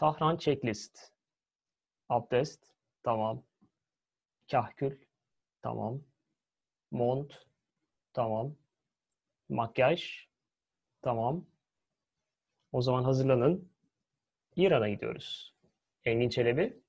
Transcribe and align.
Tahran 0.00 0.36
checklist. 0.36 1.12
Abdest. 2.08 2.60
Tamam. 3.02 3.42
Kahkül. 4.50 4.98
Tamam. 5.62 6.02
Mont. 6.90 7.32
Tamam. 8.12 8.56
Makyaj. 9.48 10.28
Tamam. 11.02 11.46
O 12.72 12.82
zaman 12.82 13.04
hazırlanın. 13.04 13.72
İran'a 14.56 14.88
gidiyoruz. 14.88 15.54
Engin 16.04 16.28
Çelebi. 16.28 16.82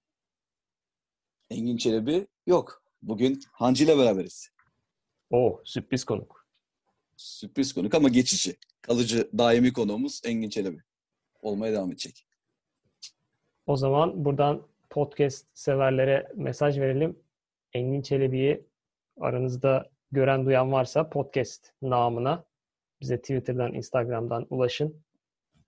Engin 1.49 1.77
Çelebi 1.77 2.27
yok. 2.47 2.83
Bugün 3.01 3.41
Hancı 3.51 3.83
ile 3.83 3.97
beraberiz. 3.97 4.51
O 5.29 5.61
sürpriz 5.65 6.05
konuk. 6.05 6.47
Sürpriz 7.17 7.73
konuk 7.73 7.93
ama 7.93 8.09
geçici. 8.09 8.57
Kalıcı 8.81 9.29
daimi 9.37 9.73
konuğumuz 9.73 10.21
Engin 10.25 10.49
Çelebi. 10.49 10.83
Olmaya 11.41 11.73
devam 11.73 11.91
edecek. 11.91 12.30
O 13.65 13.75
zaman 13.75 14.25
buradan 14.25 14.67
podcast 14.89 15.47
severlere 15.53 16.27
mesaj 16.35 16.79
verelim. 16.79 17.19
Engin 17.73 18.01
Çelebi'yi 18.01 18.65
aranızda 19.19 19.89
gören 20.11 20.45
duyan 20.45 20.71
varsa 20.71 21.09
podcast 21.09 21.73
namına 21.81 22.43
bize 23.01 23.17
Twitter'dan, 23.17 23.73
Instagram'dan 23.73 24.47
ulaşın. 24.49 25.03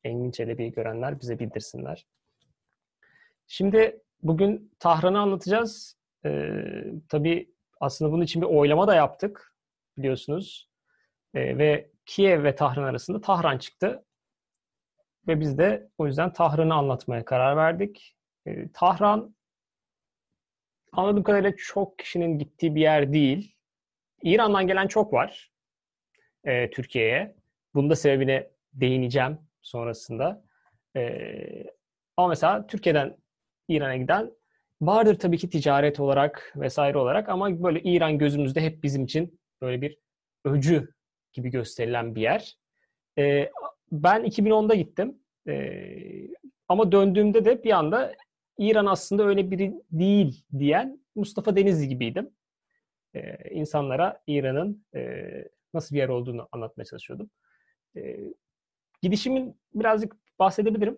Engin 0.04 0.32
Çelebi'yi 0.32 0.72
görenler 0.72 1.20
bize 1.20 1.40
bildirsinler. 1.40 2.06
Şimdi 3.48 4.02
bugün 4.22 4.72
Tahran'ı 4.80 5.20
anlatacağız. 5.20 5.98
Ee, 6.26 6.64
tabii 7.10 7.52
aslında 7.80 8.12
bunun 8.12 8.24
için 8.24 8.42
bir 8.42 8.48
oylama 8.48 8.88
da 8.88 8.96
yaptık 8.96 9.56
biliyorsunuz. 9.98 10.70
Ee, 11.34 11.58
ve 11.58 11.90
Kiev 12.06 12.44
ve 12.44 12.56
Tahran 12.56 12.84
arasında 12.84 13.22
Tahran 13.22 13.58
çıktı. 13.58 14.06
Ve 15.28 15.40
biz 15.40 15.58
de 15.58 15.90
o 15.98 16.08
yüzden 16.08 16.34
Tahran'ı 16.34 16.74
anlatmaya 16.74 17.26
karar 17.26 17.58
verdik. 17.58 18.16
Ee, 18.46 18.72
Tahran 18.74 19.36
anladığım 20.92 21.24
kadarıyla 21.24 21.56
çok 21.58 22.00
kişinin 22.00 22.40
gittiği 22.40 22.76
bir 22.76 22.82
yer 22.82 23.14
değil. 23.14 23.56
İran'dan 24.24 24.68
gelen 24.68 24.88
çok 24.88 25.14
var 25.14 25.52
e, 26.44 26.70
Türkiye'ye. 26.70 27.36
Bunun 27.74 27.90
da 27.90 27.96
sebebine 27.96 28.50
değineceğim 28.74 29.38
sonrasında. 29.62 30.46
E, 30.96 31.04
ama 32.18 32.28
mesela 32.28 32.68
Türkiye'den 32.68 33.18
İran'a 33.68 33.96
giden 33.96 34.32
vardır 34.82 35.20
tabii 35.20 35.38
ki 35.38 35.50
ticaret 35.50 36.00
olarak 36.00 36.54
vesaire 36.56 36.98
olarak 36.98 37.30
ama 37.30 37.64
böyle 37.64 37.82
İran 37.82 38.18
gözümüzde 38.18 38.62
hep 38.62 38.84
bizim 38.84 39.04
için 39.04 39.40
böyle 39.62 39.82
bir 39.82 39.98
öcü 40.46 40.94
gibi 41.34 41.50
gösterilen 41.50 42.16
bir 42.16 42.22
yer. 42.22 42.58
E, 43.18 43.52
ben 43.94 44.26
2010'da 44.26 44.76
gittim. 44.76 45.20
E, 45.48 45.54
ama 46.68 46.92
döndüğümde 46.92 47.46
de 47.46 47.64
bir 47.64 47.72
anda 47.72 48.14
İran 48.58 48.86
aslında 48.86 49.24
öyle 49.24 49.52
biri 49.52 49.74
değil 49.92 50.46
diyen 50.60 51.00
Mustafa 51.16 51.56
Denizli 51.56 51.88
gibiydim. 51.88 52.30
E, 53.16 53.50
insanlara 53.52 54.24
İran'ın 54.28 54.86
e, 54.96 55.22
nasıl 55.74 55.96
bir 55.96 56.00
yer 56.00 56.10
olduğunu 56.10 56.48
anlatmaya 56.52 56.86
çalışıyordum. 56.86 57.30
E, 57.98 58.20
gidişimin 59.02 59.60
birazcık 59.74 60.16
bahsedebilirim. 60.40 60.98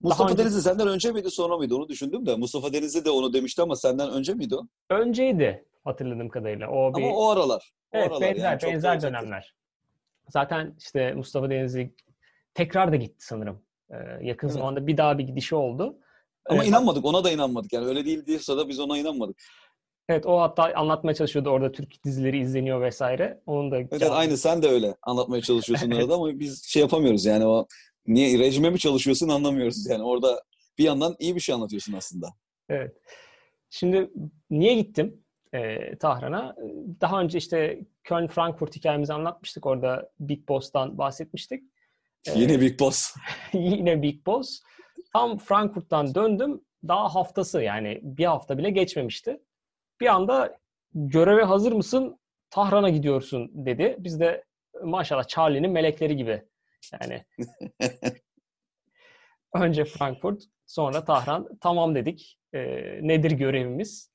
Mustafa 0.00 0.32
önce... 0.32 0.42
Denizli 0.42 0.62
senden 0.62 0.88
önce 0.88 1.12
miydi 1.12 1.30
sonra 1.30 1.56
mıydı 1.56 1.74
onu 1.74 1.88
düşündüm 1.88 2.26
de. 2.26 2.36
Mustafa 2.36 2.72
Denizli 2.72 3.04
de 3.04 3.10
onu 3.10 3.32
demişti 3.32 3.62
ama 3.62 3.76
senden 3.76 4.10
önce 4.10 4.34
miydi 4.34 4.56
o? 4.56 4.66
Önceydi 4.90 5.64
hatırladığım 5.84 6.28
kadarıyla. 6.28 6.70
O 6.70 6.94
bir... 6.94 7.02
Ama 7.02 7.16
o 7.16 7.28
aralar. 7.28 7.72
O 7.92 7.98
evet 7.98 8.10
aralar 8.10 8.20
benzer, 8.20 8.60
yani, 8.62 8.72
benzer 8.72 9.02
dönemler. 9.02 9.57
Zaten 10.28 10.74
işte 10.78 11.12
Mustafa 11.14 11.50
Denizli 11.50 11.94
tekrar 12.54 12.92
da 12.92 12.96
gitti 12.96 13.26
sanırım. 13.26 13.62
Ee, 13.90 13.96
yakın 14.22 14.46
evet. 14.46 14.56
zamanda 14.56 14.86
bir 14.86 14.96
daha 14.96 15.18
bir 15.18 15.24
gidişi 15.24 15.54
oldu. 15.54 15.98
Ama 16.48 16.58
evet. 16.58 16.68
inanmadık. 16.68 17.04
Ona 17.04 17.24
da 17.24 17.30
inanmadık. 17.30 17.72
Yani 17.72 17.86
öyle 17.86 18.04
değil 18.04 18.26
diyorsa 18.26 18.56
da 18.56 18.68
biz 18.68 18.80
ona 18.80 18.98
inanmadık. 18.98 19.36
Evet 20.08 20.26
o 20.26 20.40
hatta 20.40 20.72
anlatmaya 20.74 21.14
çalışıyordu 21.14 21.50
orada 21.50 21.72
Türk 21.72 22.04
dizileri 22.04 22.38
izleniyor 22.38 22.80
vesaire. 22.80 23.40
Onun 23.46 23.70
da 23.70 23.76
Evet 23.78 24.10
aynı 24.10 24.36
sen 24.36 24.62
de 24.62 24.68
öyle 24.68 24.94
anlatmaya 25.02 25.42
çalışıyorsun 25.42 25.90
evet. 25.90 26.02
arada 26.02 26.14
ama 26.14 26.38
biz 26.38 26.64
şey 26.64 26.82
yapamıyoruz 26.82 27.24
yani 27.24 27.46
o 27.46 27.66
niye 28.06 28.38
rejime 28.38 28.70
mi 28.70 28.78
çalışıyorsun 28.78 29.28
anlamıyoruz 29.28 29.86
yani 29.86 30.02
orada 30.02 30.42
bir 30.78 30.84
yandan 30.84 31.16
iyi 31.18 31.34
bir 31.34 31.40
şey 31.40 31.54
anlatıyorsun 31.54 31.92
aslında. 31.92 32.28
Evet. 32.68 32.96
Şimdi 33.70 34.10
niye 34.50 34.74
gittim 34.74 35.24
e, 35.52 35.96
Tahran'a? 35.96 36.56
Daha 37.00 37.20
önce 37.20 37.38
işte 37.38 37.80
Köln-Frankfurt 38.04 38.76
hikayemizi 38.76 39.12
anlatmıştık. 39.12 39.66
Orada 39.66 40.10
Big 40.20 40.48
Boss'tan 40.48 40.98
bahsetmiştik. 40.98 41.64
E, 42.26 42.38
yine 42.38 42.60
Big 42.60 42.80
Boss. 42.80 43.16
yine 43.52 44.02
Big 44.02 44.26
Boss. 44.26 44.62
Tam 45.12 45.38
Frankfurt'tan 45.38 46.14
döndüm. 46.14 46.60
Daha 46.88 47.14
haftası 47.14 47.62
yani 47.62 48.00
bir 48.02 48.24
hafta 48.24 48.58
bile 48.58 48.70
geçmemişti. 48.70 49.40
Bir 50.00 50.06
anda 50.06 50.58
göreve 50.94 51.42
hazır 51.42 51.72
mısın? 51.72 52.18
Tahran'a 52.50 52.88
gidiyorsun 52.88 53.50
dedi. 53.54 53.96
Biz 53.98 54.20
de 54.20 54.44
maşallah 54.82 55.24
Charlie'nin 55.24 55.70
melekleri 55.70 56.16
gibi. 56.16 56.42
Yani 56.92 57.24
önce 59.54 59.84
Frankfurt, 59.84 60.42
sonra 60.66 61.04
Tahran. 61.04 61.48
Tamam 61.60 61.94
dedik. 61.94 62.38
E, 62.52 62.60
nedir 63.02 63.30
görevimiz? 63.30 64.10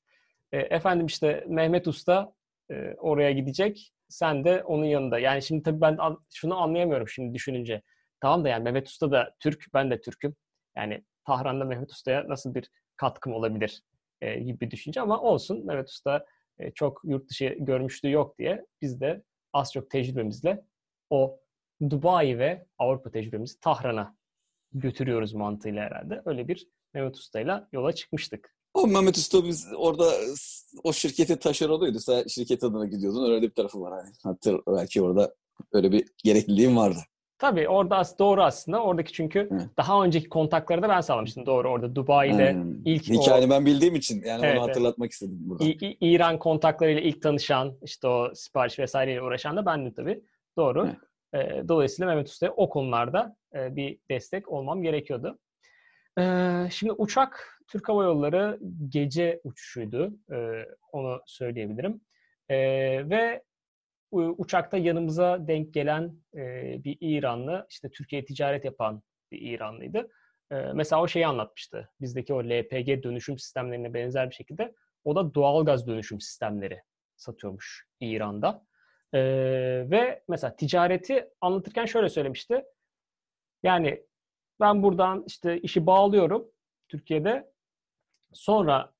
E, 0.52 0.58
efendim 0.58 1.06
işte 1.06 1.44
Mehmet 1.48 1.88
Usta 1.88 2.32
e, 2.70 2.94
oraya 2.98 3.32
gidecek. 3.32 3.90
Sen 4.08 4.44
de 4.44 4.64
onun 4.64 4.84
yanında. 4.84 5.18
Yani 5.18 5.42
şimdi 5.42 5.62
tabii 5.62 5.80
ben 5.80 5.98
şunu 6.34 6.62
anlayamıyorum 6.62 7.08
şimdi 7.08 7.34
düşününce. 7.34 7.82
Tamam 8.20 8.44
da 8.44 8.48
yani 8.48 8.62
Mehmet 8.64 8.88
Usta 8.88 9.10
da 9.10 9.34
Türk, 9.40 9.64
ben 9.74 9.90
de 9.90 10.00
Türk'üm. 10.00 10.36
Yani 10.76 11.04
Tahran'da 11.26 11.64
Mehmet 11.64 11.90
Usta'ya 11.90 12.28
nasıl 12.28 12.54
bir 12.54 12.70
katkım 12.96 13.32
olabilir 13.32 13.82
e, 14.20 14.40
gibi 14.40 14.60
bir 14.60 14.70
düşünce 14.70 15.00
ama 15.00 15.20
olsun. 15.20 15.66
Mehmet 15.66 15.88
Usta 15.88 16.26
e, 16.58 16.70
çok 16.70 17.00
yurt 17.04 17.30
dışı 17.30 17.56
görmüşlüğü 17.58 18.10
yok 18.10 18.38
diye 18.38 18.66
biz 18.82 19.00
de 19.00 19.22
az 19.52 19.72
çok 19.72 19.90
tecrübemizle 19.90 20.64
o 21.10 21.40
Dubai 21.90 22.38
ve 22.38 22.66
Avrupa 22.78 23.10
tecrübemizi 23.10 23.60
Tahran'a 23.60 24.16
götürüyoruz 24.72 25.34
mantığıyla 25.34 25.82
herhalde. 25.82 26.22
Öyle 26.24 26.48
bir 26.48 26.66
Mehmet 26.94 27.16
Usta'yla 27.16 27.68
yola 27.72 27.92
çıkmıştık. 27.92 28.53
O 28.74 28.86
Mehmet 28.86 29.16
Usta 29.16 29.44
biz 29.44 29.66
orada 29.76 30.10
o 30.84 30.92
şirketi 30.92 31.38
taşeronuydu. 31.38 31.98
Sen 32.00 32.26
şirket 32.26 32.64
adına 32.64 32.86
gidiyordun. 32.86 33.30
Öyle 33.30 33.42
bir 33.42 33.50
tarafı 33.50 33.80
var. 33.80 33.98
Yani. 33.98 34.14
Hatta 34.22 34.58
belki 34.66 35.02
orada 35.02 35.34
öyle 35.72 35.92
bir 35.92 36.04
gerekliliğim 36.24 36.76
vardı. 36.76 36.98
Tabii 37.38 37.68
orada 37.68 38.02
doğru 38.18 38.42
aslında. 38.42 38.82
Oradaki 38.82 39.12
çünkü 39.12 39.50
Hı. 39.50 39.70
daha 39.76 40.04
önceki 40.04 40.28
kontakları 40.28 40.82
da 40.82 40.88
ben 40.88 41.00
sağlamıştım. 41.00 41.46
Doğru 41.46 41.70
orada 41.70 41.94
Dubai 41.94 42.30
ile 42.30 42.52
hmm. 42.52 42.74
ilk 42.84 43.08
Hikayeni 43.08 43.46
o... 43.46 43.50
ben 43.50 43.66
bildiğim 43.66 43.94
için 43.94 44.22
yani 44.26 44.46
evet, 44.46 44.58
onu 44.58 44.68
hatırlatmak 44.68 45.06
evet. 45.06 45.12
istedim 45.12 45.38
burada. 45.40 45.64
İ- 45.64 45.96
İran 46.00 46.38
kontaklarıyla 46.38 47.00
ilk 47.00 47.22
tanışan, 47.22 47.74
işte 47.82 48.08
o 48.08 48.34
sipariş 48.34 48.78
vesaireyle 48.78 49.22
uğraşan 49.22 49.56
da 49.56 49.66
bendim 49.66 49.92
tabii. 49.92 50.20
Doğru. 50.56 50.88
Hı. 50.88 50.96
E, 51.38 51.68
dolayısıyla 51.68 52.08
Mehmet 52.08 52.28
Usta'ya 52.28 52.52
o 52.52 52.68
konularda 52.68 53.36
e, 53.54 53.76
bir 53.76 53.98
destek 54.10 54.48
olmam 54.48 54.82
gerekiyordu. 54.82 55.38
E, 56.18 56.22
şimdi 56.70 56.92
uçak 56.92 57.53
Türk 57.66 57.88
Hava 57.88 58.04
Yolları 58.04 58.60
gece 58.88 59.40
uçuşuydu. 59.44 60.18
E, 60.32 60.66
onu 60.92 61.20
söyleyebilirim. 61.26 62.00
E, 62.48 62.56
ve 63.10 63.42
uçakta 64.12 64.76
yanımıza 64.76 65.48
denk 65.48 65.74
gelen 65.74 66.16
e, 66.34 66.40
bir 66.84 66.98
İranlı, 67.00 67.66
işte 67.70 67.90
Türkiye 67.90 68.24
ticaret 68.24 68.64
yapan 68.64 69.02
bir 69.32 69.40
İranlıydı. 69.40 70.08
E, 70.50 70.54
mesela 70.54 71.02
o 71.02 71.08
şeyi 71.08 71.26
anlatmıştı. 71.26 71.90
Bizdeki 72.00 72.34
o 72.34 72.44
LPG 72.44 73.02
dönüşüm 73.02 73.38
sistemlerine 73.38 73.94
benzer 73.94 74.30
bir 74.30 74.34
şekilde 74.34 74.74
o 75.04 75.16
da 75.16 75.34
doğalgaz 75.34 75.86
dönüşüm 75.86 76.20
sistemleri 76.20 76.82
satıyormuş 77.16 77.86
İran'da. 78.00 78.66
E, 79.12 79.20
ve 79.90 80.22
mesela 80.28 80.56
ticareti 80.56 81.28
anlatırken 81.40 81.84
şöyle 81.84 82.08
söylemişti. 82.08 82.64
Yani 83.62 84.06
ben 84.60 84.82
buradan 84.82 85.24
işte 85.26 85.60
işi 85.60 85.86
bağlıyorum 85.86 86.46
Türkiye'de. 86.88 87.53
Sonra 88.34 88.92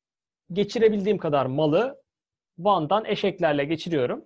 geçirebildiğim 0.53 1.19
kadar 1.19 1.47
malı 1.47 2.03
Van'dan 2.59 3.05
eşeklerle 3.05 3.65
geçiriyorum. 3.65 4.25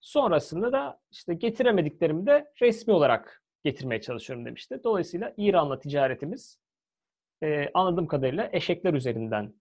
Sonrasında 0.00 0.72
da 0.72 1.00
işte 1.10 1.34
getiremediklerimi 1.34 2.26
de 2.26 2.52
resmi 2.60 2.92
olarak 2.92 3.42
getirmeye 3.64 4.00
çalışıyorum 4.00 4.46
demişti. 4.46 4.80
Dolayısıyla 4.84 5.34
İran'la 5.36 5.80
ticaretimiz 5.80 6.58
e, 7.42 7.70
anladığım 7.74 8.06
kadarıyla 8.06 8.48
eşekler 8.52 8.94
üzerinden 8.94 9.54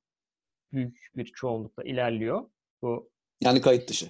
büyük 0.74 1.12
bir 1.16 1.26
çoğunlukla 1.26 1.84
ilerliyor. 1.84 2.50
Bu 2.82 3.10
yani 3.42 3.62
kayıt 3.62 3.90
dışı. 3.90 4.08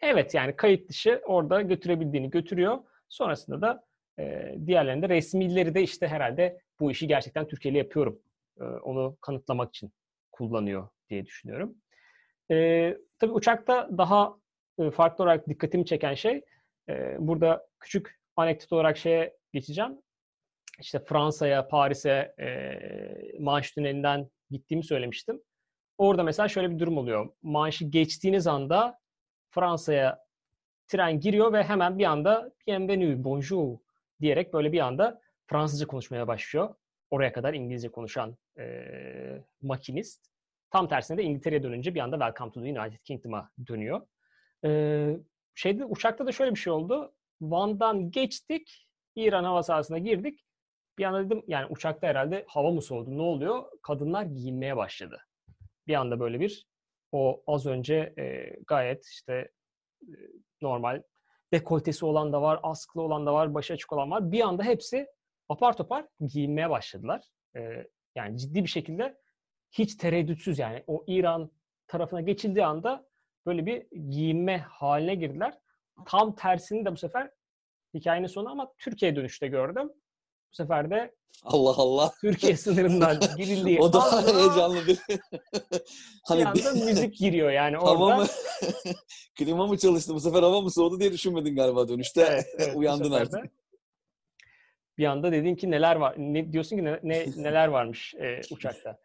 Evet 0.00 0.34
yani 0.34 0.56
kayıt 0.56 0.88
dışı 0.88 1.22
orada 1.26 1.62
götürebildiğini 1.62 2.30
götürüyor. 2.30 2.78
Sonrasında 3.08 3.60
da 3.60 3.86
e, 4.18 4.54
diğerlerinde 4.66 5.08
resmileri 5.08 5.74
de 5.74 5.82
işte 5.82 6.08
herhalde 6.08 6.60
bu 6.80 6.90
işi 6.90 7.06
gerçekten 7.06 7.48
Türkiye'li 7.48 7.78
yapıyorum. 7.78 8.22
Onu 8.64 9.16
kanıtlamak 9.20 9.68
için 9.68 9.92
kullanıyor 10.32 10.88
diye 11.10 11.26
düşünüyorum. 11.26 11.74
E, 12.50 12.96
tabii 13.18 13.32
uçakta 13.32 13.88
daha 13.98 14.34
farklı 14.92 15.24
olarak 15.24 15.48
dikkatimi 15.48 15.86
çeken 15.86 16.14
şey 16.14 16.44
e, 16.88 17.16
burada 17.18 17.66
küçük 17.80 18.20
anekdot 18.36 18.72
olarak 18.72 18.96
şeye 18.96 19.36
geçeceğim. 19.52 19.98
işte 20.80 20.98
Fransa'ya, 21.04 21.68
Paris'e 21.68 22.34
e, 22.40 23.38
Manş 23.40 23.70
Tüneli'nden 23.70 24.30
gittiğimi 24.50 24.84
söylemiştim. 24.84 25.42
Orada 25.98 26.22
mesela 26.22 26.48
şöyle 26.48 26.70
bir 26.70 26.78
durum 26.78 26.98
oluyor. 26.98 27.32
Manş'ı 27.42 27.84
geçtiğiniz 27.84 28.46
anda 28.46 28.98
Fransa'ya 29.50 30.18
tren 30.86 31.20
giriyor 31.20 31.52
ve 31.52 31.64
hemen 31.64 31.98
bir 31.98 32.04
anda 32.04 32.52
bienvenue, 32.66 33.24
bonjour 33.24 33.78
diyerek 34.20 34.52
böyle 34.52 34.72
bir 34.72 34.80
anda 34.80 35.20
Fransızca 35.46 35.86
konuşmaya 35.86 36.28
başlıyor. 36.28 36.74
Oraya 37.10 37.32
kadar 37.32 37.54
İngilizce 37.54 37.88
konuşan 37.88 38.36
e, 38.58 38.64
makinist. 39.62 40.28
Tam 40.70 40.88
tersine 40.88 41.18
de 41.18 41.22
İngiltere'ye 41.22 41.62
dönünce 41.62 41.94
bir 41.94 42.00
anda 42.00 42.16
Welcome 42.16 42.52
to 42.52 42.62
the 42.62 42.80
United 42.80 42.98
Kingdom'a 43.04 43.50
dönüyor. 43.66 44.06
E, 44.64 44.70
şeyde 45.54 45.84
uçakta 45.84 46.26
da 46.26 46.32
şöyle 46.32 46.50
bir 46.50 46.58
şey 46.58 46.72
oldu. 46.72 47.14
Van'dan 47.40 48.10
geçtik, 48.10 48.88
İran 49.16 49.44
hava 49.44 49.62
sahasına 49.62 49.98
girdik. 49.98 50.44
Bir 50.98 51.04
anda 51.04 51.24
dedim 51.24 51.42
yani 51.46 51.66
uçakta 51.66 52.06
herhalde 52.06 52.44
hava 52.48 52.70
mı 52.70 52.82
soğudu 52.82 53.18
ne 53.18 53.22
oluyor? 53.22 53.64
Kadınlar 53.82 54.22
giyinmeye 54.22 54.76
başladı. 54.76 55.20
Bir 55.86 55.94
anda 55.94 56.20
böyle 56.20 56.40
bir 56.40 56.66
o 57.12 57.42
az 57.46 57.66
önce 57.66 58.14
e, 58.18 58.56
gayet 58.66 59.06
işte 59.06 59.50
e, 60.02 60.14
normal 60.62 61.02
dekoltesi 61.52 62.04
olan 62.04 62.32
da 62.32 62.42
var, 62.42 62.60
askılı 62.62 63.02
olan 63.02 63.26
da 63.26 63.34
var, 63.34 63.54
başı 63.54 63.72
açık 63.72 63.92
olan 63.92 64.10
var. 64.10 64.32
Bir 64.32 64.40
anda 64.40 64.62
hepsi 64.62 65.06
apar 65.48 65.76
topar 65.76 66.06
giyinmeye 66.26 66.70
başladılar. 66.70 67.24
E, 67.56 67.60
yani 68.14 68.38
ciddi 68.38 68.64
bir 68.64 68.68
şekilde 68.68 69.18
hiç 69.70 69.94
tereddütsüz 69.94 70.58
yani 70.58 70.84
o 70.86 71.04
İran 71.06 71.50
tarafına 71.88 72.20
geçildiği 72.20 72.64
anda 72.64 73.06
böyle 73.46 73.66
bir 73.66 73.86
giyinme 74.10 74.58
haline 74.58 75.14
girdiler. 75.14 75.58
Tam 76.06 76.34
tersini 76.34 76.84
de 76.84 76.92
bu 76.92 76.96
sefer 76.96 77.30
hikayenin 77.94 78.26
sonu 78.26 78.50
ama 78.50 78.72
Türkiye 78.78 79.16
dönüşte 79.16 79.48
gördüm. 79.48 79.88
Bu 80.52 80.56
sefer 80.56 80.90
de 80.90 81.14
Allah 81.44 81.74
Allah. 81.76 82.12
Türkiye 82.20 82.56
sınırından 82.56 83.20
girildiği 83.36 83.80
o 83.80 83.92
da 83.92 84.02
anda 84.02 84.38
heyecanlı 84.38 84.86
bir. 84.86 84.98
bir 86.30 86.44
anda 86.44 86.84
müzik 86.84 87.18
giriyor 87.18 87.50
yani 87.50 87.76
hava 87.76 88.04
orada. 88.04 88.16
mı? 88.16 88.26
Klima 89.38 89.66
mı 89.66 89.78
çalıştı? 89.78 90.14
Bu 90.14 90.20
sefer 90.20 90.42
hava 90.42 90.60
mı 90.60 90.70
soğudu 90.70 91.00
diye 91.00 91.12
düşünmedin 91.12 91.56
galiba 91.56 91.88
dönüşte. 91.88 92.20
Evet, 92.30 92.46
evet, 92.58 92.76
Uyandın 92.76 93.12
artık. 93.12 93.44
de 93.44 93.50
Bir 94.98 95.04
anda 95.04 95.32
dedin 95.32 95.54
ki 95.54 95.70
neler 95.70 95.96
var, 95.96 96.14
ne 96.18 96.52
diyorsun 96.52 96.76
ki 96.76 96.84
ne, 96.84 97.00
ne- 97.02 97.26
neler 97.36 97.68
varmış 97.68 98.14
e, 98.14 98.40
uçakta. 98.50 98.98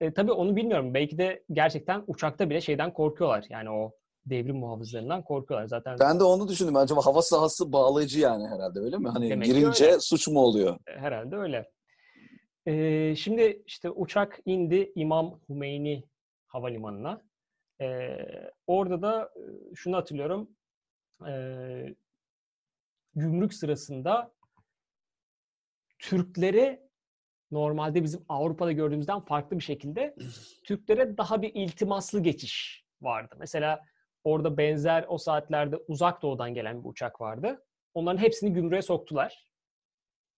E, 0.00 0.14
tabii 0.14 0.32
onu 0.32 0.56
bilmiyorum. 0.56 0.94
Belki 0.94 1.18
de 1.18 1.44
gerçekten 1.52 2.04
uçakta 2.06 2.50
bile 2.50 2.60
şeyden 2.60 2.92
korkuyorlar. 2.92 3.44
Yani 3.50 3.70
o 3.70 3.92
devrim 4.26 4.56
muhafızlarından 4.56 5.22
korkuyorlar. 5.24 5.66
Zaten 5.68 5.96
Ben 6.00 6.20
de 6.20 6.24
onu 6.24 6.48
düşündüm. 6.48 6.76
Acaba 6.76 7.00
hava 7.06 7.22
sahası 7.22 7.72
bağlayıcı 7.72 8.20
yani 8.20 8.48
herhalde 8.48 8.80
öyle 8.80 8.98
mi? 8.98 9.08
Hani 9.08 9.30
Demek 9.30 9.46
girince 9.46 9.86
öyle. 9.86 10.00
suç 10.00 10.28
mu 10.28 10.40
oluyor? 10.40 10.78
herhalde 10.86 11.36
öyle. 11.36 11.70
E, 12.66 13.14
şimdi 13.16 13.62
işte 13.66 13.90
uçak 13.90 14.40
indi 14.46 14.92
İmam 14.94 15.40
Hümeyni 15.48 16.04
Havalimanı'na. 16.46 17.22
E, 17.80 18.16
orada 18.66 19.02
da 19.02 19.30
e, 19.36 19.74
şunu 19.74 19.96
hatırlıyorum. 19.96 20.50
E, 21.28 21.32
gümrük 23.14 23.54
sırasında 23.54 24.32
Türklere 26.08 26.88
normalde 27.50 28.02
bizim 28.02 28.24
Avrupa'da 28.28 28.72
gördüğümüzden 28.72 29.20
farklı 29.20 29.58
bir 29.58 29.62
şekilde 29.64 30.14
Türklere 30.64 31.16
daha 31.16 31.42
bir 31.42 31.50
iltimaslı 31.54 32.22
geçiş 32.22 32.84
vardı. 33.00 33.34
Mesela 33.38 33.84
orada 34.24 34.56
benzer 34.56 35.04
o 35.08 35.18
saatlerde 35.18 35.76
uzak 35.76 36.22
doğudan 36.22 36.54
gelen 36.54 36.84
bir 36.84 36.88
uçak 36.88 37.20
vardı. 37.20 37.64
Onların 37.94 38.18
hepsini 38.22 38.52
gümrüğe 38.52 38.82
soktular. 38.82 39.48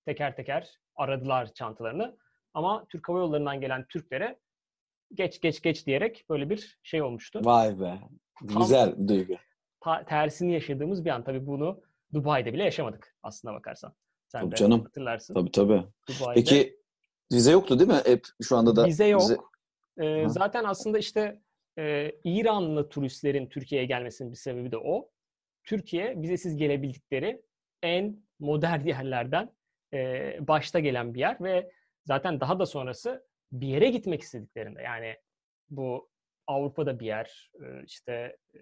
Teker 0.06 0.36
teker 0.36 0.70
aradılar 0.94 1.52
çantalarını. 1.54 2.18
Ama 2.54 2.86
Türk 2.88 3.08
Hava 3.08 3.18
Yolları'ndan 3.18 3.60
gelen 3.60 3.86
Türklere 3.86 4.38
geç 5.14 5.40
geç 5.40 5.62
geç 5.62 5.86
diyerek 5.86 6.24
böyle 6.30 6.50
bir 6.50 6.78
şey 6.82 7.02
olmuştu. 7.02 7.40
Vay 7.44 7.80
be. 7.80 7.98
Tam- 8.48 8.58
Güzel 8.62 9.08
duygu. 9.08 9.34
Ta- 9.80 10.04
tersini 10.04 10.52
yaşadığımız 10.52 11.04
bir 11.04 11.10
an. 11.10 11.24
Tabii 11.24 11.46
bunu 11.46 11.80
Dubai'de 12.14 12.52
bile 12.52 12.64
yaşamadık 12.64 13.16
aslına 13.22 13.54
bakarsan. 13.54 13.94
Sen 14.28 14.40
Tabii 14.40 14.50
de 14.52 14.56
canım. 14.56 14.80
hatırlarsın. 14.84 15.34
Tabii 15.34 15.50
tabii. 15.50 15.84
Dubai'de. 16.08 16.34
Peki 16.34 16.76
vize 17.32 17.52
yoktu 17.52 17.78
değil 17.78 17.90
mi? 17.90 18.00
Hep 18.04 18.24
şu 18.42 18.56
anda 18.56 18.76
da 18.76 18.84
Vize 18.86 19.06
yok. 19.06 19.22
vize- 19.22 19.38
Ee, 20.00 20.24
Hı. 20.24 20.30
zaten 20.30 20.64
aslında 20.64 20.98
işte 20.98 21.40
e, 21.78 22.12
İranlı 22.24 22.88
turistlerin 22.88 23.46
Türkiye'ye 23.48 23.86
gelmesinin 23.86 24.30
bir 24.32 24.36
sebebi 24.36 24.72
de 24.72 24.78
o. 24.78 25.10
Türkiye 25.64 26.16
vizesiz 26.22 26.56
gelebildikleri 26.56 27.42
en 27.82 28.22
modern 28.38 28.86
yerlerden 28.86 29.52
e, 29.94 30.36
başta 30.48 30.78
gelen 30.80 31.14
bir 31.14 31.20
yer 31.20 31.36
ve 31.40 31.70
zaten 32.04 32.40
daha 32.40 32.58
da 32.58 32.66
sonrası 32.66 33.26
bir 33.52 33.66
yere 33.68 33.90
gitmek 33.90 34.20
istediklerinde 34.22 34.82
yani 34.82 35.16
bu 35.70 36.08
Avrupa'da 36.46 37.00
bir 37.00 37.06
yer 37.06 37.50
e, 37.60 37.84
işte 37.86 38.36
e, 38.54 38.58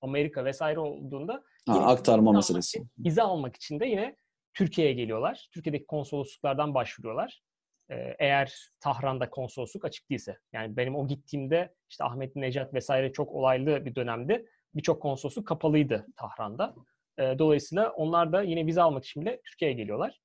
Amerika 0.00 0.44
vesaire 0.44 0.80
olduğunda 0.80 1.44
Ha, 1.66 1.86
aktarma 1.86 2.32
meselesi. 2.32 2.82
Vize 2.98 3.22
almak 3.22 3.56
için 3.56 3.80
de 3.80 3.86
yine 3.86 4.16
Türkiye'ye 4.54 4.92
geliyorlar. 4.92 5.48
Türkiye'deki 5.52 5.86
konsolosluklardan 5.86 6.74
başvuruyorlar. 6.74 7.42
Ee, 7.90 8.16
eğer 8.18 8.70
Tahran'da 8.80 9.30
konsolosluk 9.30 9.84
açık 9.84 10.10
değilse. 10.10 10.38
Yani 10.52 10.76
benim 10.76 10.96
o 10.96 11.06
gittiğimde 11.06 11.74
işte 11.90 12.04
Ahmet 12.04 12.36
Necat 12.36 12.74
vesaire 12.74 13.12
çok 13.12 13.32
olaylı 13.32 13.84
bir 13.84 13.94
dönemde 13.94 14.46
birçok 14.74 15.02
konsolosluk 15.02 15.46
kapalıydı 15.46 16.06
Tahran'da. 16.16 16.74
Ee, 17.18 17.38
dolayısıyla 17.38 17.90
onlar 17.90 18.32
da 18.32 18.42
yine 18.42 18.66
vize 18.66 18.82
almak 18.82 19.04
için 19.04 19.22
bile 19.22 19.40
Türkiye'ye 19.44 19.76
geliyorlar. 19.76 20.20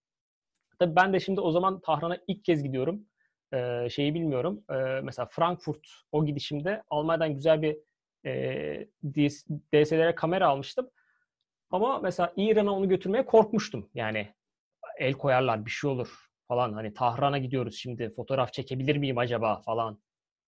Tabii 0.80 0.96
ben 0.96 1.14
de 1.14 1.20
şimdi 1.20 1.42
o 1.42 1.52
zaman 1.52 1.82
Tahran'a 1.82 2.18
ilk 2.28 2.44
kez 2.44 2.64
gidiyorum. 2.64 3.06
Ee, 3.54 3.88
şeyi 3.90 4.14
bilmiyorum. 4.14 4.64
Mesela 5.04 5.28
Frankfurt 5.32 5.88
o 6.12 6.26
gidişimde 6.26 6.84
Almanya'dan 6.90 7.34
güzel 7.34 7.62
bir 7.62 7.78
e, 9.74 10.16
kamera 10.16 10.48
almıştım. 10.48 10.90
Ama 11.72 12.00
mesela 12.00 12.34
İran'a 12.38 12.72
onu 12.72 12.90
götürmeye 12.90 13.26
korkmuştum. 13.26 13.90
Yani 13.94 14.34
el 15.00 15.14
koyarlar 15.14 15.66
bir 15.66 15.72
şey 15.72 15.90
olur 15.90 16.26
falan. 16.48 16.74
Hani 16.74 16.94
Tahran'a 16.94 17.38
gidiyoruz 17.38 17.76
şimdi 17.76 18.14
fotoğraf 18.16 18.54
çekebilir 18.54 18.98
miyim 18.98 19.18
acaba 19.18 19.62
falan 19.62 20.00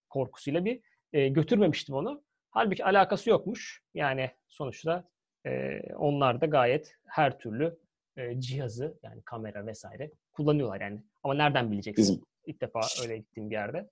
korkusuyla 0.09 0.65
bir 0.65 0.81
e, 1.13 1.27
götürmemiştim 1.27 1.95
onu. 1.95 2.23
Halbuki 2.51 2.85
alakası 2.85 3.29
yokmuş. 3.29 3.83
Yani 3.93 4.31
sonuçta 4.47 5.09
e, 5.45 5.79
onlar 5.93 6.41
da 6.41 6.45
gayet 6.45 6.95
her 7.05 7.39
türlü 7.39 7.77
e, 8.17 8.41
cihazı 8.41 8.99
yani 9.03 9.21
kamera 9.25 9.65
vesaire 9.65 10.11
kullanıyorlar 10.31 10.81
yani. 10.81 11.03
Ama 11.23 11.33
nereden 11.33 11.71
bileceksin? 11.71 12.03
Bizim 12.03 12.23
İlk 12.45 12.61
defa 12.61 12.81
öyle 13.03 13.17
gittiğim 13.17 13.49
bir 13.49 13.55
yerde. 13.55 13.89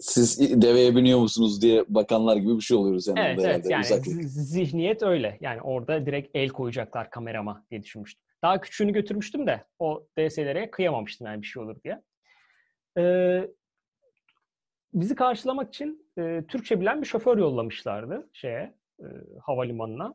Siz 0.00 0.62
deveye 0.62 0.96
biniyor 0.96 1.18
musunuz 1.18 1.62
diye 1.62 1.84
bakanlar 1.88 2.36
gibi 2.36 2.56
bir 2.56 2.60
şey 2.60 2.76
oluyoruz 2.76 3.06
yani. 3.06 3.20
Evet 3.20 3.38
evet 3.44 3.70
yani 3.70 3.80
uzaklık. 3.84 4.06
zi- 4.06 4.28
zihniyet 4.28 5.02
öyle. 5.02 5.38
Yani 5.40 5.62
orada 5.62 6.06
direkt 6.06 6.36
el 6.36 6.48
koyacaklar 6.48 7.10
kamerama 7.10 7.64
diye 7.70 7.82
düşünmüştüm. 7.82 8.24
Daha 8.42 8.60
küçüğünü 8.60 8.92
götürmüştüm 8.92 9.46
de 9.46 9.64
o 9.78 10.06
DSLR'e 10.18 10.70
kıyamamıştım 10.70 11.26
yani 11.26 11.42
bir 11.42 11.46
şey 11.46 11.62
olur 11.62 11.76
diye. 11.84 12.02
Ee, 12.98 13.48
bizi 14.94 15.14
karşılamak 15.14 15.68
için 15.68 16.10
e, 16.18 16.44
Türkçe 16.48 16.80
bilen 16.80 17.02
bir 17.02 17.06
şoför 17.06 17.38
yollamışlardı 17.38 18.30
şeye 18.32 18.74
e, 19.00 19.06
havalimanına 19.42 20.14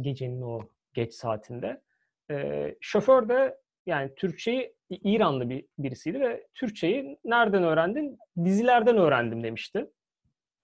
gecenin 0.00 0.42
o 0.42 0.60
geç 0.94 1.14
saatinde. 1.14 1.82
E, 2.30 2.74
şoför 2.80 3.28
de 3.28 3.58
yani 3.86 4.14
Türkçeyi 4.14 4.75
İranlı 4.90 5.50
bir 5.50 5.64
birisiydi 5.78 6.20
ve 6.20 6.46
Türkçeyi 6.54 7.18
nereden 7.24 7.62
öğrendin? 7.62 8.18
Dizilerden 8.44 8.96
öğrendim 8.96 9.42
demişti. 9.42 9.86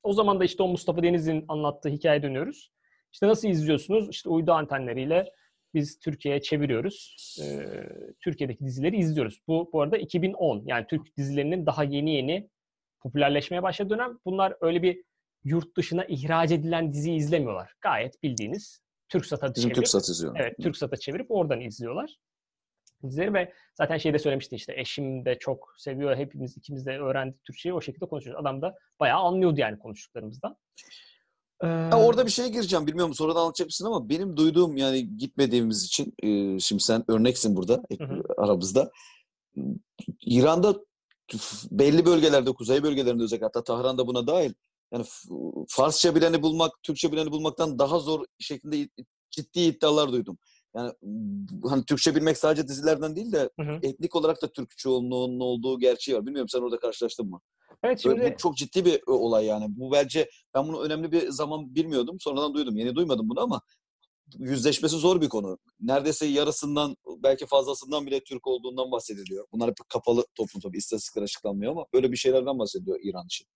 O 0.02 0.12
zaman 0.12 0.41
da 0.41 0.45
işte 0.45 0.62
o 0.62 0.69
Mustafa 0.69 1.02
Deniz'in 1.02 1.45
anlattığı 1.49 1.88
hikaye 1.88 2.23
dönüyoruz. 2.23 2.73
İşte 3.12 3.29
nasıl 3.29 3.49
izliyorsunuz? 3.49 4.09
İşte 4.11 4.29
uydu 4.29 4.52
antenleriyle 4.52 5.33
biz 5.75 5.99
Türkiye'ye 5.99 6.41
çeviriyoruz. 6.41 7.17
Ee, 7.43 7.88
Türkiye'deki 8.21 8.64
dizileri 8.64 8.97
izliyoruz. 8.97 9.41
Bu 9.49 9.71
bu 9.73 9.83
arada 9.83 9.97
2010. 9.97 10.62
Yani 10.67 10.87
Türk 10.87 11.17
dizilerinin 11.17 11.67
daha 11.67 11.85
yeni 11.85 12.14
yeni 12.14 12.50
popülerleşmeye 13.00 13.62
başladığı 13.62 13.91
dönem. 13.91 14.19
Bunlar 14.25 14.55
öyle 14.61 14.83
bir 14.83 15.02
yurt 15.45 15.76
dışına 15.76 16.05
ihraç 16.05 16.50
edilen 16.50 16.93
dizi 16.93 17.14
izlemiyorlar. 17.14 17.75
Gayet 17.81 18.23
bildiğiniz 18.23 18.81
TürkSat'a 19.09 19.55
Bizim 19.55 19.62
çevirip, 19.62 19.76
Türk 19.76 19.88
satıcı. 19.88 20.33
evet 20.37 20.57
TürkSat'a 20.62 20.97
çevirip 20.97 21.31
oradan 21.31 21.61
izliyorlar 21.61 22.17
dizileri 23.11 23.35
ve 23.35 23.53
zaten 23.75 23.99
şeyde 23.99 24.19
söylemişti 24.19 24.57
işte 24.57 24.75
eşim 24.77 25.25
de 25.25 25.39
çok 25.39 25.75
seviyor. 25.79 26.17
Hepimiz 26.17 26.57
ikimiz 26.57 26.87
de 26.87 26.99
öğrendik 26.99 27.45
Türkçeyi 27.45 27.73
o 27.73 27.81
şekilde 27.81 28.07
konuşuyoruz. 28.07 28.41
Adam 28.41 28.63
da 28.63 28.75
bayağı 29.01 29.21
anlıyordu 29.21 29.61
yani 29.61 29.79
konuştuklarımızdan. 29.79 30.57
Ee, 31.63 31.67
Ha, 31.67 32.05
orada 32.05 32.27
bir 32.27 32.31
şeye 32.31 32.49
gireceğim. 32.49 32.87
Bilmiyorum 32.87 33.15
sonradan 33.15 33.41
anlatacak 33.41 33.67
mısın 33.67 33.87
ama 33.87 34.09
benim 34.09 34.37
duyduğum 34.37 34.77
yani 34.77 35.17
gitmediğimiz 35.17 35.85
için 35.85 36.15
e, 36.23 36.59
şimdi 36.59 36.83
sen 36.83 37.05
örneksin 37.09 37.57
burada 37.57 37.83
Hı 37.99 38.05
hı. 38.05 38.23
aramızda. 38.37 38.91
İran'da 40.27 40.77
belli 41.71 42.07
bölgelerde, 42.07 42.53
kuzey 42.53 42.83
bölgelerinde 42.83 43.23
özellikle 43.23 43.47
hatta 43.47 43.65
Tahran'da 43.65 44.07
buna 44.07 44.27
dahil 44.27 44.55
yani 44.93 45.05
Farsça 45.69 46.15
bileni 46.15 46.43
bulmak, 46.43 46.73
Türkçe 46.83 47.13
bileni 47.13 47.31
bulmaktan 47.31 47.79
daha 47.79 47.99
zor 47.99 48.25
şeklinde 48.39 48.89
ciddi 49.31 49.61
iddialar 49.61 50.13
duydum. 50.13 50.39
Yani 50.76 50.93
hani 51.64 51.85
Türkçe 51.85 52.14
bilmek 52.14 52.38
sadece 52.38 52.69
dizilerden 52.69 53.17
değil 53.17 53.33
de 53.33 53.50
Hı 53.61 53.62
hı. 53.62 53.79
etnik 53.83 54.17
olarak 54.17 54.43
da 54.43 54.52
Türk 54.52 54.79
çoğunluğunun 54.79 55.41
olduğu 55.41 55.79
gerçeği 55.79 56.19
var. 56.19 56.26
Bilmiyorum 56.26 56.49
sen 56.49 56.61
orada 56.61 56.79
karşılaştın 56.79 57.26
mı? 57.26 57.41
Evet 57.85 58.00
şimdi 58.00 58.17
Böyle, 58.17 58.33
bu 58.33 58.37
çok 58.37 58.57
ciddi 58.57 58.85
bir 58.85 59.00
olay 59.07 59.47
yani. 59.47 59.67
Bu 59.69 59.93
bence 59.93 60.31
ben 60.55 60.69
bunu 60.69 60.83
önemli 60.83 61.12
bir 61.12 61.29
zaman 61.29 61.75
bilmiyordum. 61.75 62.17
Sonradan 62.21 62.55
duydum. 62.55 62.76
Yeni 62.76 62.95
duymadım 62.95 63.29
bunu 63.29 63.41
ama 63.41 63.61
yüzleşmesi 64.38 64.97
zor 64.97 65.21
bir 65.21 65.29
konu. 65.29 65.59
Neredeyse 65.81 66.26
yarısından 66.26 66.97
belki 67.23 67.47
fazlasından 67.47 68.07
bile 68.07 68.21
Türk 68.21 68.47
olduğundan 68.47 68.91
bahsediliyor. 68.91 69.47
Bunlar 69.52 69.69
hep 69.69 69.76
kapalı 69.88 70.25
toplum 70.35 70.61
tabii 70.61 70.76
istatistikler 70.76 71.23
açıklanmıyor 71.23 71.73
ama 71.73 71.87
böyle 71.93 72.12
bir 72.12 72.17
şeylerden 72.17 72.59
bahsediyor 72.59 72.99
İran 73.02 73.26
için. 73.26 73.47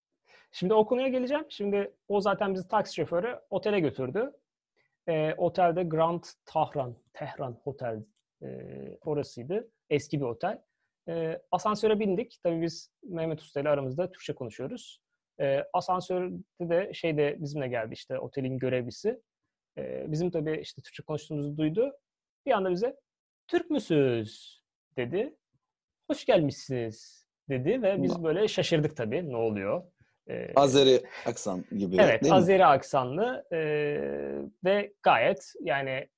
Şimdi 0.53 0.75
o 0.75 0.87
konuya 0.87 1.09
geleceğim. 1.09 1.45
Şimdi 1.49 1.95
o 2.09 2.21
zaten 2.21 2.55
bizi 2.55 2.69
taksi 2.69 2.95
şoförü 2.95 3.39
otele 3.51 3.81
götürdü. 3.81 4.33
Ee, 5.09 5.35
otelde 5.37 5.83
Grand 5.83 6.25
Tahran, 6.45 6.97
Tehran 7.13 7.61
Hotel 7.65 8.05
e, 8.43 8.49
orasıydı. 9.05 9.71
Eski 9.91 10.21
bir 10.21 10.25
otel. 10.25 10.63
Ee, 11.09 11.39
asansöre 11.51 12.01
bindik. 12.01 12.39
Tabii 12.43 12.63
biz 12.63 12.91
Mehmet 13.03 13.41
Usta 13.41 13.61
ile 13.61 13.69
aramızda 13.69 14.11
Türkçe 14.11 14.35
konuşuyoruz. 14.35 15.01
Ee, 15.41 15.65
asansörde 15.73 16.43
de 16.61 16.95
şey 16.95 17.17
de 17.17 17.37
bizimle 17.41 17.69
geldi 17.69 17.95
işte 17.95 18.19
otelin 18.19 18.59
görevlisi. 18.59 19.23
Ee, 19.79 20.05
bizim 20.09 20.31
tabii 20.31 20.61
işte 20.61 20.83
Türkçe 20.83 21.03
konuştuğumuzu 21.03 21.57
duydu. 21.57 21.93
Bir 22.47 22.53
anda 22.53 22.71
bize 22.71 22.97
Türk 23.47 23.71
müsünüz 23.71 24.63
dedi. 24.97 25.37
Hoş 26.11 26.25
gelmişsiniz 26.25 27.27
dedi 27.49 27.83
ve 27.83 28.03
biz 28.03 28.23
böyle 28.23 28.49
şaşırdık 28.49 28.97
tabii 28.97 29.31
ne 29.31 29.37
oluyor. 29.37 29.83
Ee, 30.31 30.53
Azeri 30.57 31.03
aksan 31.27 31.65
gibi 31.79 31.97
Evet, 32.01 32.23
değil 32.23 32.33
mi? 32.33 32.37
Azeri 32.39 32.67
aksanlı 32.67 33.45
e, 33.53 33.59
ve 34.65 34.93
gayet 35.03 35.53
yani 35.61 36.09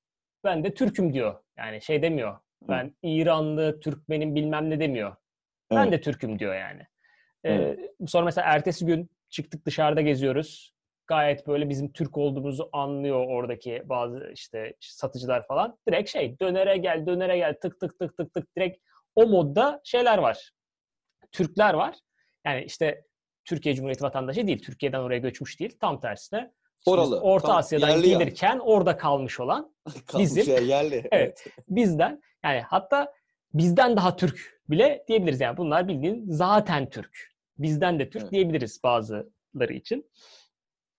ben 0.45 0.65
de 0.65 0.75
Türk'üm 0.75 1.15
diyor. 1.15 1.35
Yani 1.59 1.83
şey 1.83 2.03
demiyor. 2.03 2.39
Ben 2.63 2.95
İranlı, 3.03 3.81
Türkmenim 3.81 4.35
bilmem 4.35 4.71
ne 4.71 4.81
demiyor. 4.81 5.17
Ben 5.71 5.83
Evet. 5.83 5.93
de 5.93 6.01
Türk'üm 6.01 6.39
diyor 6.39 6.55
yani. 6.55 6.83
E, 7.45 7.53
Evet. 7.53 7.79
Sonra 8.07 8.25
mesela 8.25 8.47
ertesi 8.47 8.87
gün 8.87 9.11
çıktık 9.29 9.67
dışarıda 9.67 10.01
geziyoruz. 10.01 10.75
Gayet 11.07 11.47
böyle 11.47 11.69
bizim 11.69 11.93
Türk 11.93 12.17
olduğumuzu 12.19 12.69
anlıyor 12.73 13.27
oradaki 13.27 13.83
bazı 13.85 14.31
işte 14.35 14.75
satıcılar 14.81 15.47
falan. 15.47 15.79
Direkt 15.89 16.11
şey 16.11 16.41
dönere 16.41 16.77
gel, 16.77 17.07
dönere 17.07 17.37
gel, 17.37 17.55
tık 17.63 17.81
tık 17.81 17.99
tık 17.99 18.17
tık 18.17 18.35
tık 18.35 18.57
direkt 18.57 18.79
o 19.15 19.27
modda 19.27 19.81
şeyler 19.85 20.19
var. 20.19 20.51
Türkler 21.33 21.75
var. 21.75 21.97
Yani 22.47 22.65
işte 22.65 23.05
Türkiye 23.49 23.75
Cumhuriyeti 23.75 24.05
vatandaşı 24.05 24.47
değil. 24.47 24.63
Türkiye'den 24.63 24.99
oraya 25.01 25.19
göçmüş 25.19 25.61
değil. 25.61 25.77
Tam 25.81 26.01
tersine. 26.01 26.53
Oralı. 26.87 27.21
Orta 27.21 27.47
Tam 27.49 27.57
Asya'dan 27.57 28.03
gelirken 28.03 28.59
orada 28.59 28.97
kalmış 28.97 29.41
olan 29.41 29.75
Kalmış 30.07 30.25
bizim- 30.37 30.55
ya, 30.55 30.61
yerli. 30.61 31.09
Evet. 31.13 31.47
bizden 31.69 32.23
yani 32.45 32.61
hatta 32.61 33.13
bizden 33.55 33.97
daha 33.97 34.17
Türk 34.17 34.61
bile 34.71 35.05
diyebiliriz. 35.09 35.41
Yani 35.41 35.57
bunlar 35.57 35.89
bildiğin 35.89 36.25
zaten 36.31 36.91
Türk. 36.91 37.33
Bizden 37.59 37.99
de 37.99 38.11
Türk 38.11 38.23
Evet. 38.23 38.33
diyebiliriz 38.33 38.81
bazıları 38.85 39.73
için. 39.75 40.11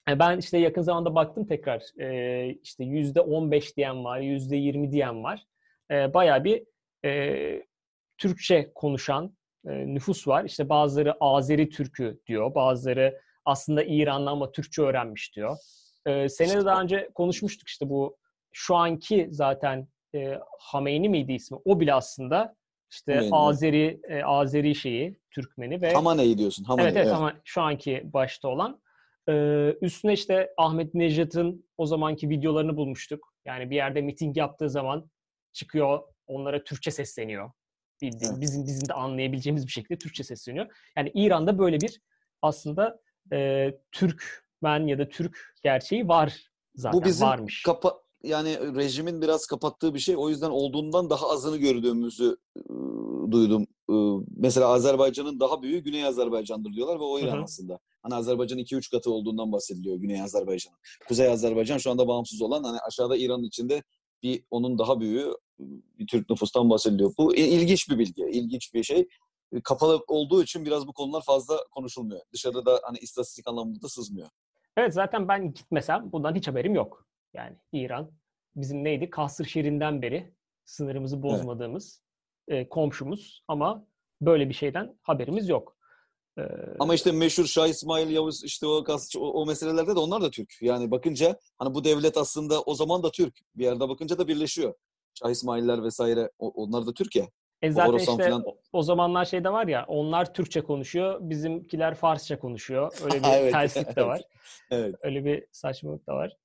E, 0.09 0.19
Ben 0.19 0.37
işte 0.37 0.57
yakın 0.57 0.81
zamanda 0.81 1.15
baktım 1.15 1.45
tekrar 1.47 1.99
e, 2.01 2.49
işte 2.63 2.83
yüzde 2.83 3.21
15 3.21 3.77
diyen 3.77 4.03
var, 4.03 4.19
yüzde 4.19 4.55
20 4.57 4.91
diyen 4.91 5.23
var. 5.23 5.45
E, 5.91 6.13
Bayağı 6.13 6.43
bir 6.43 6.63
e, 7.05 7.63
Türkçe 8.17 8.71
konuşan 8.75 9.37
e, 9.67 9.71
nüfus 9.93 10.27
var. 10.27 10.45
İşte 10.45 10.69
bazıları 10.69 11.15
Azeri 11.19 11.69
Türk'ü 11.69 12.19
diyor, 12.27 12.55
bazıları 12.55 13.21
aslında 13.45 13.83
İranlı 13.83 14.29
ama 14.29 14.51
Türkçe 14.51 14.81
öğrenmiş 14.81 15.35
diyor. 15.35 15.57
E, 16.05 16.29
senede 16.29 16.65
daha 16.65 16.81
önce 16.81 17.09
konuşmuştuk 17.15 17.67
işte 17.67 17.89
bu 17.89 18.17
şu 18.51 18.75
anki 18.75 19.27
zaten 19.31 19.87
e, 20.15 20.39
Hameyni 20.59 21.09
miydi 21.09 21.33
ismi? 21.33 21.57
O 21.65 21.79
bile 21.79 21.93
aslında 21.93 22.55
işte 22.91 23.11
Hameyni, 23.11 23.25
evet. 23.25 23.33
Azeri 23.33 23.99
e, 24.09 24.23
Azeri 24.23 24.75
şeyi, 24.75 25.19
Türkmeni 25.31 25.81
ve 25.81 25.93
Hamane'yi 25.93 26.37
diyorsun. 26.37 26.63
Hamane, 26.63 26.87
Evet 26.87 26.97
evet 26.97 27.13
ama 27.13 27.33
şu 27.43 27.61
anki 27.61 28.01
başta 28.03 28.47
olan. 28.47 28.81
Ee, 29.29 29.75
üstüne 29.81 30.13
işte 30.13 30.53
Ahmet 30.57 30.93
Necat'ın 30.93 31.65
o 31.77 31.85
zamanki 31.85 32.29
videolarını 32.29 32.77
bulmuştuk. 32.77 33.33
Yani 33.45 33.69
bir 33.69 33.75
yerde 33.75 34.01
miting 34.01 34.37
yaptığı 34.37 34.69
zaman 34.69 35.11
çıkıyor 35.53 35.99
onlara 36.27 36.63
Türkçe 36.63 36.91
sesleniyor. 36.91 37.51
Bildiğin, 38.01 38.41
bizim 38.41 38.65
bizim 38.65 38.89
de 38.89 38.93
anlayabileceğimiz 38.93 39.65
bir 39.65 39.71
şekilde 39.71 39.97
Türkçe 39.97 40.23
sesleniyor. 40.23 40.67
Yani 40.97 41.11
İran'da 41.13 41.59
böyle 41.59 41.81
bir 41.81 42.01
aslında 42.41 42.99
e, 43.33 43.69
Türkmen 43.91 44.87
ya 44.87 44.99
da 44.99 45.09
Türk 45.09 45.55
gerçeği 45.63 46.07
var 46.07 46.49
zaten 46.75 47.01
Bu 47.01 47.05
bizim 47.05 47.27
varmış. 47.27 47.63
kapa 47.63 48.01
yani 48.23 48.75
rejimin 48.75 49.21
biraz 49.21 49.45
kapattığı 49.45 49.93
bir 49.93 49.99
şey. 49.99 50.15
O 50.17 50.29
yüzden 50.29 50.49
olduğundan 50.49 51.09
daha 51.09 51.29
azını 51.29 51.57
gördüğümüzü 51.57 52.37
e, 52.57 52.61
duydum. 53.31 53.67
E, 53.89 53.95
mesela 54.37 54.67
Azerbaycan'ın 54.67 55.39
daha 55.39 55.61
büyüğü 55.61 55.79
Güney 55.79 56.05
Azerbaycan'dır 56.05 56.73
diyorlar 56.73 56.99
ve 56.99 57.03
o 57.03 57.19
İran 57.19 57.35
Hı 57.35 57.39
hı. 57.39 57.43
aslında. 57.43 57.79
Hani 58.03 58.15
Azerbaycan'ın 58.15 58.61
2-3 58.61 58.91
katı 58.91 59.11
olduğundan 59.11 59.51
bahsediliyor 59.51 59.95
Güney 59.97 60.21
Azerbaycan'ın. 60.21 60.77
Kuzey 61.07 61.27
Azerbaycan 61.29 61.77
şu 61.77 61.91
anda 61.91 62.07
bağımsız 62.07 62.41
olan 62.41 62.63
hani 62.63 62.79
aşağıda 62.79 63.17
İran'ın 63.17 63.43
içinde 63.43 63.83
bir 64.23 64.43
onun 64.51 64.77
daha 64.77 64.99
büyüğü 64.99 65.33
bir 65.99 66.07
Türk 66.07 66.29
nüfustan 66.29 66.69
bahsediliyor. 66.69 67.13
Bu 67.17 67.35
ilginç 67.35 67.89
bir 67.89 67.99
bilgi, 67.99 68.23
ilginç 68.23 68.73
bir 68.73 68.83
şey. 68.83 69.07
E, 69.51 69.61
Kapalı 69.61 70.03
olduğu 70.07 70.43
için 70.43 70.65
biraz 70.65 70.87
bu 70.87 70.93
konular 70.93 71.21
fazla 71.21 71.57
konuşulmuyor. 71.71 72.21
Dışarıda 72.33 72.65
da 72.65 72.79
hani 72.83 72.97
istatistik 72.97 73.47
anlamında 73.47 73.81
da 73.81 73.89
sızmıyor. 73.89 74.27
Evet 74.77 74.93
zaten 74.93 75.27
ben 75.27 75.53
gitmesem 75.53 76.11
bundan 76.11 76.35
hiç 76.35 76.47
haberim 76.47 76.75
yok. 76.75 77.07
Yani 77.33 77.57
İran 77.73 78.11
bizim 78.55 78.83
neydi? 78.83 79.09
Kasr 79.09 79.43
Şirin'den 79.43 80.01
beri 80.01 80.33
sınırımızı 80.65 81.23
bozmadığımız 81.23 82.01
e, 82.47 82.69
komşumuz 82.69 83.43
ama 83.47 83.87
böyle 84.21 84.49
bir 84.49 84.53
şeyden 84.53 84.97
haberimiz 85.01 85.49
yok. 85.49 85.78
Ee, 86.39 86.75
Ama 86.79 86.95
işte 86.95 87.11
meşhur 87.11 87.45
Şah 87.45 87.67
İsmail 87.67 88.09
Yavuz 88.09 88.43
işte 88.43 88.67
o, 88.67 88.85
o, 89.17 89.19
o 89.19 89.45
meselelerde 89.45 89.95
de 89.95 89.99
onlar 89.99 90.21
da 90.21 90.31
Türk. 90.31 90.61
Yani 90.61 90.91
bakınca 90.91 91.39
hani 91.57 91.73
bu 91.73 91.83
devlet 91.83 92.17
aslında 92.17 92.61
o 92.61 92.75
zaman 92.75 93.03
da 93.03 93.11
Türk. 93.11 93.39
Bir 93.55 93.63
yerde 93.63 93.89
bakınca 93.89 94.17
da 94.17 94.27
birleşiyor. 94.27 94.73
Şah 95.19 95.29
İsmail'ler 95.29 95.83
vesaire 95.83 96.29
onlar 96.39 96.87
da 96.87 96.93
Türk 96.93 97.15
ya. 97.15 97.25
e 97.61 97.71
zaten 97.71 97.89
Horasan 97.89 98.13
işte 98.13 98.29
falan- 98.29 98.43
o, 98.73 98.81
zamanlar 98.81 99.25
şey 99.25 99.43
de 99.43 99.49
var 99.51 99.67
ya 99.67 99.85
onlar 99.87 100.33
Türkçe 100.33 100.61
konuşuyor, 100.61 101.17
bizimkiler 101.21 101.95
Farsça 101.95 102.39
konuşuyor. 102.39 102.91
Öyle 103.03 103.19
bir 103.23 103.27
Evet, 103.33 103.51
terslik 103.51 103.95
de 103.95 104.05
var. 104.05 104.21
Evet. 104.71 104.95
Öyle 105.01 105.25
bir 105.25 105.45
saçmalık 105.51 106.07
da 106.07 106.13
var. 106.15 106.37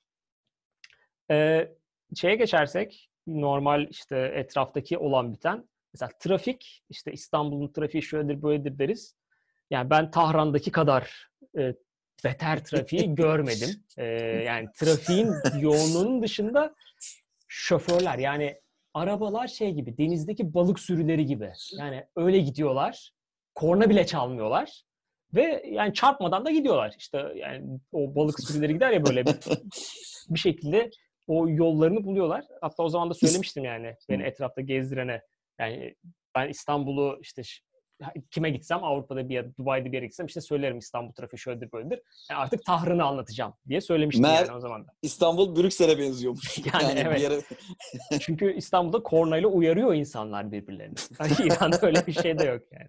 Ee, 1.30 1.68
şeye 2.16 2.34
geçersek 2.36 3.10
normal 3.26 3.86
işte 3.90 4.32
etraftaki 4.34 4.98
olan 4.98 5.32
biten 5.32 5.68
mesela 5.94 6.10
trafik 6.20 6.82
işte 6.90 7.12
İstanbul'un 7.12 7.72
trafiği 7.72 8.02
şöyledir 8.02 8.42
böyledir 8.42 8.78
deriz. 8.78 9.14
Yani 9.70 9.90
ben 9.90 10.10
Tahran'daki 10.10 10.72
kadar 10.72 11.28
e, 11.58 11.74
beter 12.24 12.64
trafiği 12.64 13.14
görmedim. 13.14 13.70
E, 13.96 14.04
yani 14.46 14.68
trafiğin 14.76 15.32
yoğunluğunun 15.60 16.22
dışında 16.22 16.74
şoförler 17.48 18.18
yani 18.18 18.60
arabalar 18.94 19.48
şey 19.48 19.72
gibi 19.72 19.98
denizdeki 19.98 20.54
balık 20.54 20.80
sürüleri 20.80 21.26
gibi. 21.26 21.52
Yani 21.78 22.04
öyle 22.16 22.38
gidiyorlar. 22.38 23.10
Korna 23.54 23.90
bile 23.90 24.06
çalmıyorlar. 24.06 24.82
Ve 25.34 25.64
yani 25.66 25.94
çarpmadan 25.94 26.44
da 26.44 26.50
gidiyorlar. 26.50 26.94
İşte 26.98 27.32
yani 27.36 27.80
o 27.92 28.14
balık 28.14 28.40
sürüleri 28.40 28.72
gider 28.72 28.90
ya 28.90 29.06
böyle 29.06 29.24
bir 30.28 30.38
şekilde 30.38 30.90
o 31.26 31.48
yollarını 31.48 32.04
buluyorlar. 32.04 32.44
Hatta 32.60 32.82
o 32.82 32.88
zaman 32.88 33.10
da 33.10 33.14
söylemiştim 33.14 33.64
yani 33.64 33.96
beni 34.08 34.22
etrafta 34.22 34.60
gezdirene. 34.60 35.22
Yani 35.58 35.94
ben 36.34 36.48
İstanbul'u 36.48 37.18
işte 37.20 37.42
kime 38.30 38.50
gitsem 38.50 38.84
Avrupa'da 38.84 39.28
bir 39.28 39.34
yer, 39.34 39.56
Dubai'de 39.56 39.92
bir 39.92 39.96
yere 39.96 40.06
gitsem 40.06 40.26
işte 40.26 40.40
söylerim 40.40 40.78
İstanbul 40.78 41.12
trafiği 41.12 41.38
şöyledir 41.40 41.72
böyledir. 41.72 42.00
Yani 42.30 42.40
artık 42.40 42.64
Tahran'ı 42.64 43.04
anlatacağım 43.04 43.54
diye 43.68 43.80
söylemiştim 43.80 44.24
Mer- 44.24 44.34
yani 44.34 44.52
o 44.52 44.60
zaman 44.60 44.86
da. 44.86 44.92
İstanbul 45.02 45.56
Brüksel'e 45.56 45.98
benziyormuş. 45.98 46.58
Yani 46.72 46.98
evet. 46.98 47.16
bir 47.16 47.22
yere 47.22 47.40
Çünkü 48.20 48.52
İstanbul'da 48.56 49.02
kornayla 49.02 49.48
uyarıyor 49.48 49.94
insanlar 49.94 50.52
birbirlerini. 50.52 50.94
İran'da 51.44 51.78
öyle 51.82 52.06
bir 52.06 52.12
şey 52.12 52.38
de 52.38 52.44
yok 52.44 52.62
yani. 52.72 52.88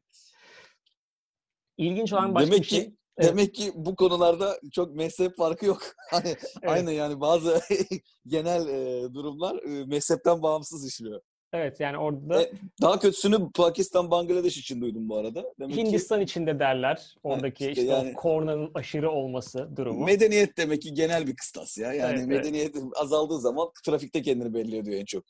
İlginç 1.77 2.13
olan 2.13 2.35
başka 2.35 2.47
Demek 2.51 2.61
bir 2.63 2.67
şey. 2.67 2.85
ki- 2.85 2.95
Evet. 3.17 3.29
Demek 3.29 3.55
ki 3.55 3.71
bu 3.75 3.95
konularda 3.95 4.59
çok 4.73 4.95
mezhep 4.95 5.37
farkı 5.37 5.65
yok. 5.65 5.81
Hani 6.11 6.35
aynı 6.67 6.91
yani 6.91 7.21
bazı 7.21 7.61
genel 8.27 8.67
e, 8.67 9.13
durumlar 9.13 9.55
e, 9.63 9.85
mezhepten 9.85 10.41
bağımsız 10.41 10.87
işliyor. 10.87 11.21
Evet 11.53 11.79
yani 11.79 11.97
orada 11.97 12.29
da 12.29 12.41
E, 12.43 12.51
Daha 12.81 12.99
kötüsünü 12.99 13.51
Pakistan, 13.51 14.11
Bangladeş 14.11 14.57
için 14.57 14.81
duydum 14.81 15.09
bu 15.09 15.17
arada. 15.17 15.45
Demek 15.59 15.75
ki 15.75 15.81
Hindistan 15.81 16.21
içinde 16.21 16.59
derler. 16.59 17.15
Oradaki 17.23 17.69
işte 17.69 17.81
işte, 17.81 17.93
yani- 17.93 18.13
kornanın 18.13 18.71
aşırı 18.73 19.11
olması 19.11 19.69
durumu. 19.77 20.05
medeniyet 20.05 20.57
demek 20.57 20.81
ki 20.81 20.93
genel 20.93 21.27
bir 21.27 21.35
kıstas 21.35 21.77
ya. 21.77 21.93
Yani 21.93 22.09
Evet, 22.09 22.17
evet. 22.17 22.27
medeniyet 22.27 22.75
azaldığı 22.95 23.39
zaman 23.39 23.69
trafikte 23.85 24.21
kendini 24.21 24.53
belli 24.53 24.77
ediyor 24.77 24.99
en 24.99 25.05
çok. 25.05 25.23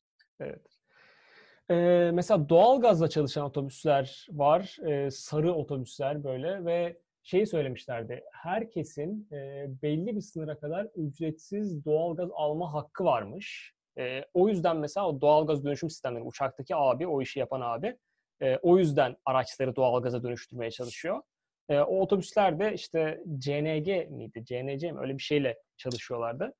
Ee, 1.69 2.11
mesela 2.13 2.49
doğalgazla 2.49 3.09
çalışan 3.09 3.45
otobüsler 3.45 4.27
var. 4.31 4.77
Ee, 4.87 5.11
sarı 5.11 5.53
otobüsler 5.53 6.23
böyle 6.23 6.65
ve 6.65 6.97
şeyi 7.23 7.47
söylemişlerdi. 7.47 8.23
Herkesin 8.31 9.27
e, 9.31 9.67
belli 9.81 10.15
bir 10.15 10.21
sınıra 10.21 10.59
kadar 10.59 10.87
ücretsiz 10.95 11.85
doğalgaz 11.85 12.29
alma 12.33 12.73
hakkı 12.73 13.03
varmış. 13.03 13.74
E, 13.99 14.25
o 14.33 14.47
yüzden 14.49 14.77
mesela 14.77 15.07
o 15.07 15.21
doğalgaz 15.21 15.65
dönüşüm 15.65 15.89
sistemleri, 15.89 16.23
uçaktaki 16.23 16.75
abi, 16.75 17.07
o 17.07 17.21
işi 17.21 17.39
yapan 17.39 17.61
abi, 17.61 17.97
e, 18.41 18.57
o 18.57 18.77
yüzden 18.77 19.15
araçları 19.25 19.75
doğalgaza 19.75 20.23
dönüştürmeye 20.23 20.71
çalışıyor. 20.71 21.21
E, 21.69 21.79
o 21.79 22.01
otobüsler 22.01 22.59
de 22.59 22.73
işte 22.73 23.23
CNG 23.37 24.09
miydi, 24.09 24.45
CNC 24.45 24.91
mi 24.91 24.99
öyle 24.99 25.17
bir 25.17 25.23
şeyle 25.23 25.57
çalışıyorlardı. 25.77 26.53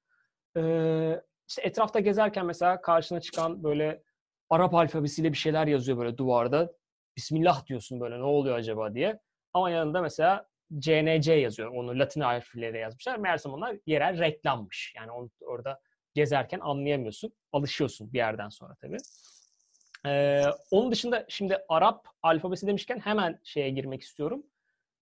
E, 0.58 0.62
işte 1.50 1.62
etrafta 1.62 2.00
gezerken 2.00 2.46
mesela 2.46 2.82
karşına 2.82 3.22
çıkan 3.22 3.64
böyle 3.64 4.04
Arap 4.50 4.74
alfabesiyle 4.74 5.32
bir 5.32 5.38
şeyler 5.38 5.68
yazıyor 5.68 5.98
böyle 5.98 6.18
duvarda. 6.18 6.74
Bismillah 7.18 7.66
diyorsun 7.66 8.00
böyle 8.00 8.20
ne 8.20 8.24
oluyor 8.24 8.56
acaba 8.56 8.94
diye. 8.94 9.20
Ama 9.54 9.70
yanında 9.70 10.02
mesela 10.02 10.48
CNC 10.80 11.34
yazıyor. 11.34 11.72
Onu 11.72 12.00
Latin 12.00 12.22
harfleriyle 12.22 12.78
yazmışlar. 12.78 13.18
Meğersem 13.18 13.54
onlar 13.54 13.78
yerel 13.86 14.20
reklammış. 14.20 14.94
Yani 14.98 15.12
onu 15.12 15.30
orada 15.42 15.80
gezerken 16.16 16.60
anlayamıyorsun. 16.60 17.34
Alışıyorsun 17.54 18.14
bir 18.14 18.18
yerden 18.18 18.50
sonra 18.50 18.76
tabii. 18.76 18.98
Ee, 20.06 20.44
onun 20.72 20.92
dışında 20.92 21.26
şimdi 21.30 21.58
Arap 21.70 22.08
alfabesi 22.24 22.68
demişken 22.68 23.00
hemen 23.00 23.40
şeye 23.44 23.70
girmek 23.70 24.02
istiyorum. 24.02 24.44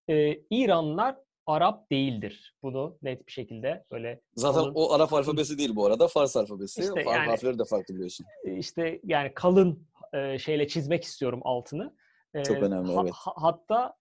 Ee, 0.09 0.39
İranlılar 0.49 1.15
Arap 1.45 1.91
değildir. 1.91 2.55
Bunu 2.63 2.97
net 3.01 3.27
bir 3.27 3.31
şekilde 3.31 3.85
böyle 3.91 4.21
Zaten 4.35 4.61
kalın, 4.61 4.73
o 4.75 4.91
Arap 4.93 5.13
alfabesi 5.13 5.57
değil 5.57 5.75
bu 5.75 5.85
arada. 5.85 6.07
Fars 6.07 6.37
alfabesi. 6.37 6.81
İşte 6.81 7.03
Fars 7.03 7.15
yani- 7.15 7.29
harfleri 7.29 7.59
de 7.59 7.65
farklı 7.65 7.93
biliyorsun. 7.95 8.25
işte 8.57 8.99
yani 9.03 9.33
kalın 9.33 9.87
e, 10.13 10.39
şeyle 10.39 10.67
çizmek 10.67 11.03
istiyorum 11.03 11.39
altını. 11.43 11.95
E, 12.33 12.43
Çok 12.43 12.57
önemli, 12.57 12.91
evet. 13.01 13.11
ha- 13.13 13.33
hatta 13.35 13.93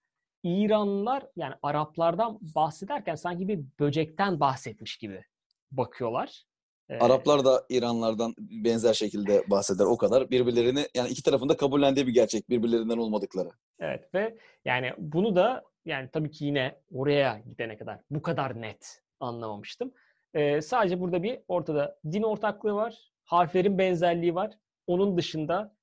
İranlılar 0.42 1.26
yani 1.37 1.54
Araplardan 1.62 2.38
bahsederken 2.40 3.14
sanki 3.14 3.49
bir 3.49 3.61
böcekten 3.81 4.40
bahsetmiş 4.40 4.97
gibi 4.97 5.25
bakıyorlar. 5.71 6.45
E, 6.93 6.99
Araplar 6.99 7.45
da 7.45 7.65
İranlardan 7.69 8.35
benzer 8.39 8.95
şekilde 8.95 9.51
bahseder 9.51 9.85
o 9.85 9.97
kadar. 9.97 10.31
Birbirlerini 10.31 10.87
yani 10.95 11.09
iki 11.09 11.23
tarafın 11.23 11.49
da 11.49 11.57
kabullendiği 11.57 12.07
bir 12.07 12.15
gerçek 12.15 12.51
birbirlerinden 12.51 12.99
olmadıkları. 12.99 13.49
Evet 13.81 14.15
ve 14.15 14.37
yani 14.65 14.93
bunu 14.99 15.37
da 15.37 15.65
yani 15.85 16.09
tabii 16.13 16.31
ki 16.31 16.45
yine 16.45 16.81
oraya 16.95 17.43
gidene 17.49 17.79
kadar 17.79 18.01
bu 18.11 18.23
kadar 18.23 18.61
net 18.61 19.03
anlamamıştım. 19.21 19.93
Ee, 20.35 20.61
sadece 20.61 21.01
burada 21.01 21.23
bir 21.23 21.39
ortada 21.49 21.99
din 22.13 22.23
ortaklığı 22.23 22.75
var, 22.75 23.13
harflerin 23.25 23.79
benzerliği 23.79 24.35
var. 24.35 24.51
Onun 24.87 25.17
dışında 25.19 25.77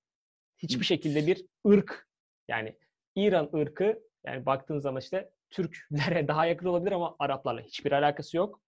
hiçbir 0.58 0.86
şekilde 0.86 1.28
bir 1.28 1.46
ırk 1.68 2.08
yani 2.48 2.75
İran 3.16 3.50
ırkı 3.56 4.00
yani 4.25 4.46
baktığın 4.46 4.80
zaman 4.80 5.01
işte 5.01 5.32
Türklere 5.50 6.28
daha 6.28 6.46
yakın 6.46 6.66
olabilir 6.66 6.92
ama 6.92 7.16
Araplarla 7.20 7.62
hiçbir 7.62 7.92
alakası 7.92 8.38
yok. 8.38 8.62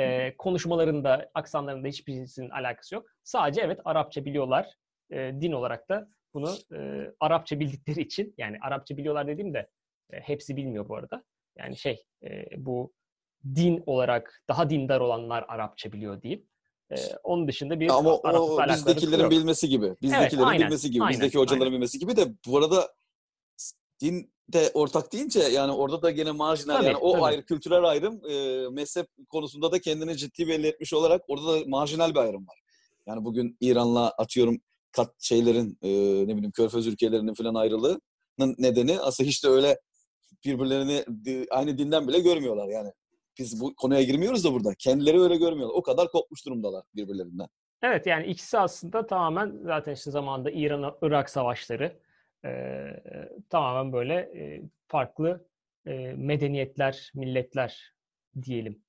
Ee, 0.00 0.34
konuşmalarında, 0.38 1.30
aksanlarında 1.34 1.88
hiçbirisinin 1.88 2.50
alakası 2.50 2.94
yok. 2.94 3.06
Sadece 3.24 3.60
evet 3.60 3.80
Arapça 3.84 4.24
biliyorlar. 4.24 4.74
Ee, 5.12 5.32
din 5.40 5.52
olarak 5.52 5.88
da 5.88 6.08
bunu 6.34 6.54
e, 6.76 7.10
Arapça 7.20 7.60
bildikleri 7.60 8.00
için 8.00 8.34
yani 8.38 8.56
Arapça 8.62 8.96
biliyorlar 8.96 9.26
dediğimde 9.26 9.68
e, 10.12 10.20
hepsi 10.20 10.56
bilmiyor 10.56 10.88
bu 10.88 10.96
arada. 10.96 11.24
Yani 11.58 11.76
şey 11.76 12.04
e, 12.24 12.44
bu 12.56 12.92
din 13.54 13.82
olarak 13.86 14.42
daha 14.48 14.70
dindar 14.70 15.00
olanlar 15.00 15.44
Arapça 15.48 15.92
biliyor 15.92 16.22
diyeyim. 16.22 16.46
E, 16.90 16.96
onun 17.22 17.48
dışında 17.48 17.80
bir 17.80 17.88
Ama 17.98 18.14
o 18.14 18.68
bizdekilerin 18.68 19.22
yok. 19.22 19.30
bilmesi 19.30 19.68
gibi. 19.68 19.96
Bizdekilerin 20.02 20.46
aynen, 20.46 20.66
bilmesi 20.66 20.90
gibi. 20.90 21.02
aynen, 21.02 21.12
Bizdeki 21.12 21.38
hocaların 21.38 21.60
aynen. 21.60 21.72
bilmesi 21.72 21.98
gibi 21.98 22.16
de 22.16 22.26
bu 22.46 22.58
arada 22.58 22.94
din 24.00 24.32
de 24.52 24.70
ortak 24.74 25.12
deyince 25.12 25.40
yani 25.40 25.72
orada 25.72 26.02
da 26.02 26.10
gene 26.10 26.30
marjinal 26.30 26.76
Tabii, 26.76 26.86
yani 26.86 26.96
o 26.96 27.12
tabii. 27.12 27.22
ayrı 27.22 27.44
kültürel 27.44 27.84
ayrım 27.84 28.20
e, 28.30 28.68
mezhep 28.68 29.06
konusunda 29.28 29.72
da 29.72 29.80
kendini 29.80 30.16
ciddi 30.16 30.48
belli 30.48 30.66
etmiş 30.66 30.94
olarak 30.94 31.22
orada 31.28 31.52
da 31.52 31.64
marjinal 31.66 32.10
bir 32.10 32.20
ayrım 32.20 32.48
var. 32.48 32.60
Yani 33.06 33.24
bugün 33.24 33.56
İran'la 33.60 34.10
atıyorum 34.10 34.60
kat 34.92 35.14
şeylerin 35.18 35.78
e, 35.82 35.88
ne 36.28 36.36
bileyim 36.36 36.50
Körfez 36.50 36.86
ülkelerinin 36.86 37.34
falan 37.34 37.54
ayrılığının 37.54 38.54
nedeni 38.58 39.00
aslında 39.00 39.28
hiç 39.28 39.44
de 39.44 39.48
öyle 39.48 39.80
birbirlerini 40.44 41.04
aynı 41.50 41.78
dinden 41.78 42.08
bile 42.08 42.20
görmüyorlar 42.20 42.68
yani. 42.68 42.92
Biz 43.38 43.60
bu 43.60 43.74
konuya 43.74 44.02
girmiyoruz 44.02 44.44
da 44.44 44.52
burada. 44.52 44.74
Kendileri 44.78 45.20
öyle 45.20 45.36
görmüyorlar. 45.36 45.76
O 45.76 45.82
kadar 45.82 46.10
kopmuş 46.10 46.46
durumdalar 46.46 46.84
birbirlerinden. 46.94 47.46
Evet 47.82 48.06
yani 48.06 48.26
ikisi 48.26 48.58
aslında 48.58 49.06
tamamen 49.06 49.58
zaten 49.64 49.92
işte 49.92 50.10
zamanında 50.10 50.50
İran-Irak 50.50 51.30
savaşları 51.30 52.00
e, 52.44 52.80
tamamen 53.50 53.92
böyle 53.92 54.14
e, 54.14 54.62
farklı 54.88 55.48
e, 55.86 55.92
medeniyetler, 56.16 57.10
milletler 57.14 57.92
diyelim. 58.42 58.82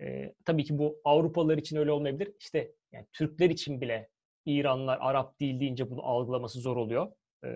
E, 0.00 0.34
tabii 0.44 0.64
ki 0.64 0.78
bu 0.78 1.00
Avrupalılar 1.04 1.58
için 1.58 1.76
öyle 1.76 1.90
olmayabilir. 1.92 2.32
İşte 2.40 2.72
yani 2.92 3.06
Türkler 3.12 3.50
için 3.50 3.80
bile 3.80 4.08
İranlılar 4.46 4.98
Arap 5.00 5.40
değil 5.40 5.60
deyince 5.60 5.90
bunu 5.90 6.02
algılaması 6.02 6.60
zor 6.60 6.76
oluyor. 6.76 7.12
E, 7.44 7.48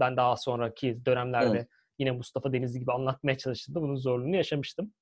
ben 0.00 0.16
daha 0.16 0.36
sonraki 0.36 1.04
dönemlerde 1.06 1.56
Evet. 1.58 1.68
yine 1.98 2.10
Mustafa 2.10 2.52
Denizli 2.52 2.80
gibi 2.80 2.92
anlatmaya 2.92 3.38
çalıştığımda 3.38 3.82
bunun 3.82 3.96
zorluğunu 3.96 4.36
yaşamıştım. 4.36 4.94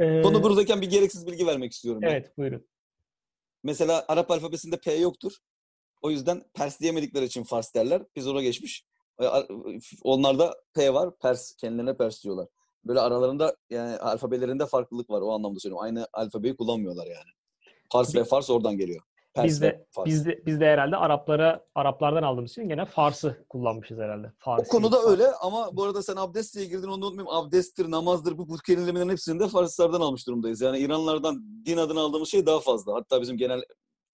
E, 0.00 0.22
Konu 0.22 0.42
buradayken 0.42 0.80
bir 0.80 0.90
gereksiz 0.90 1.26
bilgi 1.26 1.46
vermek 1.46 1.72
istiyorum. 1.72 2.02
ben. 2.02 2.08
Evet 2.10 2.38
buyurun. 2.38 2.68
Mesela 3.64 4.04
Arap 4.08 4.30
alfabesinde 4.30 4.76
P 4.76 4.92
yoktur. 4.92 5.32
O 6.02 6.10
yüzden 6.10 6.42
Pers 6.54 6.80
diyemedikleri 6.80 7.24
için 7.24 7.44
Fars 7.44 7.74
derler. 7.74 8.02
Biz 8.16 8.28
ona 8.28 8.42
geçmiş. 8.42 8.84
Ar- 9.18 9.46
Onlarda 10.02 10.54
P 10.74 10.94
var. 10.94 11.18
Pers. 11.18 11.56
Kendilerine 11.56 11.96
Pers 11.96 12.24
diyorlar. 12.24 12.46
Böyle 12.84 13.00
aralarında 13.00 13.56
yani 13.70 13.96
alfabelerinde 13.96 14.66
farklılık 14.66 15.10
var. 15.10 15.20
O 15.20 15.32
anlamda 15.32 15.58
söylüyorum. 15.60 15.84
Aynı 15.84 16.06
alfabeyi 16.12 16.56
kullanmıyorlar 16.56 17.06
yani. 17.06 17.30
Fars 17.92 18.14
ve 18.14 18.24
Fars 18.24 18.50
oradan 18.50 18.76
geliyor. 18.76 19.00
Pers 19.34 19.44
Biz 19.46 19.62
de, 19.62 19.86
Fars. 19.90 20.06
biz 20.06 20.26
de 20.26 20.42
biz 20.46 20.60
de 20.60 20.64
herhalde 20.66 20.96
Araplara 20.96 21.64
Araplardan 21.74 22.22
aldığımız 22.22 22.50
için 22.50 22.68
gene 22.68 22.84
Fars'ı 22.84 23.44
kullanmışız 23.48 23.98
herhalde. 23.98 24.26
O 24.26 24.30
Farsi, 24.44 24.70
konuda 24.70 24.96
Fars. 24.96 25.06
öyle 25.10 25.26
ama 25.42 25.70
bu 25.76 25.84
arada 25.84 26.02
sen 26.02 26.16
abdest 26.16 26.54
diye 26.56 26.64
girdin 26.64 26.88
onu 26.88 27.06
unutmayayım. 27.06 27.28
Abdesttir, 27.36 27.90
namazdır 27.90 28.38
bu, 28.38 28.48
bu 28.48 28.56
kelimelerin 28.56 29.08
hepsini 29.08 29.40
de 29.40 29.48
Farslardan 29.48 30.00
almış 30.00 30.26
durumdayız. 30.26 30.60
Yani 30.60 30.78
İranlardan 30.78 31.64
din 31.66 31.76
adını 31.76 32.00
aldığımız 32.00 32.28
şey 32.28 32.46
daha 32.46 32.60
fazla. 32.60 32.94
Hatta 32.94 33.20
bizim 33.20 33.36
genel 33.36 33.62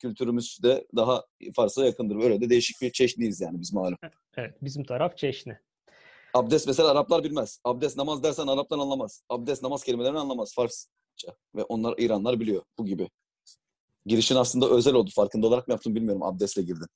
kültürümüz 0.03 0.59
de 0.63 0.87
daha 0.97 1.25
Fars'a 1.57 1.87
yakındır. 1.87 2.17
Öyle 2.25 2.41
de 2.41 2.51
değişik 2.51 2.83
bir 2.83 2.93
çeşitliyiz 2.93 3.41
yani 3.41 3.61
biz 3.61 3.73
malum. 3.73 3.99
Evet, 4.37 4.55
bizim 4.63 4.85
taraf 4.85 5.17
Çeşni. 5.17 5.59
Abdest 6.35 6.67
mesela 6.67 6.91
Araplar 6.91 7.25
bilmez. 7.25 7.61
Abdest 7.65 7.97
namaz 7.97 8.23
dersen 8.23 8.47
Araplar 8.47 8.79
anlamaz. 8.79 9.23
Abdest 9.29 9.63
namaz 9.63 9.85
kelimelerini 9.85 10.19
anlamaz 10.19 10.55
Farsça. 10.55 11.33
Ve 11.57 11.63
onlar 11.63 11.95
İranlar 11.99 12.41
biliyor 12.41 12.63
bu 12.79 12.87
gibi. 12.87 13.09
Girişin 14.07 14.37
aslında 14.37 14.71
özel 14.71 14.95
oldu. 14.95 15.11
Farkında 15.15 15.47
olarak 15.47 15.69
mı 15.69 15.73
yaptın 15.73 15.95
bilmiyorum. 15.95 16.23
Abdestle 16.23 16.63
girdin. 16.63 16.87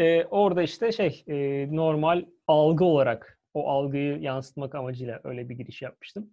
Ee, 0.00 0.24
orada 0.24 0.62
işte 0.62 0.92
şey 0.92 1.24
e, 1.28 1.36
normal 1.76 2.24
algı 2.46 2.84
olarak 2.84 3.40
o 3.54 3.68
algıyı 3.68 4.18
yansıtmak 4.20 4.74
amacıyla 4.74 5.20
öyle 5.24 5.48
bir 5.48 5.54
giriş 5.54 5.82
yapmıştım. 5.82 6.30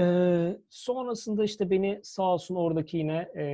Ee, 0.00 0.56
sonrasında 0.68 1.44
işte 1.44 1.70
beni 1.70 2.00
sağ 2.02 2.22
olsun 2.22 2.54
oradaki 2.54 2.96
yine 2.96 3.28
e, 3.36 3.44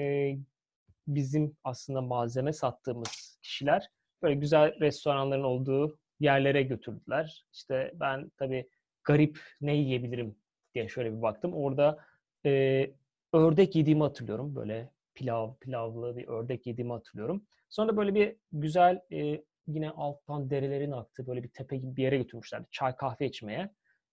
bizim 1.09 1.57
aslında 1.65 2.01
malzeme 2.01 2.53
sattığımız 2.53 3.39
kişiler 3.43 3.89
böyle 4.23 4.35
güzel 4.35 4.81
restoranların 4.81 5.45
olduğu 5.45 5.99
yerlere 6.21 6.63
götürdüler. 6.63 7.47
İşte 7.53 7.93
ben 7.95 8.31
tabii 8.37 8.69
garip 9.05 9.41
ne 9.61 9.77
yiyebilirim 9.77 10.37
diye 10.75 10.89
şöyle 10.89 11.17
bir 11.17 11.23
baktım. 11.23 11.55
Orada 11.55 11.99
e, 12.47 12.91
ördek 13.33 13.77
yediğimi 13.77 14.03
hatırlıyorum. 14.03 14.57
Böyle 14.57 14.91
pilav, 15.15 15.55
pilavlı 15.61 16.17
bir 16.17 16.29
ördek 16.29 16.67
yediğimi 16.67 16.93
hatırlıyorum. 16.93 17.47
Sonra 17.69 17.97
böyle 17.97 18.15
bir 18.15 18.37
güzel 18.53 19.01
e, 19.13 19.45
yine 19.67 19.91
alttan 19.91 20.51
derelerin 20.51 20.93
aktığı 20.93 21.27
böyle 21.27 21.43
bir 21.43 21.49
tepe 21.49 21.77
gibi 21.77 21.97
bir 21.97 22.03
yere 22.03 22.17
götürmüşlerdi. 22.17 22.67
Çay 22.71 22.97
kahve 22.97 23.27
içmeye. 23.27 23.71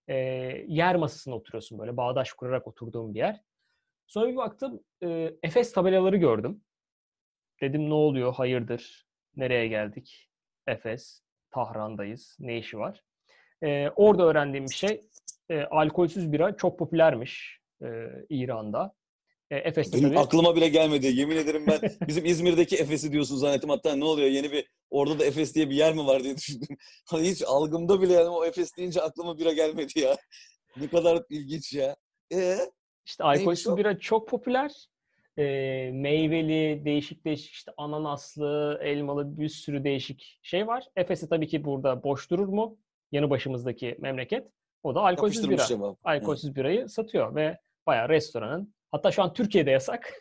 E, 0.08 0.14
yer 0.66 0.96
masasına 0.96 1.34
oturuyorsun 1.34 1.78
böyle 1.78 1.96
bağdaş 1.96 2.32
kurarak 2.32 2.66
oturduğum 2.66 3.14
bir 3.14 3.18
yer. 3.18 3.40
Sonra 4.06 4.28
bir 4.28 4.36
baktım 4.36 4.80
e, 5.02 5.32
Efes 5.42 5.72
tabelaları 5.72 6.16
gördüm. 6.16 6.60
Dedim 7.60 7.90
ne 7.90 7.94
oluyor? 7.94 8.34
Hayırdır? 8.34 9.06
Nereye 9.36 9.68
geldik? 9.68 10.28
Efes, 10.66 11.20
Tahran'dayız. 11.50 12.36
Ne 12.40 12.58
işi 12.58 12.78
var? 12.78 13.02
E, 13.62 13.88
orada 13.88 14.22
öğrendiğim 14.22 14.66
bir 14.66 14.74
şey 14.74 15.00
e, 15.48 15.60
alkolsüz 15.62 16.32
bira 16.32 16.56
çok 16.56 16.78
popülermiş 16.78 17.60
e, 17.82 17.86
İran'da. 18.28 18.94
E, 19.50 19.56
Efes'te 19.56 19.98
Benim 19.98 20.08
tabii. 20.08 20.18
aklıma 20.18 20.56
bile 20.56 20.68
gelmedi. 20.68 21.06
Yemin 21.06 21.36
ederim 21.36 21.66
ben 21.66 21.90
bizim 22.08 22.24
İzmir'deki 22.24 22.76
Efes'i 22.76 23.12
diyorsun 23.12 23.36
zannettim. 23.36 23.70
Hatta 23.70 23.96
ne 23.96 24.04
oluyor 24.04 24.28
yeni 24.28 24.52
bir 24.52 24.66
orada 24.90 25.18
da 25.18 25.24
Efes 25.24 25.54
diye 25.54 25.70
bir 25.70 25.74
yer 25.74 25.94
mi 25.94 26.06
var 26.06 26.24
diye 26.24 26.36
düşündüm. 26.36 26.76
Hani 27.06 27.30
hiç 27.30 27.42
algımda 27.46 28.02
bile 28.02 28.12
yani 28.12 28.28
o 28.28 28.44
Efes 28.44 28.76
deyince 28.76 29.02
aklıma 29.02 29.38
bile 29.38 29.54
gelmedi 29.54 30.00
ya. 30.00 30.16
Ne 30.76 30.88
kadar 30.88 31.22
ilginç 31.30 31.72
ya. 31.72 31.96
E 32.32 32.58
İşte 33.06 33.24
alkolsüz 33.24 33.76
bira 33.76 33.98
çok 33.98 34.28
popüler. 34.28 34.72
Ee, 35.38 35.90
meyveli, 35.92 36.84
değişik 36.84 37.24
değişik 37.24 37.52
işte 37.52 37.72
ananaslı, 37.76 38.78
elmalı 38.82 39.38
bir 39.38 39.48
sürü 39.48 39.84
değişik 39.84 40.38
şey 40.42 40.66
var. 40.66 40.84
Efes'i 40.96 41.28
tabii 41.28 41.46
ki 41.46 41.64
burada 41.64 42.02
boş 42.02 42.30
durur 42.30 42.48
mu? 42.48 42.78
Yanı 43.12 43.30
başımızdaki 43.30 43.96
memleket. 43.98 44.48
O 44.82 44.94
da 44.94 45.00
alkolsüz 45.00 45.50
bira. 45.50 45.64
cevap. 45.64 45.98
Alkolsüz 46.04 46.56
birayı 46.56 46.88
satıyor 46.88 47.34
ve 47.34 47.58
bayağı 47.86 48.08
restoranın 48.08 48.74
hatta 48.90 49.10
şu 49.10 49.22
an 49.22 49.32
Türkiye'de 49.32 49.70
yasak. 49.70 50.12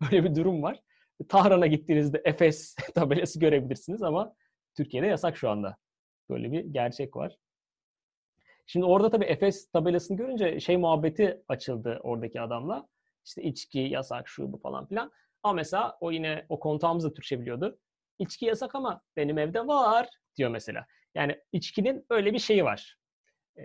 Öyle 0.12 0.24
bir 0.24 0.34
durum 0.34 0.62
var. 0.62 0.80
Tahran'a 1.28 1.66
gittiğinizde 1.66 2.22
Efes 2.24 2.74
tabelası 2.94 3.40
görebilirsiniz 3.40 4.02
ama 4.02 4.34
Türkiye'de 4.76 5.06
yasak 5.06 5.36
şu 5.36 5.50
anda. 5.50 5.76
Böyle 6.30 6.52
bir 6.52 6.64
gerçek 6.64 7.16
var. 7.16 7.36
Şimdi 8.66 8.86
orada 8.86 9.10
tabii 9.10 9.24
Efes 9.24 9.70
tabelasını 9.70 10.16
görünce 10.16 10.60
şey 10.60 10.76
muhabbeti 10.76 11.42
açıldı 11.48 12.00
oradaki 12.02 12.40
adamla. 12.40 12.88
İşte 13.24 13.42
içki 13.42 13.78
yasak 13.78 14.28
şu 14.28 14.52
bu 14.52 14.58
falan 14.58 14.86
filan. 14.86 15.12
Ama 15.42 15.54
mesela 15.54 15.96
o 16.00 16.10
yine 16.10 16.46
o 16.48 16.60
kontağımız 16.60 17.04
da 17.04 17.14
Türkçe. 17.14 17.40
İçki 18.18 18.46
yasak 18.46 18.74
ama 18.74 19.02
benim 19.16 19.38
evde 19.38 19.66
var 19.66 20.08
diyor 20.36 20.50
mesela. 20.50 20.86
Yani 21.14 21.40
içkinin 21.52 22.06
öyle 22.10 22.32
bir 22.32 22.38
şeyi 22.38 22.64
var. 22.64 22.96
Ee, 23.56 23.64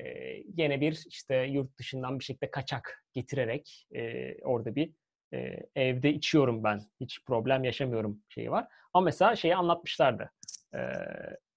yine 0.57 0.81
bir 0.81 1.03
işte 1.07 1.35
yurt 1.35 1.77
dışından 1.77 2.19
bir 2.19 2.23
şekilde 2.23 2.51
kaçak 2.51 3.05
getirerek 3.13 3.87
e, 3.95 4.33
orada 4.43 4.75
bir 4.75 4.93
e, 5.33 5.59
evde 5.75 6.13
içiyorum 6.13 6.63
ben. 6.63 6.81
Hiç 6.99 7.23
problem 7.25 7.63
yaşamıyorum 7.63 8.21
şeyi 8.29 8.51
var. 8.51 8.67
Ama 8.93 9.05
mesela 9.05 9.35
şeyi 9.35 9.55
anlatmışlardı. 9.55 10.31
E, 10.73 10.79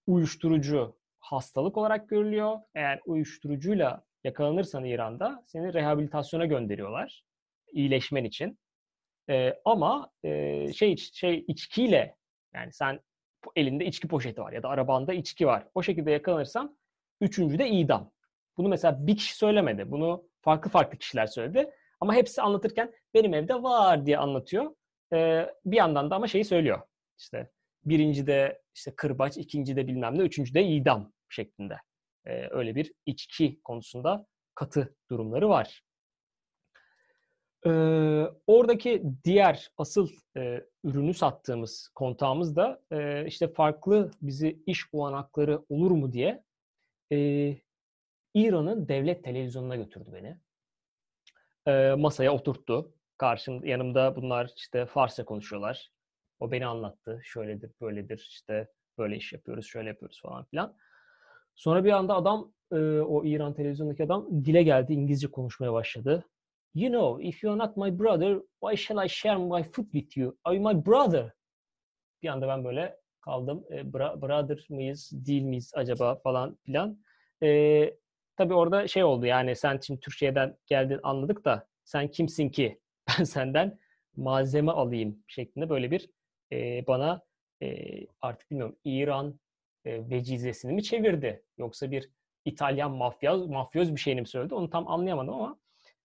uyuşturucu 0.06 0.96
hastalık 1.18 1.76
olarak 1.76 2.08
görülüyor. 2.08 2.58
Eğer 2.74 3.00
uyuşturucuyla 3.06 4.04
yakalanırsan 4.24 4.84
İran'da 4.84 5.44
seni 5.46 5.74
rehabilitasyona 5.74 6.46
gönderiyorlar. 6.46 7.24
İyileşmen 7.72 8.24
için. 8.24 8.58
E, 9.30 9.54
ama 9.64 10.10
e, 10.24 10.72
şey 10.72 10.96
şey 10.96 11.44
içkiyle 11.48 12.16
yani 12.54 12.72
sen 12.72 13.00
elinde 13.56 13.86
içki 13.86 14.08
poşeti 14.08 14.40
var 14.40 14.52
ya 14.52 14.62
da 14.62 14.68
arabanda 14.68 15.12
içki 15.12 15.46
var. 15.46 15.66
O 15.74 15.82
şekilde 15.82 16.10
yakalanırsan 16.10 16.78
üçüncü 17.20 17.58
de 17.58 17.68
idam. 17.68 18.12
Bunu 18.56 18.68
mesela 18.68 19.06
bir 19.06 19.16
kişi 19.16 19.36
söylemedi. 19.36 19.90
Bunu 19.90 20.28
farklı 20.40 20.70
farklı 20.70 20.98
kişiler 20.98 21.26
söyledi. 21.26 21.70
Ama 22.00 22.14
hepsi 22.14 22.42
anlatırken 22.42 22.92
benim 23.14 23.34
evde 23.34 23.62
var 23.62 24.06
diye 24.06 24.18
anlatıyor. 24.18 24.74
Ee, 25.12 25.46
bir 25.64 25.76
yandan 25.76 26.10
da 26.10 26.16
ama 26.16 26.26
şeyi 26.26 26.44
söylüyor. 26.44 26.80
İşte 27.18 27.50
birinci 27.84 28.26
de 28.26 28.62
işte 28.74 28.94
kırbaç, 28.96 29.36
ikinci 29.36 29.76
de 29.76 29.86
bilmem 29.86 30.18
ne, 30.18 30.22
üçüncü 30.22 30.54
de 30.54 30.64
idam 30.64 31.12
şeklinde. 31.28 31.76
Ee, 32.26 32.48
öyle 32.50 32.74
bir 32.74 32.92
içki 33.06 33.60
konusunda 33.64 34.26
katı 34.54 34.94
durumları 35.10 35.48
var. 35.48 35.82
Ee, 37.66 37.70
oradaki 38.46 39.02
diğer 39.24 39.70
asıl 39.78 40.08
e, 40.36 40.64
ürünü 40.84 41.14
sattığımız 41.14 41.90
kontağımız 41.94 42.56
da 42.56 42.82
e, 42.90 43.26
işte 43.26 43.48
farklı 43.48 44.10
bizi 44.22 44.62
iş 44.66 44.86
olanakları 44.92 45.64
olur 45.68 45.90
mu 45.90 46.12
diye 46.12 46.42
e, 47.12 47.16
İran'ın 48.34 48.88
devlet 48.88 49.24
televizyonuna 49.24 49.76
götürdü 49.76 50.10
beni. 50.12 50.36
E, 51.66 51.94
masaya 51.94 52.34
oturttu. 52.34 52.94
Karşım, 53.18 53.64
yanımda 53.64 54.16
bunlar 54.16 54.52
işte 54.56 54.86
Farsça 54.86 55.24
konuşuyorlar. 55.24 55.90
O 56.40 56.50
beni 56.50 56.66
anlattı. 56.66 57.20
Şöyledir, 57.24 57.72
böyledir, 57.80 58.26
işte 58.30 58.68
böyle 58.98 59.16
iş 59.16 59.32
yapıyoruz, 59.32 59.66
şöyle 59.66 59.88
yapıyoruz 59.88 60.20
falan 60.22 60.44
filan. 60.44 60.76
Sonra 61.54 61.84
bir 61.84 61.92
anda 61.92 62.14
adam, 62.14 62.52
e, 62.72 62.76
o 63.00 63.24
İran 63.24 63.54
televizyondaki 63.54 64.04
adam 64.04 64.44
dile 64.44 64.62
geldi, 64.62 64.92
İngilizce 64.92 65.30
konuşmaya 65.30 65.72
başladı. 65.72 66.24
You 66.74 66.88
know, 66.90 67.18
if 67.20 67.42
you're 67.42 67.56
not 67.56 67.76
my 67.76 67.90
brother, 67.98 68.40
why 68.60 68.76
shall 68.76 68.98
I 69.04 69.08
share 69.08 69.38
my 69.38 69.62
food 69.62 69.92
with 69.92 70.16
you? 70.16 70.36
Are 70.44 70.54
you 70.54 70.60
my 70.62 70.86
brother? 70.86 71.32
Bir 72.22 72.28
anda 72.28 72.48
ben 72.48 72.64
böyle 72.64 72.96
kaldım. 73.20 73.64
E, 73.70 73.76
bra- 73.92 74.22
brother 74.22 74.66
mıyız, 74.70 75.10
değil 75.12 75.42
miyiz 75.42 75.72
acaba 75.74 76.14
falan 76.16 76.58
filan. 76.66 76.98
E, 77.42 77.94
tabii 78.36 78.54
orada 78.54 78.88
şey 78.88 79.04
oldu 79.04 79.26
yani 79.26 79.56
sen 79.56 79.78
şimdi 79.82 80.00
Türkiye'den 80.00 80.56
geldin 80.66 81.00
anladık 81.02 81.44
da 81.44 81.68
sen 81.84 82.08
kimsin 82.10 82.48
ki 82.48 82.80
ben 83.18 83.24
senden 83.24 83.78
malzeme 84.16 84.72
alayım 84.72 85.24
şeklinde 85.26 85.68
böyle 85.68 85.90
bir 85.90 86.10
e, 86.52 86.86
bana 86.86 87.22
e, 87.62 87.86
artık 88.20 88.50
bilmiyorum 88.50 88.76
İran 88.84 89.40
e, 89.84 90.10
vecizesini 90.10 90.72
mi 90.72 90.82
çevirdi 90.82 91.44
yoksa 91.58 91.90
bir 91.90 92.10
İtalyan 92.44 92.92
mafya 92.92 93.36
mafyoz 93.36 93.94
bir 93.94 94.00
şeyini 94.00 94.20
mi 94.20 94.28
söyledi 94.28 94.54
onu 94.54 94.70
tam 94.70 94.88
anlayamadım 94.88 95.34
ama 95.34 95.58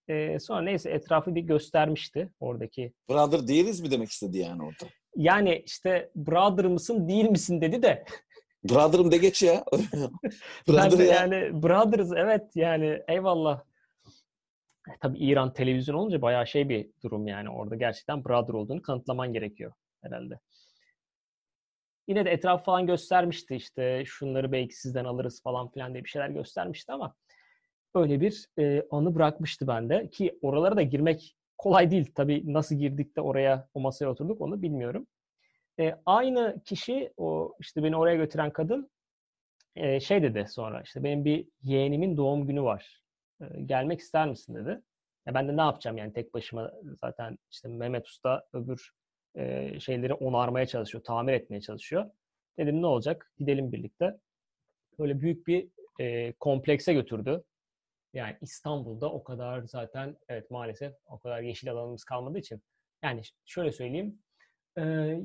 e, 0.08 0.38
sonra 0.38 0.60
neyse 0.60 0.90
etrafı 0.90 1.34
bir 1.34 1.40
göstermişti 1.40 2.28
oradaki. 2.40 2.92
Brother 3.10 3.48
değiliz 3.48 3.80
mi 3.80 3.90
demek 3.90 4.10
istedi 4.10 4.38
yani 4.38 4.62
orada? 4.62 4.86
Yani 5.16 5.62
işte 5.66 6.10
brother 6.16 6.64
mısın 6.64 7.08
değil 7.08 7.30
misin 7.30 7.60
dedi 7.60 7.82
de 7.82 8.04
Brother'ım 8.64 9.10
de 9.10 9.16
geç 9.16 9.42
ya. 9.42 9.64
Brother 10.68 10.98
ya. 10.98 11.14
yani 11.14 11.62
brothers 11.62 12.12
evet 12.16 12.56
yani 12.56 13.02
eyvallah. 13.08 13.60
E, 14.88 14.92
tabii 15.00 15.18
İran 15.18 15.52
televizyon 15.52 15.94
olunca 15.96 16.22
bayağı 16.22 16.46
şey 16.46 16.68
bir 16.68 16.90
durum 17.02 17.26
yani 17.26 17.50
orada 17.50 17.76
gerçekten 17.76 18.24
brother 18.24 18.54
olduğunu 18.54 18.82
kanıtlaman 18.82 19.32
gerekiyor 19.32 19.72
herhalde. 20.02 20.40
Yine 22.08 22.24
de 22.24 22.30
etraf 22.30 22.64
falan 22.64 22.86
göstermişti 22.86 23.56
işte 23.56 24.02
şunları 24.06 24.52
belki 24.52 24.76
sizden 24.76 25.04
alırız 25.04 25.42
falan 25.42 25.70
filan 25.70 25.92
diye 25.92 26.04
bir 26.04 26.08
şeyler 26.08 26.28
göstermişti 26.28 26.92
ama 26.92 27.14
öyle 27.94 28.20
bir 28.20 28.46
e, 28.58 28.82
anı 28.90 29.14
bırakmıştı 29.14 29.66
bende 29.66 30.10
ki 30.10 30.38
oralara 30.42 30.76
da 30.76 30.82
girmek 30.82 31.36
kolay 31.58 31.90
değil. 31.90 32.12
Tabii 32.14 32.52
nasıl 32.52 32.76
girdik 32.76 33.16
de 33.16 33.20
oraya 33.20 33.68
o 33.74 33.80
masaya 33.80 34.06
oturduk 34.06 34.40
onu 34.40 34.62
bilmiyorum. 34.62 35.06
E, 35.80 35.94
aynı 36.06 36.62
kişi 36.64 37.12
o 37.16 37.54
işte 37.60 37.82
beni 37.82 37.96
oraya 37.96 38.16
götüren 38.16 38.50
kadın 38.52 38.90
e, 39.76 40.00
şey 40.00 40.22
dedi 40.22 40.46
sonra 40.48 40.82
işte 40.82 41.04
benim 41.04 41.24
bir 41.24 41.48
yeğenimin 41.62 42.16
doğum 42.16 42.46
günü 42.46 42.62
var. 42.62 43.02
E, 43.40 43.44
gelmek 43.66 44.00
ister 44.00 44.28
misin 44.28 44.54
dedi. 44.54 44.82
Ya 45.26 45.34
ben 45.34 45.48
de 45.48 45.56
ne 45.56 45.60
yapacağım 45.60 45.96
yani 45.96 46.12
tek 46.12 46.34
başıma 46.34 46.72
zaten 47.00 47.38
işte 47.50 47.68
Mehmet 47.68 48.06
Usta 48.06 48.42
öbür 48.52 48.90
e, 49.36 49.80
şeyleri 49.80 50.14
onarmaya 50.14 50.66
çalışıyor, 50.66 51.04
tamir 51.04 51.32
etmeye 51.32 51.60
çalışıyor. 51.60 52.10
Dedim 52.58 52.82
ne 52.82 52.86
olacak? 52.86 53.32
Gidelim 53.38 53.72
birlikte. 53.72 54.18
Böyle 54.98 55.20
büyük 55.20 55.46
bir 55.46 55.68
e, 56.00 56.32
komplekse 56.32 56.92
götürdü. 56.92 57.44
Yani 58.12 58.36
İstanbul'da 58.40 59.12
o 59.12 59.24
kadar 59.24 59.62
zaten 59.62 60.16
evet 60.28 60.50
maalesef 60.50 60.94
o 61.06 61.18
kadar 61.18 61.40
yeşil 61.40 61.72
alanımız 61.72 62.04
kalmadığı 62.04 62.38
için 62.38 62.62
yani 63.02 63.22
şöyle 63.44 63.72
söyleyeyim 63.72 64.18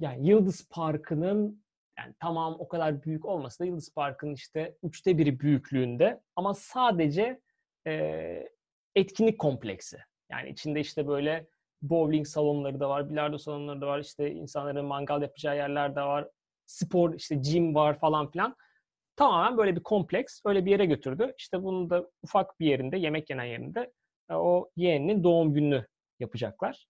yani 0.02 0.28
Yıldız 0.28 0.70
Parkı'nın 0.70 1.64
yani 2.00 2.14
tamam 2.20 2.56
o 2.60 2.68
kadar 2.68 3.04
büyük 3.04 3.26
olmasa 3.26 3.64
da 3.64 3.68
Yıldız 3.68 3.94
Parkı'nın 3.94 4.34
işte 4.34 4.78
üçte 4.84 5.18
biri 5.18 5.40
büyüklüğünde 5.40 6.22
ama 6.36 6.54
sadece 6.54 7.42
e, 7.88 8.50
etkinlik 8.96 9.40
kompleksi. 9.40 9.98
Yani 10.32 10.50
içinde 10.50 10.80
işte 10.80 11.08
böyle 11.08 11.48
bowling 11.82 12.28
salonları 12.28 12.80
da 12.80 12.90
var, 12.90 13.10
bilardo 13.10 13.38
salonları 13.38 13.82
da 13.82 13.88
var, 13.88 14.00
işte 14.00 14.32
insanların 14.32 14.86
mangal 14.86 15.22
yapacağı 15.22 15.56
yerler 15.56 15.96
de 15.96 16.02
var, 16.02 16.30
spor 16.66 17.14
işte 17.14 17.36
gym 17.36 17.76
var 17.76 18.00
falan 18.00 18.32
filan. 18.32 18.56
Tamamen 19.16 19.58
böyle 19.58 19.76
bir 19.76 19.84
kompleks, 19.84 20.42
öyle 20.46 20.66
bir 20.66 20.72
yere 20.72 20.86
götürdü. 20.86 21.34
İşte 21.38 21.64
bunu 21.64 21.90
da 21.90 22.10
ufak 22.24 22.60
bir 22.60 22.66
yerinde, 22.66 22.98
yemek 22.98 23.30
yenen 23.30 23.44
yerinde 23.44 23.92
o 24.30 24.70
yeğeninin 24.76 25.24
doğum 25.24 25.54
gününü 25.54 25.88
yapacaklar. 26.20 26.88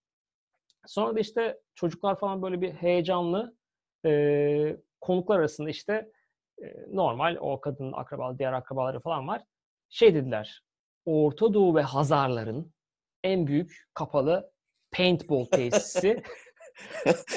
Sonra 0.86 1.16
da 1.16 1.20
işte 1.20 1.58
çocuklar 1.74 2.18
falan 2.18 2.42
böyle 2.42 2.60
bir 2.60 2.72
heyecanlı 2.72 3.56
e, 4.06 4.76
konuklar 5.00 5.38
arasında 5.38 5.70
işte 5.70 6.10
e, 6.62 6.64
normal 6.88 7.36
o 7.40 7.60
kadının 7.60 7.92
akrabaları, 7.92 8.38
diğer 8.38 8.52
akrabaları 8.52 9.00
falan 9.00 9.28
var. 9.28 9.42
Şey 9.88 10.14
dediler, 10.14 10.62
Orta 11.04 11.54
Doğu 11.54 11.74
ve 11.74 11.82
Hazarların 11.82 12.72
en 13.22 13.46
büyük 13.46 13.84
kapalı 13.94 14.52
paintball 14.92 15.44
tesisi 15.44 16.22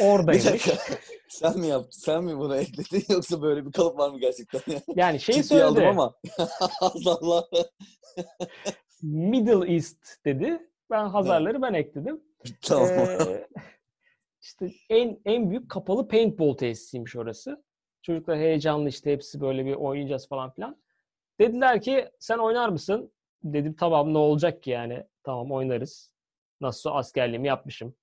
oradaymış. 0.02 0.68
Sen 1.30 1.60
mi 1.60 1.68
yaptın? 1.68 2.00
Sen 2.00 2.24
mi 2.24 2.38
bunu 2.38 2.56
ekledin 2.56 3.04
yoksa 3.14 3.42
böyle 3.42 3.66
bir 3.66 3.72
kalıp 3.72 4.00
var 4.00 4.10
mı 4.10 4.20
gerçekten? 4.20 4.62
Yani 4.96 5.20
şeyi 5.20 5.44
söyledi. 5.44 5.66
aldım 5.66 5.86
ama. 5.86 6.16
Allah 6.82 7.48
Middle 9.02 9.74
East 9.74 10.26
dedi. 10.26 10.70
Ben 10.90 11.06
Hazarları 11.06 11.62
ben 11.62 11.74
ekledim. 11.74 12.24
Tamam. 12.62 12.90
Ee, 12.90 13.48
işte 14.42 14.72
en 14.90 15.20
en 15.26 15.50
büyük 15.50 15.72
kapalı 15.72 16.08
paintball 16.08 16.54
tesisiymiş 16.54 17.16
orası. 17.16 17.64
Çocuklar 18.02 18.38
heyecanlı 18.38 18.90
işte 18.90 19.12
hepsi 19.12 19.42
böyle 19.42 19.66
bir 19.66 19.74
oynayacağız 19.74 20.28
falan 20.28 20.52
filan. 20.52 20.82
Dediler 21.40 21.82
ki 21.82 22.10
sen 22.20 22.38
oynar 22.38 22.70
mısın? 22.70 23.12
Dedim 23.44 23.76
tamam 23.80 24.14
ne 24.14 24.18
olacak 24.18 24.64
ki 24.64 24.70
yani. 24.70 25.04
Tamam 25.24 25.52
oynarız. 25.52 26.12
Nasıl 26.62 26.90
askerliğimi 26.90 27.48
yapmışım. 27.48 27.96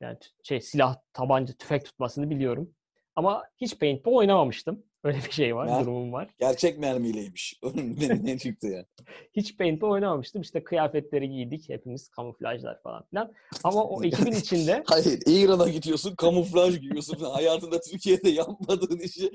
Yani 0.00 0.18
şey 0.42 0.60
silah, 0.60 0.96
tabanca, 1.12 1.54
tüfek 1.54 1.84
tutmasını 1.84 2.30
biliyorum. 2.30 2.74
Ama 3.16 3.44
hiç 3.56 3.78
paintball 3.78 4.12
oynamamıştım. 4.12 4.84
Öyle 5.04 5.18
bir 5.18 5.30
şey 5.30 5.56
var, 5.56 5.66
Mer- 5.66 5.80
durumum 5.80 6.12
var. 6.12 6.28
Gerçek 6.38 6.78
mermiyleymiş. 6.78 7.60
ne 8.22 8.38
çıktı 8.38 8.66
ya? 8.66 8.84
Hiç 9.32 9.56
paintball 9.56 9.90
oynamamıştım. 9.90 10.42
İşte 10.42 10.64
kıyafetleri 10.64 11.30
giydik 11.30 11.68
hepimiz, 11.68 12.08
kamuflajlar 12.08 12.82
falan 12.82 13.04
filan. 13.10 13.32
Ama 13.64 13.84
o 13.84 14.04
ekibin 14.04 14.32
içinde... 14.32 14.82
Hayır, 14.86 15.22
İran'a 15.26 15.68
gidiyorsun, 15.68 16.14
kamuflaj 16.16 16.80
giyiyorsun. 16.80 17.24
Hayatında 17.24 17.80
Türkiye'de 17.80 18.30
yapmadığın 18.30 18.98
işi 18.98 19.30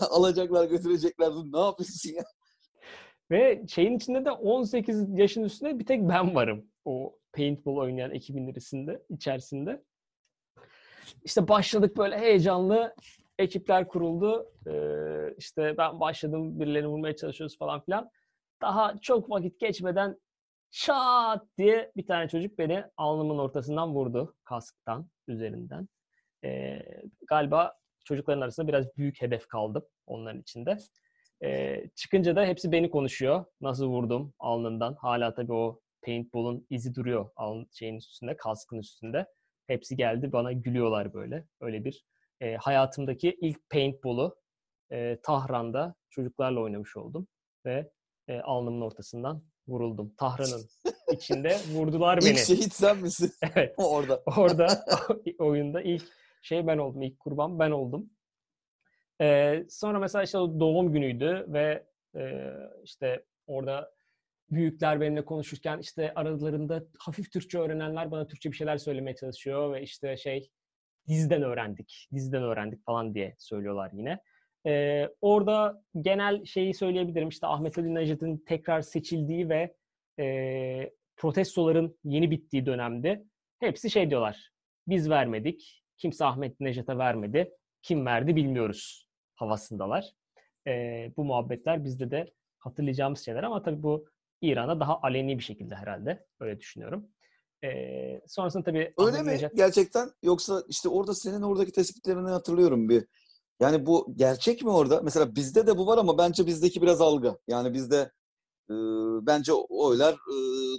alacaklar, 0.00 0.68
götürecekler. 0.68 1.30
Ne 1.52 1.60
yapıyorsun 1.60 2.10
ya? 2.14 2.24
Ve 3.30 3.62
şeyin 3.68 3.96
içinde 3.96 4.24
de 4.24 4.30
18 4.30 5.18
yaşın 5.18 5.44
üstünde 5.44 5.78
bir 5.78 5.86
tek 5.86 6.08
ben 6.08 6.34
varım. 6.34 6.64
O 6.84 7.18
paintball 7.32 7.76
oynayan 7.76 8.10
ekibin 8.10 8.46
içerisinde. 8.48 9.02
içerisinde. 9.08 9.82
İşte 11.24 11.48
başladık 11.48 11.96
böyle 11.96 12.18
heyecanlı 12.18 12.94
ekipler 13.38 13.88
kuruldu. 13.88 14.52
Ee, 14.66 15.34
işte 15.38 15.74
ben 15.78 16.00
başladım 16.00 16.60
birilerini 16.60 16.88
vurmaya 16.88 17.16
çalışıyoruz 17.16 17.58
falan 17.58 17.80
filan. 17.80 18.10
Daha 18.62 18.98
çok 18.98 19.30
vakit 19.30 19.60
geçmeden 19.60 20.20
şat 20.70 21.46
diye 21.58 21.92
bir 21.96 22.06
tane 22.06 22.28
çocuk 22.28 22.58
beni 22.58 22.84
alnımın 22.96 23.38
ortasından 23.38 23.94
vurdu 23.94 24.34
kasktan 24.44 25.08
üzerinden. 25.28 25.88
Ee, 26.44 26.82
galiba 27.26 27.78
çocukların 28.04 28.40
arasında 28.40 28.68
biraz 28.68 28.96
büyük 28.96 29.22
hedef 29.22 29.48
kaldım 29.48 29.84
onların 30.06 30.40
içinde. 30.40 30.78
Ee, 31.44 31.84
çıkınca 31.94 32.36
da 32.36 32.44
hepsi 32.44 32.72
beni 32.72 32.90
konuşuyor. 32.90 33.44
Nasıl 33.60 33.86
vurdum 33.86 34.34
alnından. 34.38 34.94
Hala 34.94 35.34
tabii 35.34 35.52
o 35.52 35.80
paintball'un 36.06 36.66
izi 36.70 36.94
duruyor 36.94 37.30
alın 37.36 37.68
şeyin 37.72 37.96
üstünde, 37.96 38.36
kaskın 38.36 38.78
üstünde. 38.78 39.26
Hepsi 39.66 39.96
geldi 39.96 40.32
bana 40.32 40.52
gülüyorlar 40.52 41.14
böyle. 41.14 41.44
Öyle 41.60 41.84
bir 41.84 42.04
e, 42.40 42.56
hayatımdaki 42.56 43.36
ilk 43.40 43.70
paintball'u 43.70 44.36
e, 44.92 45.18
Tahran'da 45.22 45.94
çocuklarla 46.10 46.60
oynamış 46.60 46.96
oldum 46.96 47.28
ve 47.66 47.90
e, 48.28 48.40
alnımın 48.40 48.80
ortasından 48.80 49.42
vuruldum. 49.68 50.14
Tahran'ın 50.18 50.68
içinde 51.12 51.56
vurdular 51.72 52.18
beni. 52.22 52.30
İlk 52.30 52.38
şehit 52.38 52.72
sen 52.72 52.98
misin? 52.98 53.32
Evet. 53.56 53.74
Orada. 53.78 54.22
Orada 54.36 54.84
oyunda 55.38 55.82
ilk 55.82 56.04
şey 56.42 56.66
ben 56.66 56.78
oldum. 56.78 57.02
ilk 57.02 57.20
kurban 57.20 57.58
ben 57.58 57.70
oldum. 57.70 58.10
Ee, 59.20 59.66
sonra 59.68 59.98
mesela 59.98 60.22
işte 60.22 60.38
doğum 60.38 60.92
günüydü 60.92 61.46
ve 61.48 61.86
e, 62.16 62.52
işte 62.84 63.24
orada 63.46 63.95
büyükler 64.50 65.00
benimle 65.00 65.24
konuşurken 65.24 65.78
işte 65.78 66.14
aralarında 66.14 66.82
hafif 66.98 67.32
Türkçe 67.32 67.58
öğrenenler 67.58 68.10
bana 68.10 68.26
Türkçe 68.26 68.52
bir 68.52 68.56
şeyler 68.56 68.78
söylemeye 68.78 69.16
çalışıyor 69.16 69.72
ve 69.72 69.82
işte 69.82 70.16
şey 70.16 70.50
diziden 71.08 71.42
öğrendik, 71.42 72.08
diziden 72.14 72.42
öğrendik 72.42 72.84
falan 72.84 73.14
diye 73.14 73.34
söylüyorlar 73.38 73.90
yine. 73.92 74.20
Ee, 74.66 75.08
orada 75.20 75.82
genel 76.00 76.44
şeyi 76.44 76.74
söyleyebilirim. 76.74 77.28
İşte 77.28 77.46
Ahmet 77.46 77.78
Ali 77.78 77.94
Necat'ın 77.94 78.44
tekrar 78.46 78.80
seçildiği 78.80 79.48
ve 79.48 79.74
e, 80.20 80.90
protestoların 81.16 81.98
yeni 82.04 82.30
bittiği 82.30 82.66
dönemde 82.66 83.24
hepsi 83.60 83.90
şey 83.90 84.10
diyorlar. 84.10 84.50
Biz 84.88 85.10
vermedik. 85.10 85.82
Kimse 85.96 86.24
Ahmet 86.24 86.60
Necat'a 86.60 86.98
vermedi. 86.98 87.50
Kim 87.82 88.06
verdi 88.06 88.36
bilmiyoruz 88.36 89.08
havasındalar. 89.34 90.12
E, 90.66 90.72
bu 91.16 91.24
muhabbetler 91.24 91.84
bizde 91.84 92.10
de 92.10 92.32
hatırlayacağımız 92.58 93.24
şeyler 93.24 93.42
ama 93.42 93.62
tabii 93.62 93.82
bu 93.82 94.06
İran'a 94.40 94.80
daha 94.80 95.00
aleni 95.02 95.38
bir 95.38 95.42
şekilde 95.42 95.74
herhalde. 95.74 96.26
Öyle 96.40 96.60
düşünüyorum. 96.60 97.08
E, 97.64 97.68
sonrasında 98.26 98.64
tabii 98.64 98.94
Öyle 98.98 99.22
mi 99.22 99.50
gerçekten? 99.54 100.10
Yoksa 100.22 100.62
işte 100.68 100.88
orada 100.88 101.14
senin 101.14 101.42
oradaki 101.42 101.72
tespitlerini 101.72 102.30
hatırlıyorum 102.30 102.88
bir. 102.88 103.06
Yani 103.60 103.86
bu 103.86 104.14
gerçek 104.16 104.62
mi 104.62 104.70
orada? 104.70 105.00
Mesela 105.02 105.34
bizde 105.34 105.66
de 105.66 105.78
bu 105.78 105.86
var 105.86 105.98
ama 105.98 106.18
bence 106.18 106.46
bizdeki 106.46 106.82
biraz 106.82 107.00
algı. 107.00 107.38
Yani 107.48 107.74
bizde 107.74 108.10
e, 108.70 108.74
bence 109.26 109.52
oylar 109.52 110.12
e, 110.14 110.36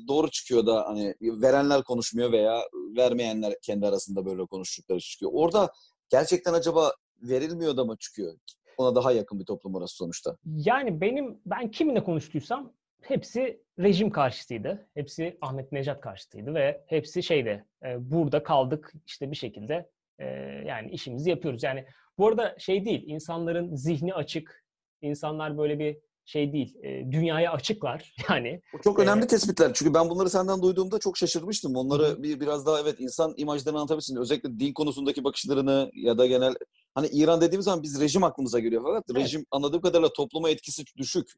doğru 0.07 0.29
çıkıyor 0.31 0.65
da 0.65 0.85
hani 0.87 1.15
verenler 1.21 1.83
konuşmuyor 1.83 2.31
veya 2.31 2.61
vermeyenler 2.97 3.53
kendi 3.61 3.87
arasında 3.87 4.25
böyle 4.25 4.45
konuştukları 4.45 4.99
çıkıyor. 4.99 5.31
Orada 5.33 5.71
gerçekten 6.09 6.53
acaba 6.53 6.91
verilmiyor 7.21 7.77
da 7.77 7.85
mı 7.85 7.97
çıkıyor? 7.99 8.33
Ona 8.77 8.95
daha 8.95 9.11
yakın 9.11 9.39
bir 9.39 9.45
toplum 9.45 9.75
orası 9.75 9.95
sonuçta. 9.95 10.37
Yani 10.45 11.01
benim 11.01 11.41
ben 11.45 11.71
kiminle 11.71 12.03
konuştuysam 12.03 12.73
hepsi 13.01 13.61
rejim 13.79 14.09
karşıtıydı. 14.09 14.87
Hepsi 14.93 15.37
Ahmet 15.41 15.71
Necat 15.71 16.01
karşıtıydı 16.01 16.53
ve 16.53 16.83
hepsi 16.87 17.23
şeyde 17.23 17.65
e, 17.83 18.11
burada 18.11 18.43
kaldık 18.43 18.93
işte 19.05 19.31
bir 19.31 19.35
şekilde 19.35 19.89
e, 20.19 20.25
yani 20.67 20.91
işimizi 20.91 21.29
yapıyoruz. 21.29 21.63
Yani 21.63 21.85
bu 22.17 22.27
arada 22.27 22.55
şey 22.59 22.85
değil 22.85 23.03
insanların 23.07 23.75
zihni 23.75 24.13
açık. 24.13 24.63
insanlar 25.01 25.57
böyle 25.57 25.79
bir 25.79 25.97
şey 26.25 26.53
değil. 26.53 26.75
E, 26.83 27.11
dünyaya 27.11 27.51
açıklar 27.51 28.15
yani. 28.29 28.61
Bu 28.73 28.81
çok 28.81 28.99
önemli 28.99 29.23
ee, 29.23 29.27
tespitler. 29.27 29.71
Çünkü 29.73 29.93
ben 29.93 30.09
bunları 30.09 30.29
senden 30.29 30.61
duyduğumda 30.61 30.99
çok 30.99 31.17
şaşırmıştım. 31.17 31.75
Onları 31.75 32.23
bir 32.23 32.39
biraz 32.39 32.65
daha 32.65 32.79
evet 32.79 32.95
insan 32.99 33.33
imajlarını 33.37 33.79
anlatabilirsin. 33.79 34.15
Özellikle 34.15 34.59
din 34.59 34.73
konusundaki 34.73 35.23
bakışlarını 35.23 35.91
ya 35.93 36.17
da 36.17 36.27
genel 36.27 36.53
hani 36.95 37.07
İran 37.07 37.41
dediğimiz 37.41 37.65
zaman 37.65 37.83
biz 37.83 38.01
rejim 38.01 38.23
aklımıza 38.23 38.59
geliyor 38.59 38.83
fakat 38.85 39.03
evet. 39.11 39.21
rejim 39.21 39.45
anladığım 39.51 39.81
kadarıyla 39.81 40.13
topluma 40.13 40.49
etkisi 40.49 40.83
düşük. 40.97 41.31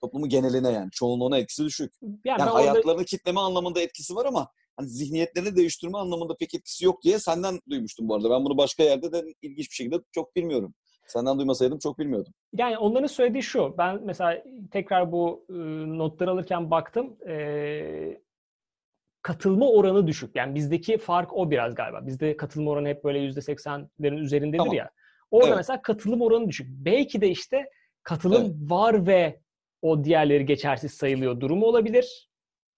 Toplumun 0.00 0.28
geneline 0.28 0.70
yani 0.70 0.90
çoğunluğuna 0.90 1.38
etkisi 1.38 1.64
düşük. 1.64 1.92
Yani, 2.02 2.40
yani 2.40 2.50
hayatlarını 2.50 2.92
orada... 2.92 3.04
kitleme 3.04 3.40
anlamında 3.40 3.80
etkisi 3.80 4.14
var 4.14 4.26
ama 4.26 4.48
hani 4.76 4.88
zihniyetlerini 4.88 5.56
değiştirme 5.56 5.98
anlamında 5.98 6.36
pek 6.36 6.54
etkisi 6.54 6.84
yok 6.84 7.02
diye 7.02 7.18
senden 7.18 7.60
duymuştum 7.70 8.08
bu 8.08 8.14
arada. 8.14 8.30
Ben 8.30 8.44
bunu 8.44 8.58
başka 8.58 8.82
yerde 8.82 9.12
de 9.12 9.24
ilginç 9.42 9.70
bir 9.70 9.74
şekilde 9.74 9.96
çok 10.12 10.36
bilmiyorum. 10.36 10.74
Senden 11.06 11.38
duymasaydım 11.38 11.78
çok 11.78 11.98
bilmiyordum. 11.98 12.32
Yani 12.52 12.78
onların 12.78 13.06
söylediği 13.06 13.42
şu. 13.42 13.74
Ben 13.78 14.00
mesela 14.04 14.42
tekrar 14.70 15.12
bu 15.12 15.46
e, 15.50 15.54
notları 15.98 16.30
alırken 16.30 16.70
baktım. 16.70 17.16
E, 17.28 18.20
katılma 19.22 19.68
oranı 19.70 20.06
düşük. 20.06 20.36
Yani 20.36 20.54
bizdeki 20.54 20.98
fark 20.98 21.32
o 21.32 21.50
biraz 21.50 21.74
galiba. 21.74 22.06
Bizde 22.06 22.36
katılma 22.36 22.70
oranı 22.70 22.88
hep 22.88 23.04
böyle 23.04 23.18
%80'lerin 23.18 24.18
üzerindedir 24.18 24.58
tamam. 24.58 24.74
ya. 24.74 24.90
Orada 25.30 25.48
evet. 25.48 25.56
mesela 25.56 25.82
katılım 25.82 26.22
oranı 26.22 26.48
düşük. 26.48 26.66
Belki 26.70 27.20
de 27.20 27.28
işte 27.28 27.70
katılım 28.02 28.42
evet. 28.42 28.70
var 28.70 29.06
ve 29.06 29.40
o 29.82 30.04
diğerleri 30.04 30.46
geçersiz 30.46 30.92
sayılıyor 30.92 31.40
durumu 31.40 31.66
olabilir. 31.66 32.28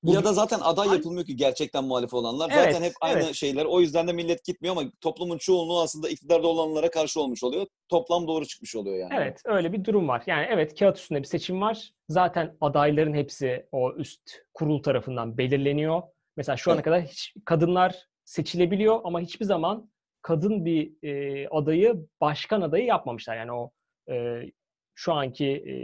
Bu 0.03 0.15
ya 0.15 0.25
da 0.25 0.33
zaten 0.33 0.59
aday 0.63 0.89
yapılmıyor 0.89 1.27
ki 1.27 1.37
gerçekten 1.37 1.85
muhalif 1.85 2.15
olanlar. 2.15 2.51
Evet, 2.55 2.65
zaten 2.65 2.87
hep 2.87 2.93
aynı 3.01 3.23
evet. 3.23 3.35
şeyler. 3.35 3.65
O 3.65 3.81
yüzden 3.81 4.09
de 4.09 4.13
millet 4.13 4.45
gitmiyor 4.45 4.77
ama 4.77 4.91
toplumun 5.01 5.39
çoğunluğu 5.39 5.81
aslında 5.81 6.09
iktidarda 6.09 6.47
olanlara 6.47 6.91
karşı 6.91 7.21
olmuş 7.21 7.45
oluyor. 7.45 7.67
Toplam 7.89 8.29
doğru 8.29 8.47
çıkmış 8.47 8.77
oluyor 8.77 8.97
yani. 8.97 9.15
Evet 9.17 9.43
öyle 9.45 9.73
bir 9.73 9.85
durum 9.85 10.09
var. 10.09 10.23
Yani 10.27 10.47
evet 10.51 10.79
kağıt 10.79 10.99
üstünde 10.99 11.23
bir 11.23 11.27
seçim 11.27 11.61
var. 11.61 11.91
Zaten 12.09 12.57
adayların 12.61 13.15
hepsi 13.15 13.67
o 13.73 13.93
üst 13.93 14.21
kurul 14.55 14.83
tarafından 14.83 15.39
belirleniyor. 15.39 16.03
Mesela 16.37 16.57
şu 16.57 16.73
ana 16.73 16.83
kadar 16.83 17.03
hiç 17.03 17.35
kadınlar 17.45 18.07
seçilebiliyor 18.25 19.01
ama 19.05 19.21
hiçbir 19.21 19.45
zaman 19.45 19.91
kadın 20.23 20.65
bir 20.65 20.93
e, 21.03 21.49
adayı 21.49 22.07
başkan 22.21 22.61
adayı 22.61 22.85
yapmamışlar. 22.85 23.37
Yani 23.37 23.53
o 23.53 23.71
e, 24.11 24.43
şu 24.99 25.13
anki 25.13 25.47
e, 25.47 25.75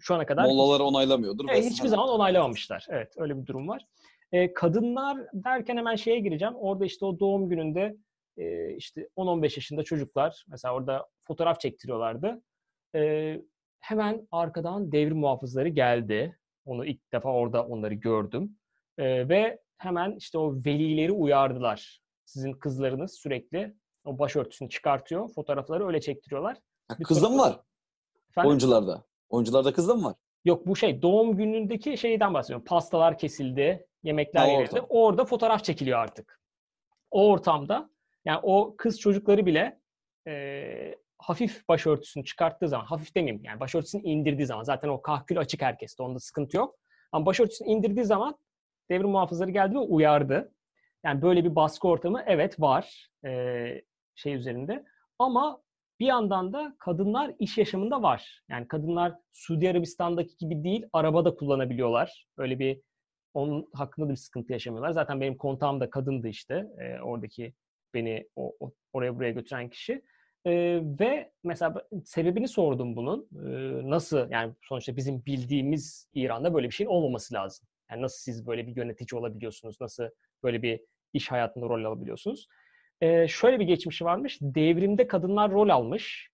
şu 0.00 0.14
ana 0.14 0.26
kadar 0.26 0.44
mollaları 0.44 0.82
onaylamıyordur. 0.82 1.44
Evet, 1.50 1.70
hiçbir 1.70 1.88
zaman 1.88 2.08
onaylamamışlar. 2.08 2.86
Evet, 2.90 3.14
öyle 3.16 3.40
bir 3.40 3.46
durum 3.46 3.68
var. 3.68 3.86
E, 4.32 4.54
kadınlar 4.54 5.18
derken 5.32 5.76
hemen 5.76 5.96
şeye 5.96 6.20
gireceğim. 6.20 6.54
Orada 6.54 6.84
işte 6.84 7.04
o 7.04 7.20
doğum 7.20 7.48
gününde 7.48 7.96
e, 8.36 8.74
işte 8.74 9.08
10-15 9.16 9.42
yaşında 9.42 9.82
çocuklar 9.82 10.44
mesela 10.48 10.74
orada 10.74 11.06
fotoğraf 11.20 11.60
çektiriyorlardı. 11.60 12.42
E, 12.94 13.36
hemen 13.80 14.28
arkadan 14.30 14.92
devrim 14.92 15.18
muhafızları 15.18 15.68
geldi. 15.68 16.38
Onu 16.64 16.86
ilk 16.86 17.12
defa 17.12 17.32
orada 17.32 17.66
onları 17.66 17.94
gördüm. 17.94 18.56
E, 18.98 19.28
ve 19.28 19.60
hemen 19.78 20.16
işte 20.18 20.38
o 20.38 20.54
velileri 20.54 21.12
uyardılar. 21.12 22.00
Sizin 22.24 22.52
kızlarınız 22.52 23.14
sürekli 23.14 23.74
o 24.04 24.18
başörtüsünü 24.18 24.68
çıkartıyor. 24.68 25.28
Fotoğrafları 25.28 25.86
öyle 25.86 26.00
çektiriyorlar. 26.00 26.56
Mı 27.32 27.38
var? 27.38 27.60
Efendim? 28.30 28.48
Oyuncularda. 28.48 29.04
Oyuncularda 29.28 29.72
kızda 29.72 29.94
mı 29.94 30.04
var? 30.04 30.14
Yok 30.44 30.66
bu 30.66 30.76
şey 30.76 31.02
doğum 31.02 31.36
günündeki 31.36 31.98
şeyden 31.98 32.34
bahsediyorum. 32.34 32.64
Pastalar 32.64 33.18
kesildi, 33.18 33.86
yemekler 34.02 34.46
yerildi. 34.46 34.80
Orada 34.88 35.24
fotoğraf 35.24 35.64
çekiliyor 35.64 35.98
artık. 35.98 36.40
O 37.10 37.28
ortamda 37.28 37.90
yani 38.24 38.40
o 38.42 38.74
kız 38.78 39.00
çocukları 39.00 39.46
bile 39.46 39.80
e, 40.26 40.94
hafif 41.18 41.68
başörtüsünü 41.68 42.24
çıkarttığı 42.24 42.68
zaman, 42.68 42.84
hafif 42.84 43.14
demeyeyim 43.14 43.44
yani 43.44 43.60
başörtüsünü 43.60 44.02
indirdiği 44.02 44.46
zaman 44.46 44.62
zaten 44.62 44.88
o 44.88 45.02
kahkül 45.02 45.38
açık 45.38 45.62
herkeste 45.62 46.02
onda 46.02 46.18
sıkıntı 46.18 46.56
yok. 46.56 46.76
Ama 47.12 47.26
başörtüsünü 47.26 47.68
indirdiği 47.68 48.04
zaman 48.04 48.38
devrim 48.90 49.10
muhafızları 49.10 49.50
geldi 49.50 49.74
ve 49.74 49.78
uyardı. 49.78 50.52
Yani 51.04 51.22
böyle 51.22 51.44
bir 51.44 51.54
baskı 51.54 51.88
ortamı 51.88 52.22
evet 52.26 52.60
var 52.60 53.10
e, 53.24 53.82
şey 54.14 54.34
üzerinde. 54.34 54.84
Ama 55.18 55.62
bir 56.00 56.06
yandan 56.06 56.52
da 56.52 56.76
kadınlar 56.78 57.32
iş 57.38 57.58
yaşamında 57.58 58.02
var. 58.02 58.42
Yani 58.48 58.68
kadınlar 58.68 59.14
Suudi 59.32 59.70
Arabistan'daki 59.70 60.36
gibi 60.38 60.64
değil, 60.64 60.86
arabada 60.92 61.34
kullanabiliyorlar. 61.34 62.26
Öyle 62.38 62.58
bir 62.58 62.80
onun 63.34 63.68
hakkında 63.74 64.06
da 64.06 64.10
bir 64.10 64.16
sıkıntı 64.16 64.52
yaşamıyorlar. 64.52 64.90
Zaten 64.92 65.20
benim 65.20 65.36
kontağım 65.36 65.80
da 65.80 65.90
kadındı 65.90 66.28
işte. 66.28 66.66
E, 66.78 67.00
oradaki 67.00 67.54
beni 67.94 68.28
o, 68.36 68.56
o, 68.60 68.72
oraya 68.92 69.16
buraya 69.16 69.30
götüren 69.30 69.68
kişi. 69.70 70.02
E, 70.44 70.80
ve 71.00 71.32
mesela 71.44 71.88
sebebini 72.04 72.48
sordum 72.48 72.96
bunun. 72.96 73.28
E, 73.34 73.90
nasıl 73.90 74.30
yani 74.30 74.54
sonuçta 74.62 74.96
bizim 74.96 75.24
bildiğimiz 75.26 76.08
İran'da 76.14 76.54
böyle 76.54 76.66
bir 76.68 76.74
şeyin 76.74 76.90
olmaması 76.90 77.34
lazım. 77.34 77.68
Yani 77.90 78.02
nasıl 78.02 78.18
siz 78.18 78.46
böyle 78.46 78.66
bir 78.66 78.76
yönetici 78.76 79.18
olabiliyorsunuz? 79.18 79.80
Nasıl 79.80 80.04
böyle 80.42 80.62
bir 80.62 80.80
iş 81.12 81.30
hayatında 81.30 81.66
rol 81.66 81.84
alabiliyorsunuz? 81.84 82.46
E, 83.00 83.28
şöyle 83.28 83.60
bir 83.60 83.64
geçmişi 83.64 84.04
varmış. 84.04 84.38
Devrimde 84.40 85.06
kadınlar 85.06 85.50
rol 85.50 85.68
almış. 85.68 86.30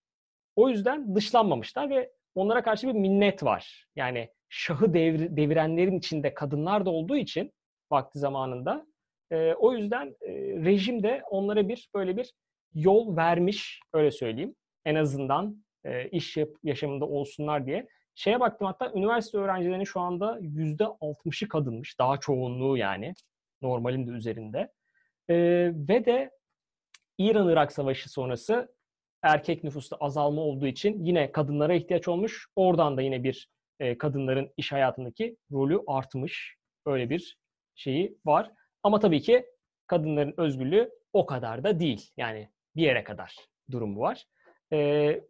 O 0.57 0.69
yüzden 0.69 1.15
dışlanmamışlar 1.15 1.91
ve 1.91 2.11
onlara 2.35 2.63
karşı 2.63 2.89
bir 2.89 2.93
minnet 2.93 3.43
var. 3.43 3.87
Yani 3.97 4.31
şahı 4.49 4.95
devir, 4.95 5.37
devirenlerin 5.37 5.99
içinde 5.99 6.35
kadınlar 6.35 6.87
da 6.87 6.91
olduğu 6.91 7.17
için 7.17 7.53
vakti 7.91 8.19
zamanında 8.19 8.87
e, 9.31 9.53
o 9.55 9.73
yüzden 9.73 10.17
e, 10.21 10.33
rejim 10.65 11.03
de 11.03 11.23
onlara 11.31 11.69
bir 11.69 11.89
böyle 11.95 12.17
bir 12.17 12.33
yol 12.75 13.17
vermiş 13.17 13.81
öyle 13.93 14.11
söyleyeyim. 14.11 14.55
En 14.85 14.95
azından 14.95 15.65
e, 15.85 16.09
iş 16.09 16.37
yap, 16.37 16.49
yaşamında 16.63 17.05
olsunlar 17.05 17.67
diye. 17.67 17.89
Şeye 18.15 18.41
baktım 18.41 18.67
hatta 18.67 18.93
üniversite 18.95 19.39
öğrencilerinin 19.39 19.85
şu 19.85 20.01
anda 20.01 20.39
yüzde 20.41 20.85
60'ı 20.85 21.49
kadınmış. 21.49 21.99
Daha 21.99 22.17
çoğunluğu 22.17 22.77
yani. 22.77 23.15
Normalin 23.63 24.07
de 24.07 24.11
üzerinde. 24.11 24.73
E, 25.29 25.37
ve 25.75 26.05
de 26.05 26.31
İran-Irak 27.19 27.73
Savaşı 27.73 28.13
sonrası 28.13 28.75
erkek 29.23 29.65
nüfusta 29.65 29.97
azalma 29.97 30.43
olduğu 30.43 30.67
için 30.67 31.05
yine 31.05 31.33
kadınlara 31.33 31.75
ihtiyaç 31.75 32.09
olmuş. 32.09 32.47
Oradan 32.57 32.97
da 32.97 33.03
yine 33.03 33.25
bir 33.25 33.51
e, 33.81 33.99
kadınların 33.99 34.53
iş 34.57 34.73
hayatındaki 34.73 35.37
rolü 35.53 35.81
artmış. 35.87 36.57
Öyle 36.87 37.11
bir 37.11 37.39
şeyi 37.75 38.19
var. 38.27 38.53
Ama 38.83 39.01
tabii 39.01 39.21
ki 39.21 39.47
kadınların 39.87 40.35
özgürlüğü 40.37 40.91
o 41.13 41.27
kadar 41.27 41.65
da 41.65 41.81
değil. 41.81 42.11
Yani 42.17 42.51
bir 42.77 42.83
yere 42.83 43.05
kadar 43.05 43.37
durumu 43.71 44.01
var. 44.01 44.25
E, 44.73 45.21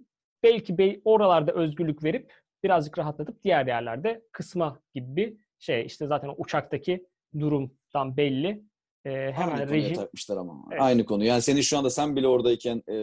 belki 0.42 0.78
be, 0.78 1.00
oralarda 1.04 1.52
özgürlük 1.52 2.04
verip 2.04 2.32
birazcık 2.64 2.98
rahatlatıp 2.98 3.44
diğer 3.44 3.66
yerlerde 3.66 4.22
kısma 4.32 4.80
gibi 4.94 5.16
bir 5.16 5.36
şey. 5.58 5.86
İşte 5.86 6.06
zaten 6.06 6.28
o 6.28 6.34
uçaktaki 6.38 7.06
durumdan 7.38 8.16
belli. 8.16 8.62
E, 9.06 9.32
hemen 9.32 9.58
Aynı 9.58 9.70
rejim... 9.70 9.94
takmışlar 9.94 10.36
ama. 10.36 10.64
Evet. 10.70 10.82
Aynı 10.82 11.04
konu. 11.04 11.24
Yani 11.24 11.42
senin 11.42 11.60
şu 11.60 11.78
anda 11.78 11.90
sen 11.90 12.16
bile 12.16 12.28
oradayken 12.28 12.82
e, 12.88 12.94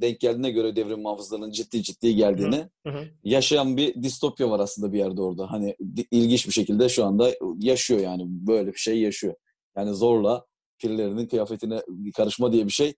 denk 0.00 0.20
geldiğine 0.20 0.50
göre 0.50 0.76
devrim 0.76 1.00
muhafızlarının 1.00 1.50
ciddi 1.50 1.82
ciddi 1.82 2.14
geldiğini 2.16 2.68
hı 2.86 2.90
hı. 2.90 3.04
yaşayan 3.24 3.76
bir 3.76 4.02
distopya 4.02 4.50
var 4.50 4.60
aslında 4.60 4.92
bir 4.92 4.98
yerde 4.98 5.22
orada. 5.22 5.50
Hani 5.50 5.76
ilginç 6.10 6.46
bir 6.46 6.52
şekilde 6.52 6.88
şu 6.88 7.04
anda 7.04 7.30
yaşıyor 7.58 8.00
yani 8.00 8.22
böyle 8.26 8.72
bir 8.72 8.78
şey 8.78 9.00
yaşıyor. 9.00 9.34
Yani 9.76 9.94
zorla 9.94 10.46
birilerinin 10.84 11.26
kıyafetine 11.26 11.82
karışma 12.16 12.52
diye 12.52 12.66
bir 12.66 12.72
şey 12.72 12.94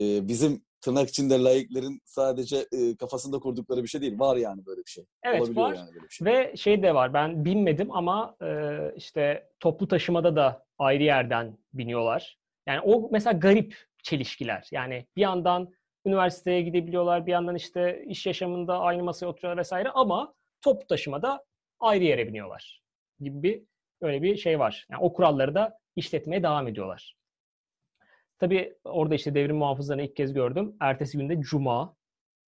e, 0.00 0.28
bizim 0.28 0.62
tırnak 0.82 1.08
içinde 1.08 1.42
layıkların 1.42 2.00
sadece 2.04 2.56
e, 2.56 2.96
kafasında 2.96 3.38
kurdukları 3.38 3.82
bir 3.82 3.88
şey 3.88 4.00
değil. 4.00 4.18
Var 4.18 4.36
yani 4.36 4.66
böyle 4.66 4.80
bir 4.80 4.90
şey. 4.90 5.04
Evet 5.22 5.40
Olabiliyor 5.40 5.66
var. 5.66 5.74
Yani 5.74 5.94
böyle 5.94 6.04
bir 6.04 6.14
şey. 6.14 6.26
Ve 6.26 6.56
şey 6.56 6.82
de 6.82 6.94
var. 6.94 7.14
Ben 7.14 7.44
binmedim 7.44 7.90
ama 7.90 8.36
e, 8.42 8.78
işte 8.96 9.48
toplu 9.60 9.88
taşımada 9.88 10.36
da 10.36 10.64
ayrı 10.78 11.02
yerden 11.02 11.58
biniyorlar. 11.72 12.38
Yani 12.66 12.80
o 12.80 13.08
mesela 13.12 13.38
garip 13.38 13.76
çelişkiler. 14.02 14.68
Yani 14.70 15.06
bir 15.16 15.22
yandan 15.22 15.68
üniversiteye 16.06 16.62
gidebiliyorlar, 16.62 17.26
bir 17.26 17.32
yandan 17.32 17.54
işte 17.54 18.04
iş 18.06 18.26
yaşamında 18.26 18.78
aynı 18.78 19.02
masaya 19.02 19.26
oturuyorlar 19.26 19.60
vesaire 19.60 19.90
ama 19.90 20.34
toplu 20.60 20.86
taşımada 20.86 21.44
ayrı 21.80 22.04
yere 22.04 22.28
biniyorlar 22.28 22.82
gibi 23.20 23.42
bir 23.42 23.62
öyle 24.00 24.22
bir 24.22 24.36
şey 24.36 24.58
var. 24.58 24.86
Yani 24.90 25.02
o 25.02 25.12
kuralları 25.12 25.54
da 25.54 25.78
işletmeye 25.96 26.42
devam 26.42 26.68
ediyorlar. 26.68 27.16
Tabii 28.42 28.74
orada 28.84 29.14
işte 29.14 29.34
devrim 29.34 29.56
muhafızlarını 29.56 30.02
ilk 30.02 30.16
kez 30.16 30.34
gördüm. 30.34 30.76
Ertesi 30.80 31.18
günde 31.18 31.40
Cuma. 31.40 31.96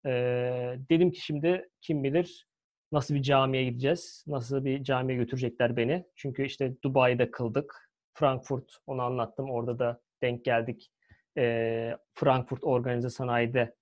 Ee, 0.06 0.78
dedim 0.90 1.10
ki 1.10 1.20
şimdi 1.20 1.68
kim 1.80 2.04
bilir 2.04 2.48
nasıl 2.92 3.14
bir 3.14 3.22
camiye 3.22 3.64
gideceğiz, 3.64 4.24
nasıl 4.26 4.64
bir 4.64 4.84
camiye 4.84 5.18
götürecekler 5.18 5.76
beni. 5.76 6.04
Çünkü 6.16 6.44
işte 6.44 6.74
Dubai'de 6.84 7.30
kıldık. 7.30 7.90
Frankfurt 8.14 8.76
onu 8.86 9.02
anlattım. 9.02 9.50
Orada 9.50 9.78
da 9.78 10.00
denk 10.22 10.44
geldik. 10.44 10.90
Ee, 11.38 11.96
Frankfurt 12.14 12.64
Organize 12.64 13.10
Sanayi'de 13.10 13.74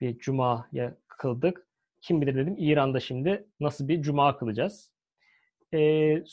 bir 0.00 0.18
Cuma'ya 0.18 0.96
kıldık. 1.08 1.66
Kim 2.00 2.20
bilir 2.20 2.34
dedim 2.34 2.54
İran'da 2.58 3.00
şimdi 3.00 3.46
nasıl 3.60 3.88
bir 3.88 4.02
Cuma 4.02 4.36
kılacağız. 4.36 4.92
Ee, 5.74 6.24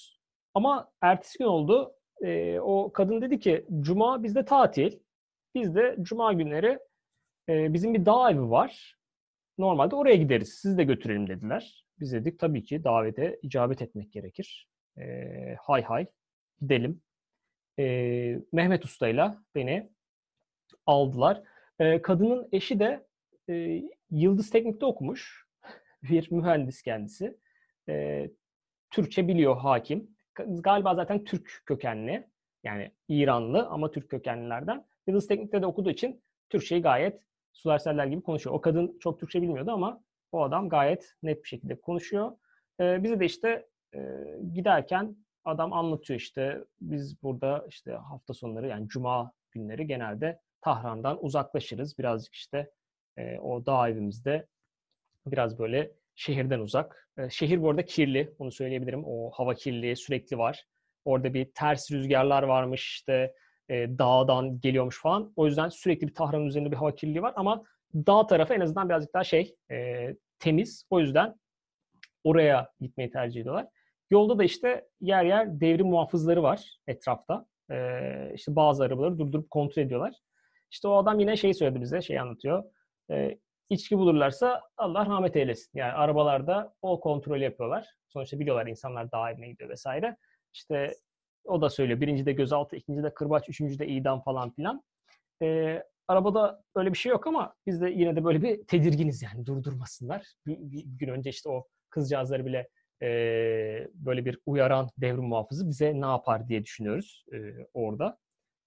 ama 0.53 0.91
ertesi 1.01 1.37
gün 1.37 1.45
oldu. 1.45 1.93
Ee, 2.21 2.59
o 2.59 2.91
kadın 2.93 3.21
dedi 3.21 3.39
ki 3.39 3.65
Cuma 3.81 4.23
bizde 4.23 4.45
tatil. 4.45 5.06
Biz 5.57 5.75
de 5.75 5.95
cuma 6.01 6.33
günleri 6.33 6.79
e, 7.49 7.73
bizim 7.73 7.93
bir 7.93 8.05
dağ 8.05 8.31
evi 8.31 8.49
var. 8.49 8.95
Normalde 9.57 9.95
oraya 9.95 10.15
gideriz. 10.15 10.49
Sizi 10.49 10.77
de 10.77 10.83
götürelim 10.83 11.27
dediler. 11.27 11.85
Biz 11.99 12.13
dedik 12.13 12.39
tabii 12.39 12.63
ki 12.63 12.83
davete 12.83 13.39
icabet 13.41 13.81
etmek 13.81 14.11
gerekir. 14.11 14.67
E, 14.97 15.55
hay 15.61 15.81
hay 15.81 16.05
gidelim. 16.61 17.01
E, 17.79 17.85
Mehmet 18.51 18.85
Usta'yla 18.85 19.43
beni 19.55 19.89
aldılar. 20.85 21.43
E, 21.79 22.01
kadının 22.01 22.49
eşi 22.51 22.79
de 22.79 23.07
e, 23.49 23.83
Yıldız 24.11 24.49
Teknik'te 24.49 24.85
okumuş. 24.85 25.47
bir 26.03 26.31
mühendis 26.31 26.81
kendisi. 26.81 27.37
E, 27.89 28.27
Türkçe 28.91 29.27
biliyor 29.27 29.57
hakim. 29.57 30.17
Galiba 30.35 30.95
zaten 30.95 31.23
Türk 31.23 31.63
kökenli. 31.65 32.27
Yani 32.63 32.91
İranlı 33.07 33.67
ama 33.67 33.91
Türk 33.91 34.09
kökenlilerden. 34.09 34.85
Yıldız 35.07 35.27
Teknik'te 35.27 35.61
de 35.61 35.65
okuduğu 35.65 35.89
için 35.89 36.23
Türkçeyi 36.49 36.81
gayet 36.81 37.21
sular 37.53 37.79
seller 37.79 38.05
gibi 38.05 38.21
konuşuyor. 38.21 38.55
O 38.55 38.61
kadın 38.61 38.97
çok 38.99 39.19
Türkçe 39.19 39.41
bilmiyordu 39.41 39.71
ama 39.71 40.03
o 40.31 40.43
adam 40.43 40.69
gayet 40.69 41.13
net 41.23 41.43
bir 41.43 41.47
şekilde 41.49 41.81
konuşuyor. 41.81 42.31
Ee, 42.79 43.03
bize 43.03 43.19
de 43.19 43.25
işte 43.25 43.67
e, 43.95 43.99
giderken 44.53 45.15
adam 45.45 45.73
anlatıyor 45.73 46.19
işte 46.19 46.63
biz 46.81 47.23
burada 47.23 47.65
işte 47.69 47.91
hafta 47.91 48.33
sonları 48.33 48.67
yani 48.67 48.87
cuma 48.87 49.31
günleri 49.51 49.87
genelde 49.87 50.39
Tahran'dan 50.61 51.25
uzaklaşırız. 51.25 51.97
Birazcık 51.97 52.35
işte 52.35 52.71
e, 53.17 53.39
o 53.39 53.65
dağ 53.65 53.89
evimizde 53.89 54.47
biraz 55.27 55.59
böyle 55.59 55.91
şehirden 56.15 56.59
uzak. 56.59 57.09
E, 57.17 57.29
şehir 57.29 57.61
bu 57.61 57.69
arada 57.69 57.85
kirli, 57.85 58.35
onu 58.39 58.51
söyleyebilirim. 58.51 59.03
O 59.05 59.31
hava 59.31 59.53
kirliliği 59.53 59.95
sürekli 59.95 60.37
var. 60.37 60.65
Orada 61.05 61.33
bir 61.33 61.51
ters 61.55 61.91
rüzgarlar 61.91 62.43
varmış 62.43 62.87
işte 62.87 63.33
e, 63.69 63.97
dağdan 63.99 64.59
geliyormuş 64.59 65.01
falan. 65.01 65.33
O 65.35 65.45
yüzden 65.45 65.69
sürekli 65.69 66.07
bir 66.07 66.13
Tahran'ın 66.13 66.45
üzerinde 66.45 66.71
bir 66.71 66.77
hava 66.77 66.95
kirliliği 66.95 67.21
var 67.21 67.33
ama 67.35 67.63
dağ 67.95 68.27
tarafı 68.27 68.53
en 68.53 68.59
azından 68.59 68.89
birazcık 68.89 69.13
daha 69.13 69.23
şey 69.23 69.55
e, 69.71 70.07
temiz. 70.39 70.85
O 70.89 70.99
yüzden 70.99 71.35
oraya 72.23 72.69
gitmeyi 72.79 73.11
tercih 73.11 73.41
ediyorlar. 73.41 73.67
Yolda 74.11 74.39
da 74.39 74.43
işte 74.43 74.87
yer 75.01 75.23
yer 75.23 75.61
devrim 75.61 75.87
muhafızları 75.87 76.43
var 76.43 76.77
etrafta. 76.87 77.45
E, 77.71 77.75
işte 78.35 78.55
bazı 78.55 78.83
arabaları 78.83 79.19
durdurup 79.19 79.49
kontrol 79.49 79.83
ediyorlar. 79.83 80.13
İşte 80.71 80.87
o 80.87 80.97
adam 80.97 81.19
yine 81.19 81.37
şey 81.37 81.53
söyledi 81.53 81.81
bize, 81.81 82.01
şey 82.01 82.19
anlatıyor. 82.19 82.63
E, 83.11 83.37
içki 83.69 83.97
bulurlarsa 83.97 84.61
Allah 84.77 85.05
rahmet 85.05 85.35
eylesin. 85.35 85.71
Yani 85.73 85.91
arabalarda 85.91 86.73
o 86.81 86.99
kontrol 86.99 87.41
yapıyorlar. 87.41 87.87
Sonuçta 88.07 88.39
biliyorlar 88.39 88.67
insanlar 88.67 89.11
dağ 89.11 89.31
evine 89.31 89.47
gidiyor 89.47 89.69
vesaire. 89.69 90.17
İşte 90.53 90.93
o 91.47 91.61
da 91.61 91.69
söylüyor. 91.69 92.01
Birinci 92.01 92.25
de 92.25 92.31
gözaltı, 92.31 92.75
ikinci 92.75 93.03
de 93.03 93.13
kırbaç, 93.13 93.49
üçüncü 93.49 93.79
de 93.79 93.87
idam 93.87 94.21
falan 94.23 94.51
filan. 94.51 94.83
E, 95.41 95.77
arabada 96.07 96.63
öyle 96.75 96.93
bir 96.93 96.97
şey 96.97 97.09
yok 97.09 97.27
ama 97.27 97.55
biz 97.65 97.81
de 97.81 97.89
yine 97.89 98.15
de 98.15 98.23
böyle 98.23 98.41
bir 98.41 98.67
tedirginiz 98.67 99.21
yani 99.21 99.45
durdurmasınlar. 99.45 100.27
Bir, 100.45 100.57
bir 100.59 100.83
gün 100.85 101.07
önce 101.07 101.29
işte 101.29 101.49
o 101.49 101.67
kızcağızları 101.89 102.45
bile 102.45 102.69
e, 103.01 103.07
böyle 103.93 104.25
bir 104.25 104.39
uyaran 104.45 104.89
devrim 104.97 105.23
muhafızı 105.23 105.69
bize 105.69 106.01
ne 106.01 106.05
yapar 106.05 106.47
diye 106.47 106.63
düşünüyoruz 106.63 107.25
e, 107.33 107.37
orada. 107.73 108.17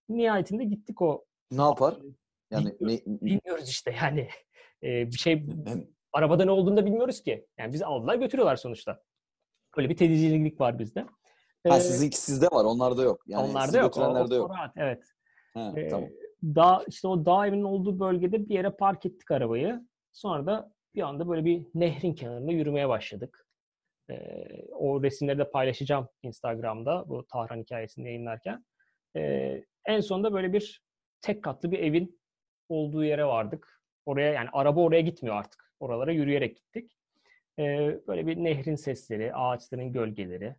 Nihayetinde 0.08 0.64
gittik 0.64 1.02
o. 1.02 1.24
Ne 1.52 1.62
yapar? 1.62 1.94
Yani 2.50 2.66
bilmiyoruz, 2.80 3.06
ne... 3.06 3.20
bilmiyoruz 3.20 3.68
işte 3.68 3.94
yani. 4.02 4.28
E, 4.82 5.06
bir 5.06 5.18
şey 5.18 5.46
arabada 6.12 6.44
ne 6.44 6.50
olduğunu 6.50 6.76
da 6.76 6.86
bilmiyoruz 6.86 7.22
ki. 7.22 7.46
Yani 7.58 7.72
bizi 7.72 7.84
aldılar 7.84 8.14
götürüyorlar 8.14 8.56
sonuçta. 8.56 9.02
Öyle 9.76 9.88
bir 9.88 9.96
tedirginlik 9.96 10.60
var 10.60 10.78
bizde. 10.78 11.06
Ha 11.68 11.76
ee, 11.76 11.80
sizinki 11.80 12.20
sizde 12.20 12.46
var, 12.46 12.64
onlarda 12.64 13.02
yok. 13.02 13.22
Yani 13.26 13.50
onlarda 13.50 13.78
yok. 13.78 13.96
O, 13.96 14.34
yok. 14.34 14.50
Rahat, 14.50 14.72
evet. 14.76 15.04
Ha, 15.54 15.72
ee, 15.76 15.88
tamam. 15.88 16.08
Dağ, 16.42 16.84
işte 16.88 17.08
o 17.08 17.26
dağ 17.26 17.46
evinin 17.46 17.62
olduğu 17.62 18.00
bölgede 18.00 18.48
bir 18.48 18.54
yere 18.54 18.70
park 18.70 19.06
ettik 19.06 19.30
arabayı. 19.30 19.80
Sonra 20.12 20.46
da 20.46 20.72
bir 20.94 21.02
anda 21.02 21.28
böyle 21.28 21.44
bir 21.44 21.66
nehrin 21.74 22.14
kenarında 22.14 22.52
yürümeye 22.52 22.88
başladık. 22.88 23.46
Ee, 24.10 24.46
o 24.72 25.02
resimleri 25.02 25.38
de 25.38 25.50
paylaşacağım 25.50 26.08
Instagram'da 26.22 27.08
bu 27.08 27.26
Tahran 27.26 27.58
hikayesini 27.58 28.06
yayınlarken. 28.06 28.64
Ee, 29.16 29.64
en 29.86 30.00
sonunda 30.00 30.32
böyle 30.32 30.52
bir 30.52 30.82
tek 31.20 31.44
katlı 31.44 31.70
bir 31.70 31.78
evin 31.78 32.20
olduğu 32.68 33.04
yere 33.04 33.24
vardık. 33.24 33.82
Oraya 34.06 34.32
yani 34.32 34.48
araba 34.52 34.80
oraya 34.80 35.00
gitmiyor 35.00 35.36
artık. 35.36 35.72
Oralara 35.80 36.12
yürüyerek 36.12 36.56
gittik. 36.56 36.96
Ee, 37.58 38.00
böyle 38.08 38.26
bir 38.26 38.36
nehrin 38.36 38.74
sesleri, 38.74 39.34
ağaçların 39.34 39.92
gölgeleri, 39.92 40.56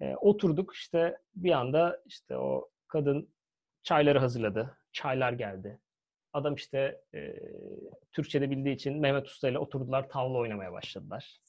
e, 0.00 0.16
oturduk 0.16 0.74
işte 0.74 1.18
bir 1.34 1.52
anda 1.52 2.02
işte 2.06 2.36
o 2.36 2.70
kadın 2.88 3.28
çayları 3.82 4.18
hazırladı. 4.18 4.78
Çaylar 4.92 5.32
geldi. 5.32 5.80
Adam 6.32 6.54
işte 6.54 7.00
e, 7.14 7.34
Türkçe'de 8.12 8.50
bildiği 8.50 8.74
için 8.74 9.00
Mehmet 9.00 9.26
Usta 9.26 9.48
ile 9.48 9.58
oturdular 9.58 10.08
tavla 10.08 10.38
oynamaya 10.38 10.72
başladılar. 10.72 11.40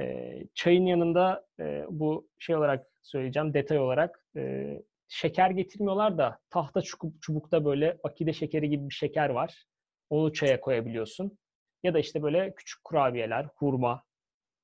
E, 0.00 0.34
çayın 0.54 0.86
yanında 0.86 1.46
e, 1.60 1.84
bu 1.90 2.28
şey 2.38 2.56
olarak 2.56 2.86
söyleyeceğim 3.02 3.54
detay 3.54 3.78
olarak 3.78 4.26
e, 4.36 4.72
şeker 5.08 5.50
getirmiyorlar 5.50 6.18
da 6.18 6.38
tahta 6.50 6.82
çubukta 7.20 7.64
böyle 7.64 7.98
akide 8.04 8.32
şekeri 8.32 8.68
gibi 8.68 8.88
bir 8.88 8.94
şeker 8.94 9.28
var. 9.28 9.64
Onu 10.10 10.32
çaya 10.32 10.60
koyabiliyorsun. 10.60 11.38
Ya 11.82 11.94
da 11.94 11.98
işte 11.98 12.22
böyle 12.22 12.54
küçük 12.54 12.84
kurabiyeler, 12.84 13.46
hurma 13.56 14.04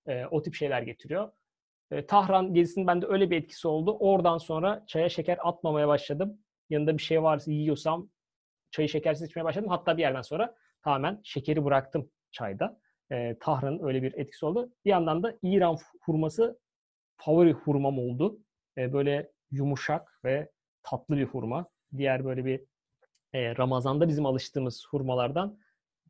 e, 0.06 0.26
o 0.26 0.42
tip 0.42 0.54
şeyler 0.54 0.82
getiriyor. 0.82 1.32
E, 1.90 2.06
Tahran 2.06 2.54
gezisinin 2.54 2.86
bende 2.86 3.06
öyle 3.06 3.30
bir 3.30 3.36
etkisi 3.36 3.68
oldu. 3.68 3.96
Oradan 4.00 4.38
sonra 4.38 4.84
çaya 4.86 5.08
şeker 5.08 5.38
atmamaya 5.42 5.88
başladım. 5.88 6.38
Yanında 6.70 6.98
bir 6.98 7.02
şey 7.02 7.22
varsa 7.22 7.52
yiyorsam 7.52 8.10
çayı 8.70 8.88
şekersiz 8.88 9.28
içmeye 9.28 9.44
başladım. 9.44 9.68
Hatta 9.68 9.96
bir 9.96 10.02
yerden 10.02 10.22
sonra 10.22 10.54
tamamen 10.82 11.20
şekeri 11.24 11.64
bıraktım 11.64 12.10
çayda. 12.30 12.80
E, 13.12 13.38
Tahran'ın 13.40 13.86
öyle 13.86 14.02
bir 14.02 14.14
etkisi 14.14 14.46
oldu. 14.46 14.72
Bir 14.84 14.90
yandan 14.90 15.22
da 15.22 15.38
İran 15.42 15.76
hurması 16.00 16.58
favori 17.16 17.52
hurmam 17.52 17.98
oldu. 17.98 18.38
E, 18.78 18.92
böyle 18.92 19.32
yumuşak 19.50 20.20
ve 20.24 20.50
tatlı 20.82 21.16
bir 21.16 21.24
hurma. 21.24 21.68
Diğer 21.96 22.24
böyle 22.24 22.44
bir 22.44 22.64
e, 23.32 23.56
Ramazan'da 23.56 24.08
bizim 24.08 24.26
alıştığımız 24.26 24.86
hurmalardan 24.90 25.58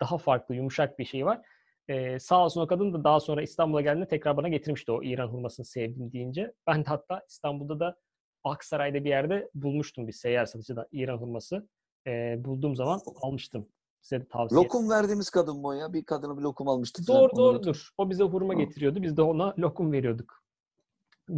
daha 0.01 0.19
farklı, 0.19 0.55
yumuşak 0.55 0.99
bir 0.99 1.05
şey 1.05 1.27
var. 1.27 1.41
Ee, 1.89 2.19
sağ 2.19 2.45
olsun 2.45 2.61
o 2.61 2.67
kadın 2.67 2.93
da 2.93 3.05
daha 3.05 3.21
sonra 3.21 3.43
İstanbul'a 3.43 3.81
geldiğinde 3.81 4.09
tekrar 4.09 4.37
bana 4.37 4.49
getirmişti 4.49 4.93
o 4.93 5.03
İran 5.03 5.29
hurmasını 5.29 5.67
sevdim 5.67 6.13
deyince. 6.13 6.53
Ben 6.67 6.85
de 6.85 6.89
hatta 6.89 7.23
İstanbul'da 7.29 7.81
da 7.81 7.97
Aksaray'da 8.45 9.05
bir 9.05 9.09
yerde 9.09 9.51
bulmuştum 9.55 10.07
bir 10.07 10.13
seyyar 10.13 10.47
satıcıda 10.47 10.89
İran 10.93 11.19
hurması. 11.19 11.69
Ee, 12.07 12.37
bulduğum 12.45 12.77
zaman 12.77 13.01
almıştım. 13.23 13.69
Size 14.01 14.21
de 14.21 14.29
tavsiye 14.29 14.61
Lokum 14.61 14.91
verdiğimiz 14.91 15.31
kadın 15.31 15.57
mı 15.57 15.69
o 15.69 15.73
ya? 15.73 15.93
Bir 15.93 16.05
kadına 16.05 16.37
bir 16.39 16.43
lokum 16.43 16.69
almıştık. 16.69 17.09
Doğru 17.09 17.37
doğrudur. 17.37 17.89
O 17.99 18.11
bize 18.11 18.25
hurma 18.25 18.55
getiriyordu. 18.55 19.03
Biz 19.03 19.17
de 19.17 19.23
ona 19.23 19.55
lokum 19.59 19.93
veriyorduk. 19.93 20.43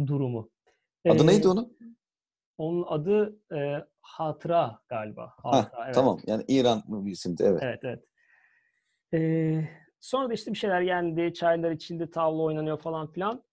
Durumu. 0.07 0.49
Adı 1.09 1.23
Ee, 1.23 1.27
neydi 1.27 1.47
onun? 1.47 1.77
Onun 2.57 2.85
adı 2.87 3.39
e, 3.55 3.85
Hatıra 4.01 4.81
galiba. 4.87 5.33
Hatıra, 5.37 5.79
Ha, 5.79 5.83
evet. 5.85 5.95
Tamam. 5.95 6.19
Yani 6.27 6.43
İran 6.47 6.83
bir 6.87 7.11
isimdi. 7.11 7.43
Evet. 7.43 7.59
Evet 7.63 7.79
evet. 7.83 8.03
Ee, 9.13 9.69
sonra 10.01 10.29
da 10.29 10.33
işte 10.33 10.53
bir 10.53 10.57
şeyler 10.57 10.81
yendi, 10.81 11.33
çaylar 11.33 11.71
içildi, 11.71 12.11
tavla 12.11 12.41
oynanıyor 12.41 12.79
falan 12.79 13.11
filan. 13.11 13.43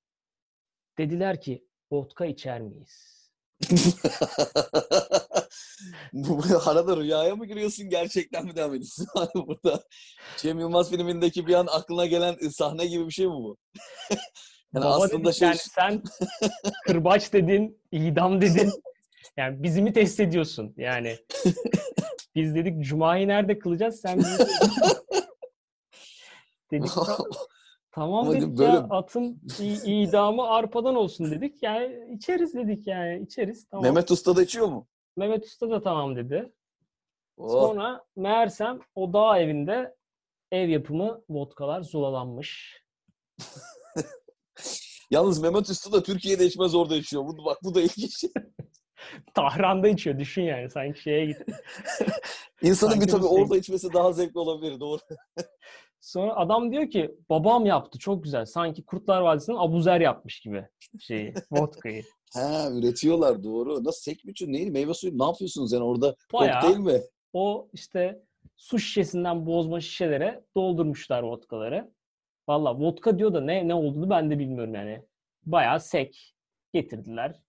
Dediler 0.98 1.40
ki 1.40 1.64
vodka 1.90 2.26
içer 2.26 2.60
miyiz? 2.60 3.18
Bu 6.12 6.40
arada 6.66 6.96
rüyaya 6.96 7.36
mı 7.36 7.46
giriyorsun 7.46 7.88
gerçekten 7.88 8.44
mi 8.44 8.56
devam 8.56 8.70
ediyorsun? 8.70 9.06
Hani 9.14 9.46
burada 9.46 9.82
Cem 10.36 10.58
Yılmaz 10.58 10.90
filmindeki 10.90 11.46
bir 11.46 11.54
an 11.54 11.66
aklına 11.70 12.06
gelen 12.06 12.36
sahne 12.48 12.86
gibi 12.86 13.06
bir 13.06 13.12
şey 13.12 13.26
mi 13.26 13.32
bu? 13.32 13.56
Yani 14.74 14.84
Baba 14.84 15.04
aslında 15.04 15.24
dedik, 15.24 15.38
şey 15.38 15.48
yani 15.48 15.58
sen 15.58 16.02
kırbaç 16.86 17.32
dedin, 17.32 17.80
idam 17.92 18.40
dedin. 18.40 18.70
Yani 19.36 19.62
bizi 19.62 19.82
mi 19.82 19.92
test 19.92 20.20
ediyorsun? 20.20 20.74
Yani 20.76 21.18
biz 22.34 22.54
dedik 22.54 22.84
Cuma'yı 22.84 23.28
nerede 23.28 23.58
kılacağız? 23.58 24.00
Sen 24.00 24.18
bizi 24.18 24.46
dedik 26.70 26.90
"Ta- 26.94 27.16
tamam 27.90 28.24
Ama 28.28 28.32
dedik 28.32 28.58
böyle- 28.58 28.72
ya 28.72 28.86
atın 28.90 29.40
idamı 29.84 30.46
arpadan 30.48 30.94
olsun 30.94 31.30
dedik. 31.30 31.62
Yani 31.62 32.14
içeriz 32.16 32.54
dedik 32.54 32.86
yani 32.86 33.22
içeriz. 33.22 33.68
Tamam. 33.68 33.82
Mehmet, 33.82 33.94
Mehmet 33.96 34.10
Usta 34.10 34.36
da 34.36 34.42
içiyor 34.42 34.66
mu? 34.66 34.86
Usta 35.44 35.70
da 35.70 35.82
tamam 35.82 36.16
dedi. 36.16 36.52
Oh. 37.36 37.48
Sonra 37.68 38.04
meğersem 38.16 38.80
o 38.94 39.12
dağ 39.12 39.38
evinde 39.38 39.94
ev 40.52 40.68
yapımı 40.68 41.22
vodkalar 41.28 41.82
zulalanmış. 41.82 42.82
Yalnız 45.10 45.42
Mehmet 45.42 45.70
Usta 45.70 45.92
da 45.92 46.02
Türkiye'de 46.02 46.46
içmez 46.46 46.74
orada 46.74 46.96
içiyor. 46.96 47.24
Bu, 47.24 47.44
bak 47.44 47.58
bu 47.64 47.74
da 47.74 47.80
ilginç. 47.80 48.24
Tahran'da 49.34 49.88
içiyor 49.88 50.18
düşün 50.18 50.42
yani 50.42 50.70
sanki 50.70 51.02
şeye 51.02 51.26
gitti. 51.26 51.44
İnsanın 52.62 52.92
bir 52.94 52.98
Sanki 53.00 53.12
tabii 53.12 53.22
bu 53.22 53.28
şey- 53.34 53.42
orada 53.42 53.56
içmesi 53.56 53.92
daha 53.92 54.12
zevkli 54.12 54.38
olabilir. 54.38 54.80
Doğru. 54.80 55.00
Sonra 56.00 56.36
adam 56.36 56.72
diyor 56.72 56.90
ki 56.90 57.14
babam 57.30 57.66
yaptı 57.66 57.98
çok 57.98 58.24
güzel. 58.24 58.44
Sanki 58.44 58.84
Kurtlar 58.84 59.20
Vadisi'nin 59.20 59.56
Abuzer 59.56 60.00
yapmış 60.00 60.40
gibi 60.40 60.66
şeyi, 60.98 61.34
vodkayı. 61.50 62.02
Ha 62.34 62.68
üretiyorlar 62.72 63.42
doğru. 63.42 63.84
Nasıl 63.84 64.00
sek 64.00 64.24
mi 64.24 64.30
içiyor? 64.30 64.52
Neydi? 64.52 64.70
Meyve 64.70 64.94
suyu 64.94 65.18
ne 65.18 65.24
yapıyorsunuz 65.24 65.72
yani 65.72 65.84
orada? 65.84 66.16
Bayağı 66.32 66.60
Kokteyl 66.60 66.78
mi? 66.78 67.00
o 67.32 67.68
işte 67.72 68.22
su 68.56 68.78
şişesinden 68.78 69.46
bozma 69.46 69.80
şişelere 69.80 70.44
doldurmuşlar 70.56 71.22
vodkaları. 71.22 71.90
Valla 72.48 72.78
vodka 72.78 73.18
diyor 73.18 73.34
da 73.34 73.40
ne 73.40 73.68
ne 73.68 73.74
olduğunu 73.74 74.10
ben 74.10 74.30
de 74.30 74.38
bilmiyorum 74.38 74.74
yani. 74.74 75.02
Bayağı 75.46 75.80
sek 75.80 76.34
getirdiler. 76.72 77.42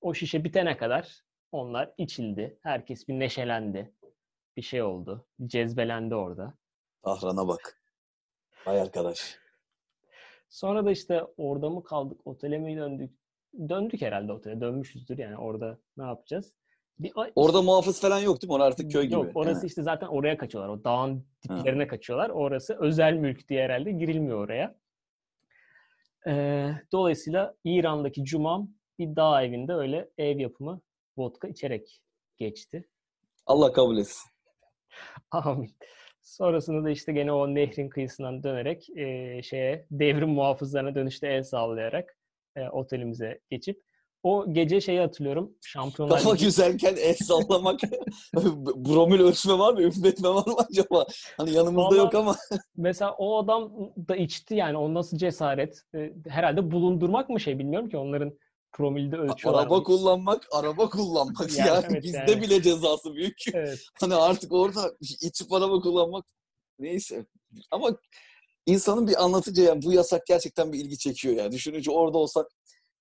O 0.00 0.14
şişe 0.14 0.44
bitene 0.44 0.76
kadar 0.76 1.22
onlar 1.52 1.94
içildi. 1.98 2.58
Herkes 2.62 3.08
bir 3.08 3.18
neşelendi. 3.18 3.92
Bir 4.56 4.62
şey 4.62 4.82
oldu. 4.82 5.26
Cezbelendi 5.46 6.14
orada. 6.14 6.54
Tahran'a 7.04 7.48
bak. 7.48 7.80
Vay 8.66 8.80
arkadaş. 8.80 9.38
Sonra 10.48 10.84
da 10.84 10.90
işte 10.90 11.22
orada 11.36 11.70
mı 11.70 11.84
kaldık, 11.84 12.20
otele 12.24 12.58
mi 12.58 12.76
döndük? 12.76 13.10
Döndük 13.68 14.02
herhalde 14.02 14.32
otele. 14.32 14.60
Dönmüşüzdür 14.60 15.18
yani 15.18 15.36
orada 15.36 15.78
ne 15.96 16.04
yapacağız? 16.04 16.52
Bir, 16.98 17.12
Orada 17.36 17.62
muhafız 17.62 18.00
falan 18.00 18.18
yok 18.18 18.42
değil 18.42 18.48
mi? 18.48 18.54
Orası 18.54 18.66
artık 18.66 18.90
köy 18.92 19.04
gibi. 19.04 19.14
Yok 19.14 19.30
orası 19.34 19.58
Yani. 19.58 19.66
işte 19.66 19.82
zaten 19.82 20.06
oraya 20.06 20.36
kaçıyorlar. 20.36 20.70
O 20.74 20.84
dağın 20.84 21.26
Ha. 21.48 21.58
diplerine 21.58 21.86
kaçıyorlar. 21.86 22.30
Orası 22.30 22.76
özel 22.80 23.12
mülk 23.12 23.48
diye 23.48 23.62
herhalde 23.64 23.92
girilmiyor 23.92 24.38
oraya. 24.44 24.74
Ee, 26.26 26.70
dolayısıyla 26.92 27.54
İran'daki 27.64 28.24
cumam 28.24 28.70
bir 28.98 29.16
dağ 29.16 29.42
evinde 29.42 29.72
öyle 29.72 30.10
ev 30.18 30.38
yapımı 30.38 30.80
vodka 31.16 31.48
içerek 31.48 32.02
geçti. 32.36 32.88
Allah 33.46 33.72
kabul 33.72 33.98
etsin. 33.98 34.30
Amin. 35.30 35.76
Sonrasında 36.24 36.84
da 36.84 36.90
işte 36.90 37.12
gene 37.12 37.32
o 37.32 37.54
nehrin 37.54 37.88
kıyısından 37.88 38.42
dönerek 38.42 38.90
e, 38.96 39.42
şeye 39.42 39.86
devrim 39.90 40.28
muhafızlarına 40.28 40.94
dönüşte 40.94 41.28
el 41.28 41.42
sallayarak 41.42 42.16
e, 42.56 42.68
otelimize 42.68 43.40
geçip 43.50 43.82
o 44.22 44.52
gece 44.52 44.80
şeyi 44.80 45.00
hatırlıyorum. 45.00 45.52
Şampiyonlar 45.64 46.18
Kafa 46.18 46.30
Ligi- 46.34 46.44
güzelken 46.44 46.96
el 46.96 47.14
sallamak. 47.14 47.80
Bromil 48.76 49.20
ölçme 49.20 49.58
var 49.58 49.72
mı? 49.74 49.82
Üfletme 49.82 50.28
var 50.28 50.46
mı 50.46 50.54
acaba? 50.70 51.06
Hani 51.36 51.52
yanımızda 51.52 51.82
Vallahi- 51.88 51.98
yok 51.98 52.14
ama. 52.14 52.36
Mesela 52.76 53.12
o 53.18 53.38
adam 53.38 53.72
da 54.08 54.16
içti 54.16 54.54
yani 54.54 54.76
o 54.76 54.94
nasıl 54.94 55.18
cesaret? 55.18 55.82
Herhalde 56.28 56.70
bulundurmak 56.70 57.28
mı 57.28 57.40
şey 57.40 57.58
bilmiyorum 57.58 57.88
ki 57.88 57.96
onların 57.96 58.38
promilde 58.74 59.16
ölçüyorlar. 59.16 59.62
Araba 59.62 59.76
mı? 59.76 59.84
kullanmak, 59.84 60.46
araba 60.52 60.88
kullanmak. 60.90 61.50
Yani 61.58 61.68
Yani, 61.68 61.86
evet 61.90 62.02
bizde 62.02 62.16
yani. 62.28 62.42
bile 62.42 62.62
cezası 62.62 63.14
büyük. 63.14 63.36
Evet. 63.54 63.78
Hani 64.00 64.14
artık 64.14 64.52
orada 64.52 64.94
içip 65.00 65.52
araba 65.52 65.80
kullanmak 65.80 66.24
neyse. 66.78 67.26
Ama 67.70 67.90
insanın 68.66 69.08
bir 69.08 69.24
anlatıcı 69.24 69.62
yani 69.62 69.82
bu 69.82 69.92
yasak 69.92 70.26
gerçekten 70.26 70.72
bir 70.72 70.78
ilgi 70.78 70.98
çekiyor 70.98 71.36
ya. 71.36 71.52
Düşününce 71.52 71.90
orada 71.90 72.18
olsak 72.18 72.46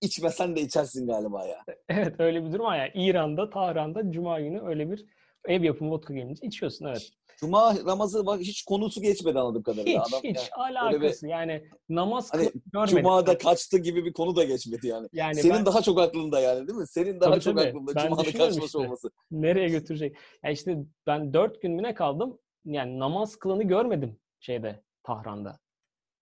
içmesen 0.02 0.56
de 0.56 0.62
içersin 0.62 1.08
galiba 1.08 1.46
ya. 1.46 1.64
Evet 1.90 2.16
öyle 2.20 2.46
bir 2.46 2.52
durum 2.54 2.66
var 2.66 2.78
yani. 2.78 2.92
İran'da, 2.96 3.50
Tahran'da 3.50 4.12
Cuma 4.12 4.40
günü 4.40 4.62
öyle 4.62 4.92
bir 4.92 5.06
ev 5.48 5.64
yapımı 5.64 5.92
vodka 5.92 6.14
gelince 6.14 6.48
içiyorsun 6.48 6.86
evet. 6.86 7.12
Cuma 7.38 7.76
namazı 7.86 8.26
bak 8.26 8.40
hiç 8.40 8.64
konusu 8.64 9.02
geçmedi 9.02 9.40
anladığım 9.40 9.64
kadarıyla. 9.64 10.04
Hiç 10.04 10.14
Adam 10.14 10.22
hiç 10.24 10.38
yani 10.58 10.80
alakası 10.80 11.28
yani 11.28 11.64
namaz 11.90 12.34
Hani 12.34 12.52
görmedim. 12.74 12.98
Cuma'da 12.98 13.38
kaçtı 13.38 13.78
gibi 13.78 14.06
bir 14.06 14.14
konu 14.14 14.36
da 14.36 14.44
geçmedi 14.44 14.88
yani. 14.88 15.08
yani 15.14 15.36
Senin 15.36 15.56
ben 15.56 15.66
daha 15.66 15.82
çok 15.82 16.00
aklında 16.00 16.40
yani 16.40 16.68
değil 16.68 16.80
mi? 16.80 16.88
Senin 16.88 17.22
daha 17.22 17.32
Tabii, 17.32 17.42
çok 17.42 17.58
tabii. 17.58 17.68
aklında 17.70 17.96
Ben 17.96 18.04
Cuma'da 18.04 18.24
kaçması 18.24 18.66
işte. 18.66 18.78
olması. 18.78 19.10
nereye 19.32 19.70
götürecek? 19.70 20.18
Ya 20.44 20.52
işte 20.52 20.78
ben 21.08 21.34
dört 21.34 21.62
gün 21.62 21.72
mü 21.72 21.84
ne 21.84 21.94
kaldım? 21.94 22.40
Yani 22.66 23.00
namaz 23.00 23.36
kılanı 23.36 23.64
görmedim 23.64 24.20
şeyde 24.40 24.84
Tahran'da. 25.04 25.60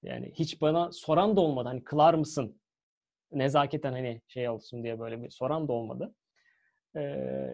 Yani 0.03 0.32
hiç 0.36 0.61
bana 0.61 0.91
soran 0.91 1.36
da 1.36 1.41
olmadı. 1.41 1.67
Hani 1.67 1.84
kılar 1.84 2.13
mısın? 2.13 2.61
Nezaketen 3.32 3.91
hani 3.91 4.22
şey 4.28 4.49
olsun 4.49 4.84
diye 4.84 4.99
böyle 4.99 5.24
bir 5.24 5.30
soran 5.30 5.67
da 5.67 5.74
olmadı. 5.74 6.15
Ee, 6.95 7.53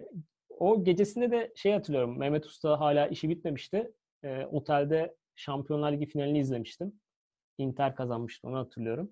o 0.60 0.84
gecesinde 0.84 1.32
de 1.32 1.53
şey 1.55 1.72
hatırlıyorum. 1.72 2.18
Mehmet 2.18 2.45
Usta 2.45 2.80
hala 2.80 3.08
işi 3.08 3.30
bitmemişti. 3.30 3.91
Ee, 4.24 4.45
otelde 4.45 5.16
Şampiyonlar 5.36 5.91
Ligi 5.91 6.05
finalini 6.05 6.39
izlemiştim. 6.39 6.99
Inter 7.58 7.95
kazanmıştı 7.95 8.47
onu 8.47 8.58
hatırlıyorum. 8.58 9.12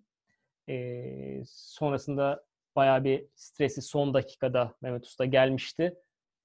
Ee, 0.69 1.43
sonrasında 1.47 2.45
bayağı 2.75 3.03
bir 3.03 3.25
stresi 3.35 3.81
son 3.81 4.13
dakikada 4.13 4.75
Mehmet 4.81 5.05
Usta 5.05 5.25
gelmişti. 5.25 5.95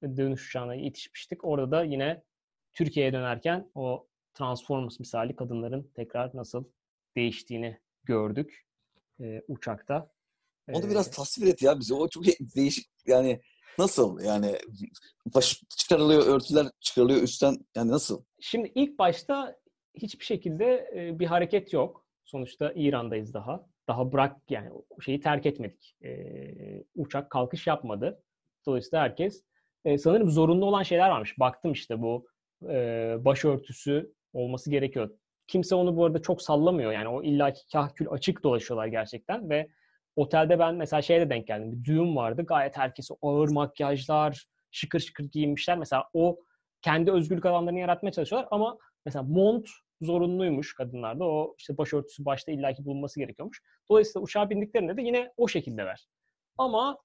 Dönüş 0.02 0.48
uçağına 0.48 0.74
yetişmiştik. 0.74 1.44
Orada 1.44 1.70
da 1.70 1.84
yine 1.84 2.22
Türkiye'ye 2.72 3.12
dönerken 3.12 3.70
o 3.74 4.06
Transformers 4.34 5.00
misali 5.00 5.36
kadınların 5.36 5.90
tekrar 5.94 6.36
nasıl 6.36 6.64
değiştiğini 7.16 7.80
gördük 8.04 8.66
e, 9.20 9.42
uçakta. 9.48 10.10
Onu 10.72 10.86
Ee, 10.86 10.90
biraz 10.90 11.10
tasvir 11.10 11.46
et 11.46 11.62
ya 11.62 11.78
bize. 11.78 11.94
O 11.94 12.08
çok 12.08 12.24
değişik 12.56 12.86
yani 13.06 13.40
nasıl 13.80 14.20
yani 14.20 14.56
baş 15.34 15.62
çıkarılıyor 15.76 16.26
örtüler 16.26 16.66
çıkarılıyor 16.80 17.22
üstten 17.22 17.56
yani 17.76 17.90
nasıl? 17.90 18.22
Şimdi 18.40 18.72
ilk 18.74 18.98
başta 18.98 19.56
hiçbir 19.94 20.24
şekilde 20.24 20.90
e, 20.96 21.18
bir 21.18 21.26
hareket 21.26 21.72
yok. 21.72 22.06
Sonuçta 22.24 22.72
İran'dayız 22.74 23.34
daha. 23.34 23.66
Daha 23.88 24.12
bırak 24.12 24.36
yani 24.50 24.70
şeyi 25.00 25.20
terk 25.20 25.46
etmedik. 25.46 25.96
E, 26.04 26.10
uçak 26.94 27.30
kalkış 27.30 27.66
yapmadı. 27.66 28.22
Dolayısıyla 28.66 29.02
herkes 29.02 29.44
e, 29.84 29.98
sanırım 29.98 30.30
zorunlu 30.30 30.66
olan 30.66 30.82
şeyler 30.82 31.10
varmış. 31.10 31.38
Baktım 31.38 31.72
işte 31.72 32.02
bu 32.02 32.26
başörtüsü 33.24 34.12
olması 34.32 34.70
gerekiyor. 34.70 35.10
Kimse 35.46 35.74
onu 35.74 35.96
bu 35.96 36.04
arada 36.04 36.22
çok 36.22 36.42
sallamıyor. 36.42 36.92
Yani 36.92 37.08
o 37.08 37.22
illaki 37.22 37.60
kahkül 37.72 38.08
açık 38.08 38.42
dolaşıyorlar 38.42 38.86
gerçekten 38.86 39.50
ve 39.50 39.68
otelde 40.20 40.58
ben 40.58 40.74
mesela 40.74 41.02
şeye 41.02 41.20
de 41.20 41.30
denk 41.30 41.46
geldim. 41.46 41.72
Bir 41.72 41.84
düğün 41.84 42.16
vardı. 42.16 42.42
Gayet 42.42 42.76
herkes 42.76 43.10
ağır 43.22 43.48
makyajlar, 43.48 44.46
şıkır 44.70 45.00
şıkır 45.00 45.24
giyinmişler. 45.24 45.78
Mesela 45.78 46.04
o 46.14 46.38
kendi 46.82 47.12
özgürlük 47.12 47.46
alanlarını 47.46 47.78
yaratmaya 47.78 48.12
çalışıyorlar 48.12 48.48
ama 48.50 48.78
mesela 49.04 49.22
mont 49.22 49.68
zorunluymuş 50.00 50.74
kadınlarda. 50.74 51.24
O 51.24 51.54
işte 51.58 51.78
başörtüsü 51.78 52.24
başta 52.24 52.52
illaki 52.52 52.84
bulunması 52.84 53.20
gerekiyormuş. 53.20 53.62
Dolayısıyla 53.90 54.24
uçağa 54.24 54.50
bindiklerinde 54.50 54.96
de 54.96 55.02
yine 55.02 55.32
o 55.36 55.48
şekilde 55.48 55.86
ver. 55.86 56.08
Ama 56.58 56.98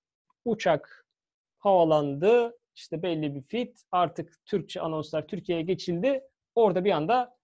uçak 0.46 1.06
havalandı. 1.58 2.58
işte 2.76 3.04
belli 3.04 3.36
bir 3.36 3.42
fit. 3.42 3.82
Artık 3.92 4.46
Türkçe 4.46 4.82
anonslar 4.82 5.28
Türkiye'ye 5.28 5.64
geçildi. 5.64 6.22
Orada 6.56 6.86
bir 6.86 6.92
anda 6.92 7.38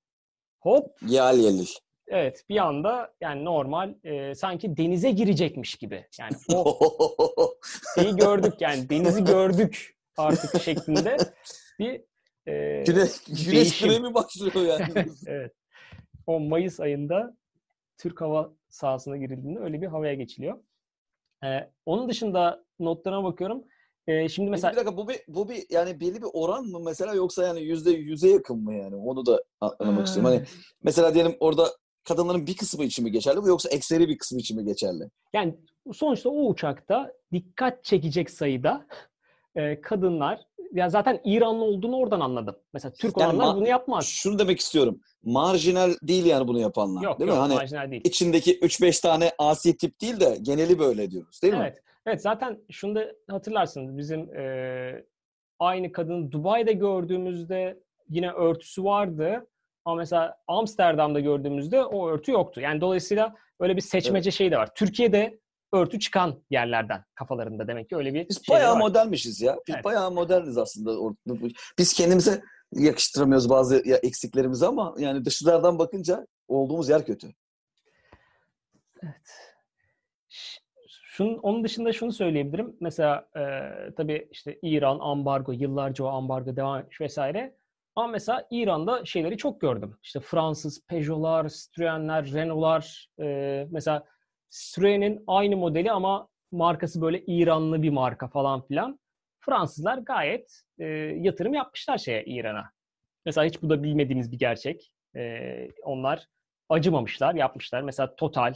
hop 0.60 0.88
Yal 1.08 1.38
yelil. 1.38 1.68
Evet 2.12 2.45
bir 2.49 2.57
anda 2.57 3.14
yani 3.22 3.45
normal 3.45 3.93
e, 4.03 4.36
sanki 4.36 4.78
denize 4.78 5.12
girecekmiş 5.12 5.76
gibi. 5.76 6.05
Yani 6.20 6.34
o 6.55 7.53
şeyi 7.95 8.16
gördük 8.16 8.53
yani 8.59 8.89
denizi 8.89 9.24
gördük 9.24 9.95
artık 10.18 10.62
şeklinde 10.62 11.18
bir 11.80 12.01
e, 12.47 12.84
Güneş, 12.84 13.24
güneş 13.45 13.82
kremi 13.82 14.14
başlıyor 14.14 14.80
yani. 14.80 15.05
evet. 15.28 15.53
O 16.28 16.39
Mayıs 16.39 16.80
ayında 16.80 17.38
Türk 17.97 18.22
hava 18.22 18.51
sahasına 18.70 19.18
girildiğinde 19.18 19.59
öyle 19.59 19.82
bir 19.82 19.88
havaya 19.88 20.14
geçiliyor. 20.14 20.59
Ee, 21.43 21.70
onun 21.86 22.09
dışında 22.09 22.64
notlarına 22.80 23.24
bakıyorum. 23.24 23.64
Ee, 24.07 24.30
şimdi 24.30 24.49
Mesela, 24.49 24.72
mesela 24.72 24.72
bir 24.72 24.88
dakika 24.88 24.97
bu 24.97 25.09
bir, 25.09 25.20
bu 25.28 25.49
bir 25.49 25.66
yani 25.70 25.99
belli 25.99 26.22
bir 26.22 26.28
oran 26.34 26.66
mı 26.66 26.80
mesela 26.86 27.14
yoksa 27.14 27.47
yani 27.47 27.62
yüzde 27.62 27.91
yüze 27.91 28.30
yakın 28.30 28.64
mı 28.64 28.74
yani? 28.74 28.95
Onu 28.95 29.26
da 29.26 29.43
anlamak 29.59 30.07
istiyorum. 30.07 30.34
Hani 30.34 30.47
mesela 30.84 31.14
diyelim 31.14 31.36
orada 31.39 31.68
kadınların 32.04 32.47
bir 32.47 32.58
kısmı 32.58 32.84
için 32.84 33.06
mi 33.06 33.12
geçerli 33.12 33.41
bu 33.41 33.47
yoksa 33.47 33.70
ekseri 33.70 34.10
bir 34.10 34.18
kısmı 34.18 34.39
için 34.39 34.58
mi 34.58 34.66
geçerli? 34.66 35.10
yani 35.34 35.56
sonuçta 35.93 36.30
o 36.30 36.47
uçakta 36.47 37.14
dikkat 37.34 37.84
çekecek 37.84 38.30
sayıda 38.30 38.86
e, 39.56 39.82
kadınlar 39.82 40.39
ya 40.74 40.89
zaten 40.89 41.22
İranlı 41.24 41.64
olduğunu 41.64 41.97
oradan 41.97 42.20
anladım. 42.20 42.56
Mesela 42.74 42.93
Türk 42.93 43.18
Yani 43.18 43.36
olanlar 43.36 43.56
bunu 43.56 43.68
yapmaz. 43.68 44.06
Şunu 44.06 44.39
demek 44.39 44.60
istiyorum. 44.60 44.99
Marjinal 45.24 45.93
değil 46.04 46.26
yani 46.26 46.47
bunu 46.47 46.60
yapanlar. 46.60 47.02
Yok 47.02 47.20
değil 47.20 47.30
yok 47.30 47.38
mi? 47.38 47.41
Hani 47.41 47.54
marjinal 47.54 47.91
değil. 47.91 48.02
içindeki 48.06 48.60
3-5 48.60 49.02
tane 49.02 49.32
asi 49.38 49.78
tip 49.78 50.02
değil 50.02 50.20
de 50.20 50.38
geneli 50.41 50.80
böyle 50.80 51.12
diyoruz 51.12 51.41
değil 51.43 51.54
mi? 51.54 51.60
Evet. 51.62 51.82
Evet 52.06 52.22
zaten 52.22 52.60
şunu 52.72 52.95
da 52.95 53.12
hatırlarsınız 53.30 53.97
bizim 53.97 54.36
e, 54.36 55.06
aynı 55.60 55.91
kadını 55.91 56.32
Dubai'de 56.32 56.74
gördüğümüzde 56.74 57.80
yine 58.10 58.32
örtüsü 58.32 58.84
vardı. 58.84 59.47
Ama 59.86 59.96
mesela 59.96 60.38
Amsterdam'da 60.48 61.20
gördüğümüzde 61.20 61.84
o 61.84 62.10
örtü 62.10 62.32
yoktu. 62.32 62.62
Yani 62.62 62.82
dolayısıyla 62.82 63.36
öyle 63.60 63.76
bir 63.76 63.82
seçmece 63.82 64.32
şey 64.32 64.52
de 64.52 64.58
var. 64.58 64.70
Türkiye'de 64.76 65.40
örtü 65.74 66.00
çıkan 66.00 66.44
yerlerden 66.50 67.04
kafalarında 67.16 67.68
demek 67.68 67.90
ki 67.90 67.96
öyle 67.96 68.14
bir 68.14 68.30
Biz 68.30 68.46
şey 68.46 68.56
bayağı 68.56 68.74
var. 68.74 68.80
modernmişiz 68.80 69.42
ya. 69.42 69.58
Biz 69.68 69.76
Evet. 69.76 69.86
bayağı 69.86 70.12
moderniz 70.12 70.58
aslında. 70.58 71.16
Biz 71.80 71.94
kendimize 71.94 72.42
yakıştıramıyoruz 72.74 73.50
bazı 73.50 73.88
ya 73.90 73.98
eksiklerimizi 73.98 74.66
ama 74.66 74.96
yani 74.98 75.26
dışarıdan 75.26 75.80
bakınca 75.80 76.28
olduğumuz 76.48 76.90
yer 76.90 77.06
kötü. 77.06 77.28
Evet. 79.04 79.52
Şunun, 81.04 81.38
onun 81.38 81.64
dışında 81.64 81.94
şunu 81.94 82.12
söyleyebilirim. 82.12 82.78
Mesela 82.80 83.28
e, 83.36 83.42
tabii 83.98 84.28
işte 84.32 84.60
İran 84.62 85.00
ambargo, 85.00 85.52
yıllarca 85.52 86.04
o 86.06 86.08
ambargo 86.08 86.56
devam 86.56 86.80
etmiş 86.80 87.02
vesaire. 87.02 87.56
Ama 88.02 88.12
mesela 88.12 88.47
İran'da 88.52 89.06
şeyleri 89.06 89.38
çok 89.38 89.62
gördüm. 89.62 89.97
İşte 90.04 90.20
Fransız 90.20 90.86
Peugeot'lar, 90.88 91.49
Citroen'ler, 91.49 92.32
Renault'lar. 92.34 93.08
e, 93.20 93.68
mesela 93.72 94.06
Citroen'in 94.49 95.24
aynı 95.28 95.58
modeli 95.58 95.91
ama 95.91 96.28
markası 96.52 97.02
böyle 97.02 97.24
İranlı 97.28 97.82
bir 97.82 97.89
marka 97.89 98.28
falan 98.28 98.62
filan. 98.68 98.99
Fransızlar 99.39 99.97
gayet 99.97 100.62
e, 100.80 100.86
yatırım 101.18 101.54
yapmışlar 101.54 101.97
şeye 101.97 102.24
İran'a. 102.26 102.72
Mesela 103.26 103.45
hiç 103.45 103.62
bu 103.62 103.70
da 103.70 103.84
bilmediğimiz 103.84 104.32
bir 104.32 104.39
gerçek. 104.39 104.91
E, 105.16 105.68
onlar 105.84 106.28
acımamışlar, 106.70 107.36
yapmışlar. 107.36 107.82
Mesela 107.82 108.16
Total 108.16 108.54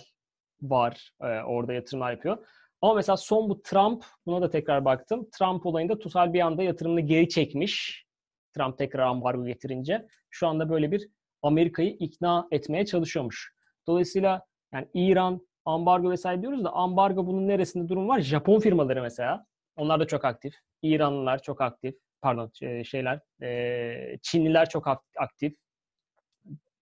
var 0.62 1.12
e, 1.22 1.26
orada 1.26 1.74
yatırımlar 1.74 2.12
yapıyor. 2.12 2.48
Ama 2.82 2.94
mesela 2.94 3.18
son 3.18 3.50
bu 3.50 3.62
Trump, 3.62 4.04
buna 4.26 4.42
da 4.42 4.50
tekrar 4.50 4.86
baktım. 4.86 5.30
Trump 5.38 5.66
olayında 5.66 6.00
Total 6.00 6.34
bir 6.34 6.40
anda 6.40 6.64
yatırımını 6.64 7.02
geri 7.02 7.30
çekmiş. 7.30 8.05
Trump 8.56 8.78
tekrar 8.78 9.04
ambargo 9.04 9.46
getirince. 9.46 10.08
Şu 10.30 10.48
anda 10.48 10.70
böyle 10.70 10.92
bir 10.92 11.10
Amerika'yı 11.42 11.90
ikna 11.90 12.48
etmeye 12.52 12.86
çalışıyormuş. 12.86 13.54
Dolayısıyla 13.88 14.46
yani 14.74 14.88
İran 14.94 15.48
ambargo 15.66 16.12
vesaire 16.12 16.42
diyoruz 16.42 16.64
da 16.64 16.74
ambargo 16.74 17.28
bunun 17.28 17.48
neresinde 17.48 17.90
durum 17.90 18.08
var? 18.08 18.20
Japon 18.20 18.60
firmaları 18.60 19.02
mesela. 19.02 19.46
Onlar 19.76 20.00
da 20.00 20.08
çok 20.08 20.26
aktif. 20.26 20.54
İranlılar 20.82 21.42
çok 21.42 21.62
aktif. 21.62 21.96
Pardon 22.22 22.52
e, 22.62 22.84
şeyler. 22.84 23.20
e, 23.44 24.18
Çinliler 24.22 24.70
çok 24.70 24.88
ak- 24.88 25.06
aktif. 25.18 25.56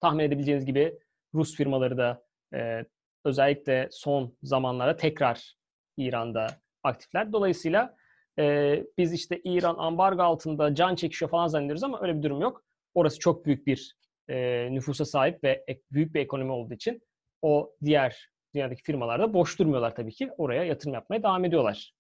Tahmin 0.02 0.24
edebileceğiniz 0.24 0.66
gibi 0.66 1.00
Rus 1.34 1.56
firmaları 1.56 1.98
da 1.98 2.24
e, 2.54 2.86
özellikle 3.26 3.88
son 3.92 4.38
zamanlarda 4.44 4.96
tekrar 4.96 5.56
İran'da 5.98 6.48
aktifler. 6.84 7.34
Dolayısıyla 7.34 7.96
e, 8.40 8.76
biz 8.98 9.14
işte 9.14 9.42
İran 9.44 9.76
ambargo 9.78 10.22
altında 10.22 10.76
can 10.76 10.96
çekişiyor 10.96 11.32
falan 11.32 11.48
zannediyoruz 11.48 11.84
ama 11.84 12.02
öyle 12.02 12.18
bir 12.18 12.24
durum 12.24 12.42
yok. 12.42 12.64
Orası 12.94 13.20
çok 13.20 13.46
büyük 13.46 13.68
bir 13.68 13.96
e, 14.30 14.68
nüfusa 14.72 15.06
sahip 15.06 15.44
ve 15.44 15.64
ek- 15.68 15.82
büyük 15.92 16.14
bir 16.16 16.20
ekonomi 16.20 16.52
olduğu 16.52 16.74
için 16.74 17.02
o 17.42 17.74
diğer 17.86 18.30
dünyadaki 18.56 18.84
firmalar 18.84 19.20
da 19.20 19.34
boş 19.34 19.60
durmuyorlar 19.60 19.96
tabii 19.96 20.12
ki. 20.14 20.30
Oraya 20.38 20.64
yatırım 20.64 20.94
yapmaya 20.94 21.24
devam 21.24 21.46
ediyorlar. 21.46 21.94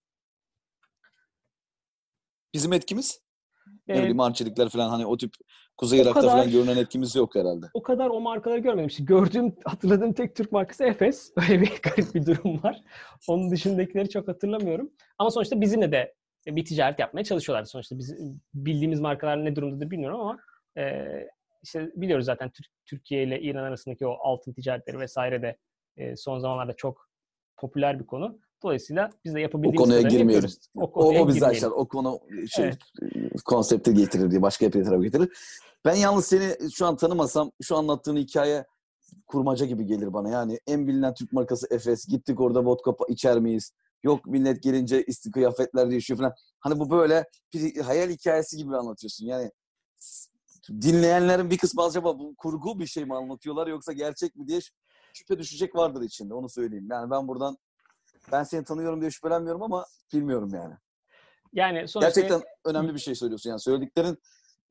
Bizim 2.54 2.74
etkimiz 2.74 3.22
ne 3.88 3.96
bileyim 3.98 4.20
Arçelikler 4.20 4.70
falan 4.70 4.90
hani 4.90 5.06
o 5.06 5.18
tip 5.18 5.34
Kuzey 5.78 6.00
Irak'ta 6.00 6.14
kadar- 6.22 6.32
falan 6.32 6.52
görünen 6.52 6.78
etkimiz 6.78 7.16
yok 7.16 7.36
herhalde. 7.36 7.66
o 7.74 7.84
kadar 7.84 8.10
o 8.10 8.22
markaları 8.22 8.60
görmedim. 8.60 8.88
İşte 8.88 9.04
gördüğüm, 9.04 9.56
hatırladığım 9.66 10.14
tek 10.14 10.36
Türk 10.36 10.52
markası 10.52 10.84
Efes. 10.84 11.34
Öyle 11.38 11.62
bir 11.62 11.82
garip 11.84 12.16
bir 12.16 12.26
durum 12.26 12.64
var. 12.64 12.82
Onun 13.28 13.52
dışındakileri 13.52 14.10
çok 14.10 14.28
hatırlamıyorum. 14.28 14.92
Ama 15.18 15.32
sonuçta 15.32 15.62
bizimle 15.62 15.92
de 15.92 16.14
bir 16.48 16.66
ticaret 16.66 17.00
yapmaya 17.00 17.24
çalışıyorlar. 17.24 17.66
Sonuçta 17.66 17.98
biz 17.98 18.16
bildiğimiz 18.54 19.00
markalar 19.00 19.46
ne 19.46 19.56
durumdadır 19.56 19.92
bilmiyorum 19.92 20.20
ama 20.20 20.40
e, 20.78 21.06
işte 21.64 21.92
biliyoruz 21.96 22.26
zaten 22.26 22.50
Tür- 22.50 22.68
Türkiye 22.86 23.24
ile 23.24 23.42
İran 23.42 23.64
arasındaki 23.64 24.08
o 24.08 24.12
altın 24.24 24.54
ticaretleri 24.54 25.00
vesaire 25.00 25.42
de 25.42 25.58
e, 25.98 26.16
son 26.16 26.40
zamanlarda 26.40 26.74
çok 26.74 27.10
popüler 27.58 28.00
bir 28.00 28.06
konu. 28.06 28.40
Dolayısıyla 28.64 29.10
biz 29.26 29.34
de 29.34 29.38
O 29.38 29.42
yapabildiğimiz 29.42 29.80
konuya 29.82 29.98
kadarını 29.98 30.18
girmeyelim. 30.18 30.34
yapıyoruz. 30.46 30.68
O 30.76 30.82
O, 30.82 30.92
konuya 30.92 31.24
o 31.24 31.28
bizi 31.28 31.40
girmeyelim. 31.40 31.58
aşar. 31.68 31.72
O 31.72 31.88
konu 31.88 32.20
şey, 32.56 32.66
Evet. 32.66 32.78
konsepti 33.46 33.94
getirir 33.94 34.32
diye 34.32 34.42
başka 34.42 34.66
bir 34.74 34.84
tarafı 34.84 35.04
getirir. 35.04 35.30
Ben 35.86 35.96
yalnız 35.96 36.26
seni 36.26 36.72
şu 36.76 36.86
an 36.86 36.96
tanımasam 36.96 37.52
şu 37.62 37.76
anlattığın 37.78 38.18
hikaye 38.18 38.66
kurmaca 39.28 39.66
gibi 39.66 39.86
gelir 39.86 40.14
bana. 40.14 40.30
Yani 40.30 40.60
en 40.68 40.88
bilinen 40.88 41.14
Türk 41.14 41.34
markası 41.34 41.68
Efes. 41.72 42.08
Gittik 42.08 42.40
orada 42.42 42.66
vodka 42.66 42.92
içer 43.08 43.40
miyiz? 43.40 43.72
Yok 44.04 44.26
millet 44.26 44.64
gelince 44.64 45.04
isti 45.04 45.32
kıyafetler 45.32 45.90
değişiyor 45.90 46.18
falan. 46.18 46.34
Hani 46.60 46.80
bu 46.80 46.90
böyle 46.90 47.26
bir 47.54 47.82
hayal 47.82 48.10
hikayesi 48.10 48.58
gibi 48.58 48.78
anlatıyorsun. 48.78 49.26
Yani 49.26 49.52
dinleyenlerin 50.82 51.50
bir 51.50 51.58
kısmı 51.58 51.84
acaba 51.84 52.20
bu 52.20 52.36
kurgu 52.36 52.80
bir 52.80 52.86
şey 52.86 53.06
mi 53.06 53.16
anlatıyorlar 53.16 53.68
yoksa 53.68 53.94
gerçek 53.94 54.36
mi 54.36 54.48
diye 54.48 54.60
şüphe 55.14 55.40
düşecek 55.40 55.76
vardır 55.76 56.02
içinde. 56.02 56.34
Onu 56.34 56.50
söyleyeyim. 56.50 56.88
Yani 56.92 57.12
ben 57.12 57.28
buradan 57.28 57.58
ben 58.32 58.44
seni 58.44 58.64
tanıyorum 58.64 59.02
diye 59.02 59.12
şüphelenmiyorum 59.12 59.64
ama 59.64 59.86
bilmiyorum 60.14 60.52
yani. 60.54 60.74
Yani 61.54 61.88
sonuçta 61.88 62.22
Gerçekten 62.22 62.44
önemli 62.66 62.94
bir 62.94 63.00
şey 63.00 63.16
söylüyorsun. 63.16 63.50
Yani 63.50 63.60
söylediklerin 63.60 64.18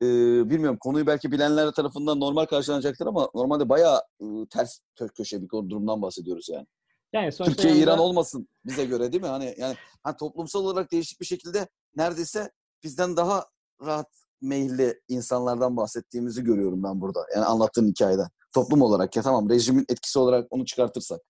e, 0.01 0.05
bilmiyorum 0.49 0.77
konuyu 0.79 1.07
belki 1.07 1.31
bilenler 1.31 1.71
tarafından 1.71 2.19
normal 2.19 2.45
karşılanacaktır 2.45 3.07
ama 3.07 3.29
normalde 3.35 3.69
bayağı 3.69 4.01
e, 4.21 4.25
ters 4.49 4.79
köşe 5.17 5.41
bir 5.41 5.47
konu 5.47 5.69
durumdan 5.69 6.01
bahsediyoruz 6.01 6.49
yani. 6.49 6.65
Yani 7.13 7.31
Türkiye 7.31 7.73
yanında- 7.73 7.83
İran 7.83 7.99
olmasın 7.99 8.47
bize 8.65 8.85
göre 8.85 9.11
değil 9.11 9.23
mi? 9.23 9.29
Hani 9.29 9.55
yani 9.57 9.75
hani 10.03 10.17
toplumsal 10.17 10.65
olarak 10.65 10.91
değişik 10.91 11.21
bir 11.21 11.25
şekilde 11.25 11.67
neredeyse 11.95 12.51
bizden 12.83 13.17
daha 13.17 13.45
rahat 13.85 14.07
meyilli 14.41 14.99
insanlardan 15.07 15.77
bahsettiğimizi 15.77 16.43
görüyorum 16.43 16.83
ben 16.83 17.01
burada. 17.01 17.19
Yani 17.35 17.45
anlattığın 17.45 17.87
hikayeden. 17.87 18.27
Toplum 18.55 18.81
olarak 18.81 19.15
ya 19.15 19.23
tamam 19.23 19.49
rejimin 19.49 19.85
etkisi 19.89 20.19
olarak 20.19 20.47
onu 20.49 20.65
çıkartırsak. 20.65 21.21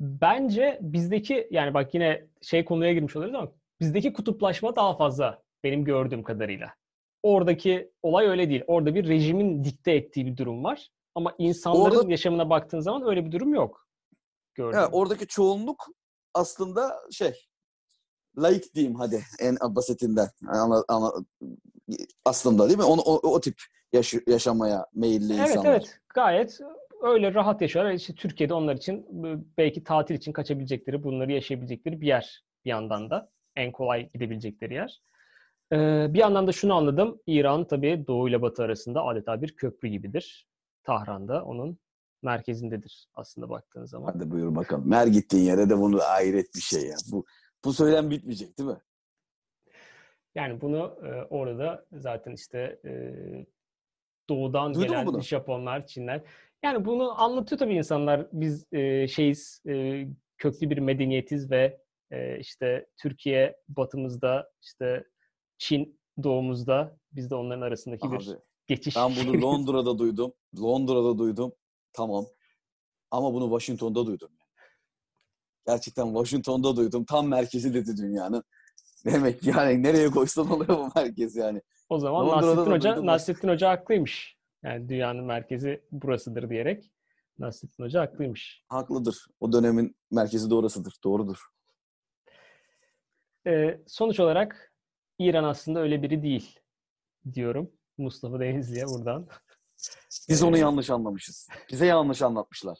Bence 0.00 0.78
bizdeki 0.82 1.48
yani 1.50 1.74
bak 1.74 1.94
yine 1.94 2.26
şey 2.42 2.64
konuya 2.64 2.92
girmiş 2.92 3.16
oluruz 3.16 3.34
ama 3.34 3.52
bizdeki 3.80 4.12
kutuplaşma 4.12 4.76
daha 4.76 4.96
fazla 4.96 5.42
benim 5.64 5.84
gördüğüm 5.84 6.22
kadarıyla. 6.22 6.74
Oradaki 7.22 7.90
olay 8.02 8.26
öyle 8.26 8.48
değil. 8.48 8.64
Orada 8.66 8.94
bir 8.94 9.08
rejimin 9.08 9.64
dikte 9.64 9.92
ettiği 9.92 10.26
bir 10.26 10.36
durum 10.36 10.64
var. 10.64 10.88
Ama 11.14 11.34
insanların 11.38 11.96
Orada- 11.96 12.10
yaşamına 12.10 12.50
baktığın 12.50 12.80
zaman 12.80 13.08
öyle 13.08 13.24
bir 13.26 13.32
durum 13.32 13.54
yok. 13.54 13.83
Gördüm. 14.54 14.78
Yani 14.78 14.88
oradaki 14.92 15.26
çoğunluk 15.26 15.86
aslında 16.34 17.00
şey 17.10 17.46
laik 18.38 18.74
diyeyim 18.74 18.94
hadi 18.94 19.22
en 19.40 19.56
basitinden. 19.60 20.28
Anla- 20.46 20.84
anla- 20.88 21.24
aslında 22.24 22.68
değil 22.68 22.78
mi? 22.78 22.84
Onu, 22.84 23.00
o, 23.00 23.28
o 23.28 23.40
tip 23.40 23.54
yaş- 23.92 24.26
yaşamaya 24.26 24.86
meyilli 24.94 25.32
evet 25.32 25.48
insanlar. 25.48 25.70
evet 25.70 26.00
gayet 26.14 26.60
öyle 27.02 27.34
rahat 27.34 27.62
yaşıyorlar. 27.62 27.92
İşte 27.92 28.14
Türkiye'de 28.14 28.54
onlar 28.54 28.74
için 28.74 29.06
belki 29.58 29.84
tatil 29.84 30.14
için 30.14 30.32
kaçabilecekleri, 30.32 31.02
bunları 31.02 31.32
yaşayabilecekleri 31.32 32.00
bir 32.00 32.06
yer 32.06 32.44
bir 32.64 32.70
yandan 32.70 33.10
da. 33.10 33.30
En 33.56 33.72
kolay 33.72 34.10
gidebilecekleri 34.10 34.74
yer. 34.74 35.02
Ee, 35.72 36.06
bir 36.14 36.18
yandan 36.18 36.46
da 36.46 36.52
şunu 36.52 36.74
anladım. 36.74 37.20
İran 37.26 37.66
tabii 37.66 38.04
Doğu 38.06 38.28
ile 38.28 38.42
Batı 38.42 38.62
arasında 38.62 39.04
adeta 39.04 39.42
bir 39.42 39.56
köprü 39.56 39.88
gibidir. 39.88 40.48
Tahran'da 40.84 41.44
onun 41.44 41.78
merkezindedir 42.24 43.08
aslında 43.14 43.48
baktığın 43.48 43.84
zaman. 43.84 44.12
Hadi 44.12 44.30
buyur 44.30 44.56
bakalım. 44.56 44.88
Mer 44.88 45.06
gittiğin 45.06 45.44
yere 45.44 45.70
de 45.70 45.78
bunu 45.78 45.98
hayret 45.98 46.54
bir 46.54 46.60
şey 46.60 46.86
ya. 46.86 46.96
Bu 47.12 47.24
bu 47.64 47.72
söylem 47.72 48.10
bitmeyecek 48.10 48.58
değil 48.58 48.70
mi? 48.70 48.80
Yani 50.34 50.60
bunu 50.60 50.98
e, 51.02 51.22
orada 51.30 51.86
zaten 51.92 52.32
işte 52.32 52.80
e, 52.84 52.92
doğudan 54.28 54.74
Duydun 54.74 54.88
gelen? 54.88 55.20
Japonlar, 55.20 55.86
Çinler. 55.86 56.22
Yani 56.62 56.84
bunu 56.84 57.20
anlatıyor 57.22 57.58
tabii 57.58 57.74
insanlar. 57.74 58.26
Biz 58.32 58.72
e, 58.72 59.08
şeyiz, 59.08 59.62
e, 59.68 60.04
köklü 60.38 60.70
bir 60.70 60.78
medeniyetiz 60.78 61.50
ve 61.50 61.80
e, 62.10 62.38
işte 62.38 62.86
Türkiye 62.96 63.56
batımızda, 63.68 64.50
işte 64.62 65.04
Çin 65.58 66.00
doğumuzda, 66.22 66.96
biz 67.12 67.30
de 67.30 67.34
onların 67.34 67.62
arasındaki 67.62 68.12
bir 68.12 68.16
Abi, 68.16 68.38
geçiş. 68.66 68.96
ben 68.96 69.12
bunu 69.16 69.42
Londra'da 69.42 69.98
duydum. 69.98 70.32
Londra'da 70.60 71.18
duydum. 71.18 71.52
Tamam. 71.94 72.26
Ama 73.10 73.34
bunu 73.34 73.44
Washington'da 73.44 74.06
duydum. 74.06 74.30
Gerçekten 75.66 76.06
Washington'da 76.06 76.76
duydum. 76.76 77.04
Tam 77.04 77.28
merkezi 77.28 77.74
dedi 77.74 77.96
dünyanın. 77.96 78.44
Demek 79.04 79.42
ki 79.42 79.50
yani 79.50 79.82
nereye 79.82 80.10
koysan 80.10 80.50
oluyor 80.50 80.78
bu 80.78 80.90
merkez 80.96 81.36
yani. 81.36 81.62
O 81.88 81.98
zaman 81.98 82.26
Londra'da 82.26 82.46
Nasrettin 82.56 82.70
Hoca. 82.70 83.06
Nasrettin 83.06 83.48
Hoca 83.48 83.70
haklıymış. 83.70 84.36
Yani 84.62 84.88
dünyanın 84.88 85.24
merkezi 85.24 85.84
burasıdır 85.92 86.50
diyerek 86.50 86.90
Nasrettin 87.38 87.84
Hoca 87.84 88.00
haklıymış. 88.00 88.64
Haklıdır. 88.68 89.26
O 89.40 89.52
dönemin 89.52 89.96
merkezi 90.10 90.50
de 90.50 90.54
orasıdır. 90.54 90.94
Doğrudur. 91.04 91.38
Ee, 93.46 93.80
sonuç 93.86 94.20
olarak 94.20 94.72
İran 95.18 95.44
aslında 95.44 95.80
öyle 95.80 96.02
biri 96.02 96.22
değil 96.22 96.60
diyorum. 97.32 97.70
Mustafa 97.98 98.40
Denizli'ye 98.40 98.86
buradan. 98.86 99.28
Biz 100.28 100.42
Ee, 100.42 100.46
onu 100.46 100.56
yanlış 100.58 100.90
anlamışız. 100.90 101.48
Bize 101.72 101.86
yanlış 101.86 102.22
anlatmışlar. 102.22 102.78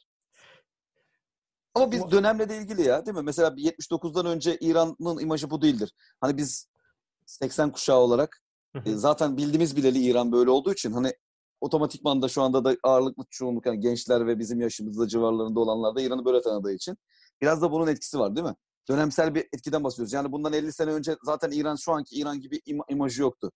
Ama 1.75 1.93
biz 1.93 2.11
dönemle 2.11 2.49
de 2.49 2.59
ilgili 2.59 2.83
ya 2.83 3.07
değil 3.07 3.17
mi? 3.17 3.23
Mesela 3.23 3.49
79'dan 3.49 4.27
önce 4.27 4.59
İran'ın 4.61 5.19
imajı 5.19 5.51
bu 5.51 5.63
değildir. 5.63 5.93
Hani 6.21 6.37
biz 6.37 6.69
80 7.27 7.73
kuşağı 7.73 7.99
olarak 7.99 8.43
e, 8.87 8.95
zaten 8.95 9.37
bildiğimiz 9.37 9.77
bileli 9.77 9.99
İran 9.99 10.33
böyle 10.33 10.51
olduğu 10.51 10.73
için 10.73 10.93
hani 10.93 11.13
otomatikman 11.61 12.23
da 12.23 12.29
şu 12.29 12.43
anda 12.43 12.65
da 12.65 12.77
ağırlıklı 12.83 13.25
çoğunluk 13.31 13.67
yani 13.67 13.81
gençler 13.81 14.27
ve 14.27 14.39
bizim 14.39 14.61
yaşımızda 14.61 15.09
civarlarında 15.09 15.61
olanlar 15.61 15.95
da 15.97 16.01
İran'ı 16.01 16.25
böyle 16.25 16.43
tanıdığı 16.43 16.73
için 16.73 16.97
biraz 17.43 17.63
da 17.63 17.73
bunun 17.73 17.87
etkisi 17.87 18.19
var 18.19 18.37
değil 18.37 18.47
mi? 18.47 18.55
Dönemsel 18.89 19.35
bir 19.35 19.49
etkiden 19.53 19.85
bahsediyoruz. 19.85 20.13
Yani 20.13 20.33
bundan 20.33 20.53
50 20.53 20.73
sene 20.73 20.91
önce 20.91 21.17
zaten 21.23 21.51
İran 21.51 21.77
şu 21.77 21.93
anki 21.93 22.17
İran 22.17 22.41
gibi 22.41 22.57
ima- 22.57 22.85
imajı 22.93 23.23
yoktu. 23.23 23.53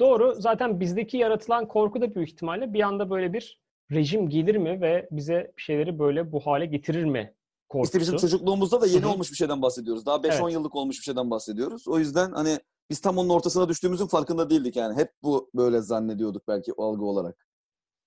Doğru. 0.00 0.34
Zaten 0.38 0.80
bizdeki 0.80 1.16
yaratılan 1.16 1.68
korku 1.68 2.00
da 2.00 2.14
büyük 2.14 2.28
ihtimalle 2.28 2.72
bir 2.72 2.80
anda 2.80 3.10
böyle 3.10 3.32
bir 3.32 3.60
rejim 3.92 4.28
gelir 4.28 4.56
mi 4.56 4.80
ve 4.80 5.08
bize 5.10 5.52
bir 5.56 5.62
şeyleri 5.62 5.98
böyle 5.98 6.32
bu 6.32 6.40
hale 6.40 6.66
getirir 6.66 7.04
mi 7.04 7.34
korkusu. 7.68 7.88
İşte 7.88 8.00
bizim 8.00 8.16
çocukluğumuzda 8.16 8.80
da 8.80 8.86
yeni 8.86 9.06
olmuş 9.06 9.30
bir 9.30 9.36
şeyden 9.36 9.62
bahsediyoruz. 9.62 10.06
Daha 10.06 10.16
5-10 10.16 10.42
Evet. 10.42 10.52
yıllık 10.52 10.74
olmuş 10.74 10.98
bir 10.98 11.02
şeyden 11.02 11.30
bahsediyoruz. 11.30 11.88
O 11.88 11.98
yüzden 11.98 12.32
hani 12.32 12.58
biz 12.90 13.00
tam 13.00 13.18
onun 13.18 13.28
ortasına 13.28 13.68
düştüğümüzün 13.68 14.06
farkında 14.06 14.50
değildik 14.50 14.76
yani. 14.76 14.96
Hep 14.96 15.12
bu 15.22 15.50
böyle 15.54 15.80
zannediyorduk 15.80 16.48
belki 16.48 16.72
algı 16.78 17.04
olarak. 17.04 17.46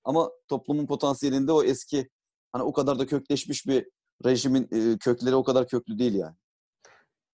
Ama 0.04 0.32
toplumun 0.48 0.86
potansiyelinde 0.86 1.52
o 1.52 1.64
eski 1.64 2.10
hani 2.52 2.64
o 2.64 2.74
kadar 2.74 3.00
da 3.00 3.06
kökleşmiş 3.06 3.68
bir 3.68 3.89
rejimin 4.26 4.64
e, 4.72 4.98
kökleri 4.98 5.36
o 5.36 5.44
kadar 5.44 5.68
köklü 5.68 6.00
değil 6.00 6.14
yani. 6.14 6.36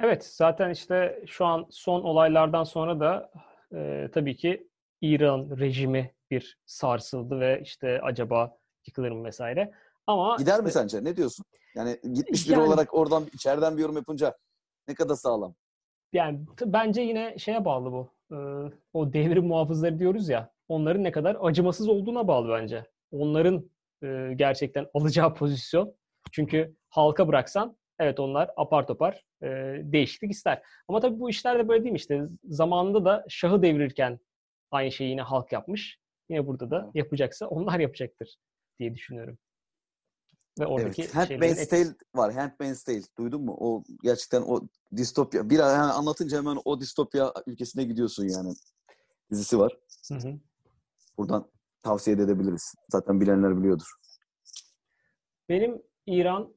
Evet, 0.01 0.26
zaten 0.26 0.70
işte 0.70 1.24
şu 1.28 1.45
an 1.45 1.68
son 1.70 2.01
olaylardan 2.01 2.64
sonra 2.64 2.99
da 2.99 3.32
e, 3.76 4.09
tabii 4.13 4.36
ki 4.36 4.67
İran 5.01 5.57
rejimi 5.59 6.13
bir 6.32 6.57
sarsıldı 6.65 7.39
ve 7.39 7.61
işte 7.63 8.01
acaba 8.01 8.57
yıkılır 8.88 9.11
mı 9.11 9.24
vesaire. 9.26 9.72
Ama 10.07 10.36
Gider 10.39 10.59
mi 10.61 10.67
işte- 10.67 10.80
sence? 10.80 11.03
Ne 11.03 11.15
diyorsun? 11.15 11.45
Yani 11.76 11.99
gitmiş 12.13 12.45
biri 12.49 12.53
Yani- 12.53 12.67
olarak 12.67 12.93
oradan 12.93 13.24
içeriden 13.34 13.78
bir 13.78 13.82
yorum 13.82 13.95
yapınca 13.95 14.38
ne 14.88 14.93
kadar 14.95 15.15
sağlam? 15.15 15.55
Yani 16.13 16.39
bence 16.65 17.01
yine 17.01 17.38
şeye 17.38 17.65
bağlı 17.65 17.91
bu. 17.91 18.11
Ee, 18.32 18.36
o 18.93 19.13
devrim 19.13 19.45
muhafızları 19.45 19.99
diyoruz 19.99 20.30
ya. 20.30 20.51
Onların 20.67 21.03
ne 21.03 21.11
kadar 21.11 21.38
acımasız 21.41 21.88
olduğuna 21.89 22.28
bağlı 22.28 22.49
bence. 22.49 22.86
Onların 23.11 23.70
e, 24.03 24.34
gerçekten 24.36 24.88
alacağı 24.93 25.36
pozisyon. 25.36 25.95
Çünkü 26.32 26.76
halka 26.89 27.28
bıraksan 27.28 27.78
evet 28.00 28.20
onlar 28.20 28.50
apar 28.58 28.88
topar 28.88 29.26
e, 29.43 29.47
değişiklik 29.84 30.32
ister. 30.32 30.64
Ama 30.88 31.00
tabii 31.00 31.20
bu 31.20 31.30
işler 31.30 31.60
de 31.60 31.68
böyle 31.68 31.84
değil 31.84 31.93
mi 31.93 31.97
işte. 31.97 32.28
Zamanında 32.43 33.06
da 33.06 33.26
şahı 33.30 33.62
devirirken 33.62 34.20
aynı 34.72 34.91
şeyi 34.91 35.10
yine 35.10 35.22
halk 35.22 35.52
yapmış. 35.52 36.00
Yine 36.30 36.47
burada 36.47 36.72
da 36.72 36.91
yapacaksa 36.93 37.47
onlar 37.47 37.80
yapacaktır 37.80 38.36
diye 38.80 38.95
düşünüyorum. 38.95 39.38
Ve 40.60 40.66
oradaki 40.66 41.02
Evet. 41.02 41.16
Handmaid's 41.16 41.68
Tale 41.68 41.95
var. 42.16 42.34
Handmaid's 42.34 42.84
Tale. 42.84 43.02
Duydun 43.18 43.41
mu? 43.41 43.58
O 43.60 43.84
gerçekten 44.04 44.41
o 44.41 44.62
distopya. 44.95 45.50
Bir 45.50 45.60
yani 45.60 45.91
anlatınca 45.91 46.38
hemen 46.38 46.58
o 46.66 46.80
distopya 46.80 47.34
ülkesine 47.47 47.84
gidiyorsun 47.84 48.28
yani. 48.28 48.54
Dizisi 49.32 49.60
var. 49.60 49.78
Hı 50.08 50.16
hı. 50.16 50.39
Buradan 51.18 51.52
tavsiye 51.84 52.18
de 52.18 52.24
edebiliriz. 52.24 52.74
Zaten 52.89 53.22
bilenler 53.22 53.58
biliyordur. 53.58 53.88
Benim 55.50 55.82
İran 56.06 56.54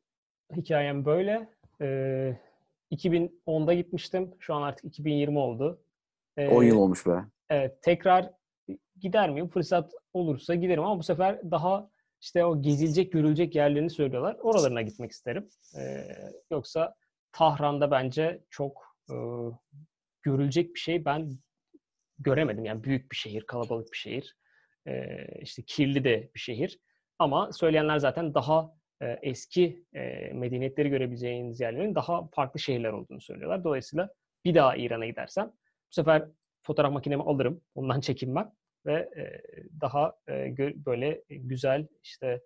hikayem 0.57 1.05
böyle. 1.05 1.49
Ee, 1.81 2.37
2010'da 2.93 3.75
gitmiştim. 3.75 4.35
Şu 4.39 4.55
an 4.55 4.63
artık 4.63 4.85
2020 4.85 5.39
oldu. 5.39 5.83
Ee, 6.37 6.49
10 6.49 6.63
yıl 6.63 6.77
olmuş 6.77 7.07
be. 7.07 7.25
Evet, 7.51 7.83
tekrar 7.83 8.31
gider 9.01 9.31
miyim? 9.31 9.49
Fırsat 9.49 9.93
olursa 10.13 10.55
giderim 10.55 10.85
ama 10.85 10.99
bu 10.99 11.03
sefer 11.03 11.51
daha 11.51 11.91
işte 12.21 12.45
o 12.45 12.63
gezilecek, 12.63 13.13
görülecek 13.13 13.55
yerlerini 13.55 13.91
söylüyorlar. 13.91 14.37
Oralarına 14.43 14.83
gitmek 14.83 15.11
isterim. 15.11 15.49
Ee, 15.79 16.09
yoksa 16.51 16.95
Tahran'da 17.33 17.91
bence 17.91 18.45
çok 18.51 18.97
e, 19.11 19.17
görülecek 20.23 20.75
bir 20.75 20.81
şey 20.81 21.05
ben 21.05 21.39
göremedim. 22.19 22.65
Yani 22.65 22.85
büyük 22.85 23.11
bir 23.11 23.17
şehir, 23.17 23.43
kalabalık 23.43 23.93
bir 23.93 23.99
şehir. 23.99 24.37
Ee, 24.87 25.27
işte 25.41 25.63
kirli 25.67 26.05
de 26.05 26.31
bir 26.35 26.41
şehir. 26.41 26.79
Ama 27.19 27.53
söyleyenler 27.53 27.99
zaten 27.99 28.35
daha 28.35 28.73
e, 29.03 29.19
eski 29.23 29.85
e, 29.95 30.33
medeniyetleri 30.33 30.89
görebileceğiniz 30.89 31.61
yerlerin 31.61 31.95
daha 31.95 32.27
farklı 32.27 32.61
şehirler 32.61 32.93
olduğunu 32.93 33.21
söylüyorlar. 33.21 33.65
Dolayısıyla 33.65 34.15
bir 34.45 34.55
daha 34.55 34.77
İran'a 34.77 35.07
gidersem 35.07 35.47
bu 35.91 35.95
sefer 35.95 36.29
fotoğraf 36.63 36.93
makinemi 36.93 37.23
alırım. 37.23 37.61
Ondan 37.75 38.01
çekinmem 38.09 38.53
ve 38.87 38.93
e, 39.17 39.43
daha 39.81 40.17
böyle 40.59 41.23
güzel 41.29 41.87
işte 42.03 42.43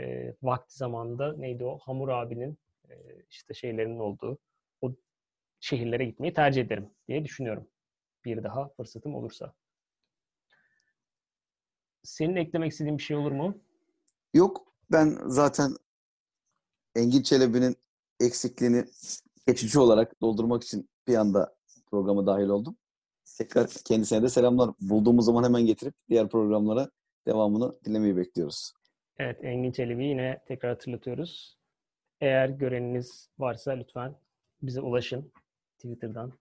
e, 0.00 0.34
vakti 0.42 0.76
zamanında 0.76 1.36
neydi 1.36 1.64
o 1.64 1.78
Hamur 1.78 2.08
abinin 2.08 2.58
işte 3.30 3.54
şeylerinin 3.54 3.98
olduğu 3.98 4.38
o 4.80 4.92
şehirlere 5.60 6.04
gitmeyi 6.04 6.32
tercih 6.32 6.62
ederim 6.62 6.90
diye 7.08 7.24
düşünüyorum. 7.24 7.68
Bir 8.24 8.42
daha 8.42 8.68
fırsatım 8.68 9.14
olursa. 9.14 9.54
Senin 12.02 12.36
eklemek 12.36 12.72
istediğin 12.72 12.98
bir 12.98 13.02
şey 13.02 13.16
olur 13.16 13.32
mu? 13.32 13.58
Yok. 14.34 14.66
Ben 14.90 15.18
zaten 15.26 15.76
Engin 16.96 17.22
Çelebi'nin 17.22 17.76
eksikliğini 18.20 18.84
geçici 19.46 19.78
olarak 19.78 20.20
doldurmak 20.20 20.64
için 20.64 20.90
bir 21.08 21.14
anda 21.14 21.56
programa 21.90 22.26
dahil 22.26 22.48
oldum. 22.48 22.76
Tekrar 23.38 23.70
kendisine 23.70 24.22
de 24.22 24.28
selamlar. 24.28 24.70
Bulduğumuz 24.80 25.24
zaman 25.24 25.44
hemen 25.44 25.66
getirip 25.66 25.94
diğer 26.08 26.28
programlara 26.28 26.90
devamını 27.26 27.84
dinlemeyi 27.84 28.16
bekliyoruz. 28.16 28.72
Evet, 29.18 29.44
Engin 29.44 29.72
Çelebi 29.72 30.04
yine 30.04 30.42
tekrar 30.46 30.70
hatırlatıyoruz. 30.70 31.58
Eğer 32.20 32.48
göreniniz 32.48 33.28
varsa 33.38 33.72
lütfen 33.72 34.16
bize 34.62 34.80
ulaşın. 34.80 35.32
Twitter'dan, 35.78 36.32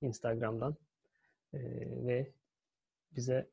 Instagram'dan 0.00 0.76
Ee, 1.54 1.58
ve 2.06 2.32
bize 3.16 3.50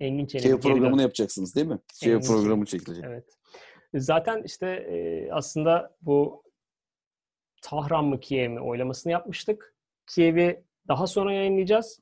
Engin 0.00 0.26
Çelebi 0.26 0.48
Şey 0.48 0.56
programını 0.56 1.02
yapacaksınız 1.02 1.54
değil 1.54 1.66
mi? 1.66 1.78
Şey 1.94 2.20
programı 2.20 2.66
çekilecek. 2.66 3.04
Evet. 3.04 3.24
Zaten 4.00 4.42
işte 4.42 4.66
e, 4.66 5.28
aslında 5.32 5.96
bu 6.02 6.42
Tahran 7.62 8.04
mı 8.04 8.20
Kiev 8.20 8.50
mi 8.50 8.60
oylamasını 8.60 9.12
yapmıştık. 9.12 9.74
Kiev'i 10.06 10.64
daha 10.88 11.06
sonra 11.06 11.32
yayınlayacağız. 11.32 12.00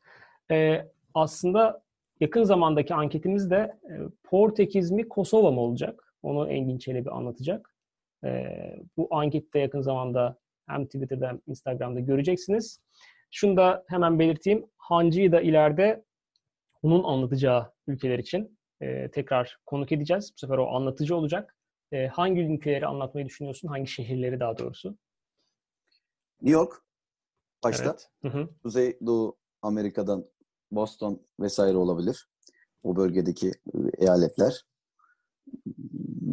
E, 0.50 0.86
aslında 1.14 1.82
yakın 2.20 2.44
zamandaki 2.44 2.94
anketimiz 2.94 3.50
de 3.50 3.78
e, 3.84 3.92
Portekiz 4.24 4.90
mi 4.90 5.08
Kosova 5.08 5.50
mı 5.50 5.60
olacak? 5.60 6.14
Onu 6.22 6.50
Engin 6.50 6.78
Çelebi 6.78 7.10
anlatacak. 7.10 7.74
E, 8.24 8.46
bu 8.96 9.08
ankette 9.10 9.58
yakın 9.58 9.80
zamanda 9.80 10.38
hem 10.68 10.84
Twitter'da 10.86 11.28
hem 11.28 11.40
Instagram'da 11.46 12.00
göreceksiniz. 12.00 12.80
Şunu 13.30 13.56
da 13.56 13.84
hemen 13.88 14.18
belirteyim. 14.18 14.66
Hancı'yı 14.76 15.32
da 15.32 15.40
ileride 15.40 16.04
onun 16.82 17.04
anlatacağı 17.04 17.72
ülkeler 17.86 18.18
için 18.18 18.58
e, 18.80 19.10
tekrar 19.10 19.58
konuk 19.66 19.92
edeceğiz. 19.92 20.32
Bu 20.34 20.38
sefer 20.38 20.58
o 20.58 20.68
anlatıcı 20.68 21.16
olacak. 21.16 21.56
E, 21.92 22.06
hangi 22.06 22.40
ülkeleri 22.40 22.86
anlatmayı 22.86 23.26
düşünüyorsun? 23.26 23.68
Hangi 23.68 23.86
şehirleri 23.86 24.40
daha 24.40 24.58
doğrusu? 24.58 24.88
New 26.42 26.52
York 26.60 26.82
başta. 27.64 27.84
Evet. 27.84 28.08
Hı 28.22 28.28
hı. 28.28 28.48
Kuzey 28.62 28.98
Doğu 29.06 29.36
Amerika'dan 29.62 30.24
Boston 30.70 31.26
vesaire 31.40 31.76
olabilir. 31.76 32.28
O 32.82 32.96
bölgedeki 32.96 33.48
e, 33.48 33.78
eyaletler. 33.98 34.64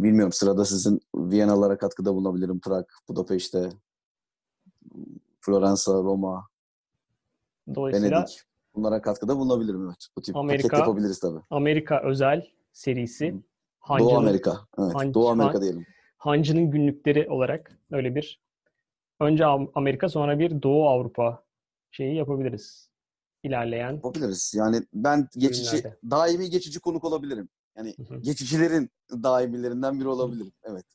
Bilmiyorum 0.03 0.31
sırada 0.31 0.65
sizin 0.65 0.99
Viyana'lara 1.15 1.77
katkıda 1.77 2.13
bulunabilirim. 2.13 2.59
Prag, 2.59 2.85
Budapeşte, 3.09 3.69
Floransa, 5.41 5.93
Roma, 5.93 6.47
Dolayısıyla 7.75 8.17
Venedik. 8.17 8.41
Bunlara 8.75 9.01
katkıda 9.01 9.37
bulunabilirim 9.37 9.85
evet. 9.85 10.07
Bu 10.17 10.21
tip 10.21 10.35
Amerika- 10.35 10.61
paket 10.67 10.79
yapabiliriz 10.79 11.19
tabii. 11.19 11.39
Amerika 11.49 12.01
özel 12.03 12.47
serisi 12.71 13.31
Hı. 13.33 13.41
Hancı'nın, 13.81 14.09
Doğu 14.09 14.17
Amerika. 14.17 14.59
Evet. 14.79 14.95
Hancı- 14.95 15.13
Doğu 15.13 15.29
Amerika 15.29 15.61
diyelim. 15.61 15.85
Hancı'nın 16.17 16.71
günlükleri 16.71 17.29
olarak 17.29 17.79
öyle 17.91 18.15
bir 18.15 18.41
önce 19.19 19.43
Am- 19.43 19.71
Amerika 19.75 20.09
sonra 20.09 20.39
bir 20.39 20.61
Doğu 20.61 20.87
Avrupa 20.89 21.43
şeyi 21.91 22.15
yapabiliriz. 22.15 22.91
İlerleyen 23.43 23.91
Yapabiliriz. 23.93 24.53
Yani 24.55 24.81
ben 24.93 25.27
geçici, 25.37 25.69
Günlerde. 25.71 25.97
daimi 26.11 26.49
geçici 26.49 26.79
konuk 26.79 27.03
olabilirim. 27.03 27.49
Yani 27.77 27.95
Hı 27.97 28.13
hı. 28.13 28.19
geçicilerin 28.19 28.89
daimilerinden 29.11 29.99
biri 29.99 30.07
olabilirim. 30.07 30.51
Evet. 30.63 30.85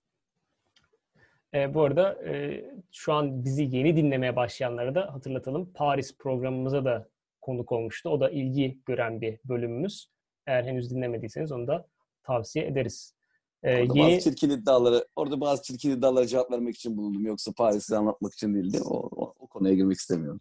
E, 1.54 1.74
bu 1.74 1.82
arada 1.82 2.24
e, 2.24 2.64
şu 2.92 3.12
an 3.12 3.44
bizi 3.44 3.62
yeni 3.62 3.96
dinlemeye 3.96 4.36
başlayanlara 4.36 4.94
da 4.94 5.14
hatırlatalım. 5.14 5.72
Paris 5.74 6.16
programımıza 6.18 6.84
da 6.84 7.08
konuk 7.40 7.72
olmuştu. 7.72 8.08
O 8.10 8.20
da 8.20 8.30
ilgi 8.30 8.78
gören 8.86 9.20
bir 9.20 9.38
bölümümüz. 9.44 10.10
Eğer 10.46 10.64
henüz 10.64 10.90
dinlemediyseniz 10.90 11.52
onu 11.52 11.66
da 11.66 11.86
tavsiye 12.26 12.66
ederiz. 12.66 13.14
E, 13.62 13.82
Orada 13.82 13.98
yeni 13.98 14.12
bazı 14.14 14.20
çirkin 14.30 14.50
iddiaları, 14.50 15.06
orada 15.16 15.40
bazı 15.40 15.62
çirkin 15.62 15.90
iddialara 15.90 16.26
cevap 16.26 16.50
vermek 16.50 16.74
için 16.74 16.96
bulundum. 16.96 17.26
Yoksa 17.26 17.52
Paris'i 17.52 17.96
anlatmak 17.96 18.32
için 18.32 18.54
değildi. 18.54 18.78
O, 18.84 18.96
o, 19.24 19.34
o 19.38 19.46
konuya 19.46 19.74
girmek 19.74 19.96
istemiyorum. 19.96 20.40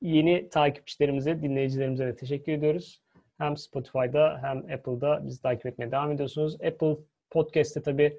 yeni 0.00 0.48
takipçilerimize, 0.48 1.42
dinleyicilerimize 1.42 2.06
de 2.06 2.16
teşekkür 2.16 2.52
ediyoruz. 2.52 3.02
Hem 3.38 3.56
Spotify'da 3.56 4.38
hem 4.42 4.58
Apple'da 4.58 5.26
bizi 5.26 5.42
takip 5.42 5.66
etmeye 5.66 5.90
devam 5.90 6.12
ediyorsunuz. 6.12 6.54
Apple 6.54 6.96
Podcast'te 7.30 7.82
tabii 7.82 8.18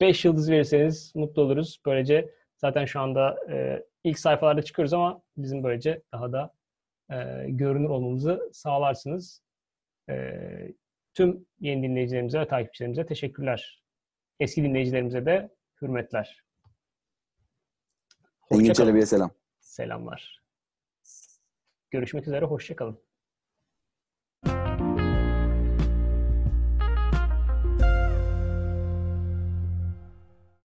5 0.00 0.24
yıldız 0.24 0.50
verirseniz 0.50 1.12
mutlu 1.14 1.42
oluruz. 1.42 1.80
Böylece 1.86 2.34
zaten 2.56 2.84
şu 2.84 3.00
anda 3.00 3.36
e, 3.52 3.84
ilk 4.04 4.18
sayfalarda 4.18 4.62
çıkıyoruz 4.62 4.92
ama 4.92 5.22
bizim 5.36 5.62
böylece 5.64 6.02
daha 6.12 6.32
da 6.32 6.52
e, 7.10 7.16
görünür 7.48 7.88
olmamızı 7.88 8.50
sağlarsınız. 8.52 9.42
E, 10.10 10.14
tüm 11.20 11.46
yeni 11.60 11.82
dinleyicilerimize 11.82 12.40
ve 12.40 12.48
takipçilerimize 12.48 13.06
teşekkürler. 13.06 13.82
Eski 14.40 14.62
dinleyicilerimize 14.62 15.26
de 15.26 15.54
hürmetler. 15.82 16.44
Engin. 18.50 18.72
Çelebi'ye 18.72 19.06
selam. 19.06 19.30
Selamlar. 19.60 20.42
Görüşmek 21.90 22.26
üzere, 22.26 22.44
hoşçakalın. 22.44 23.02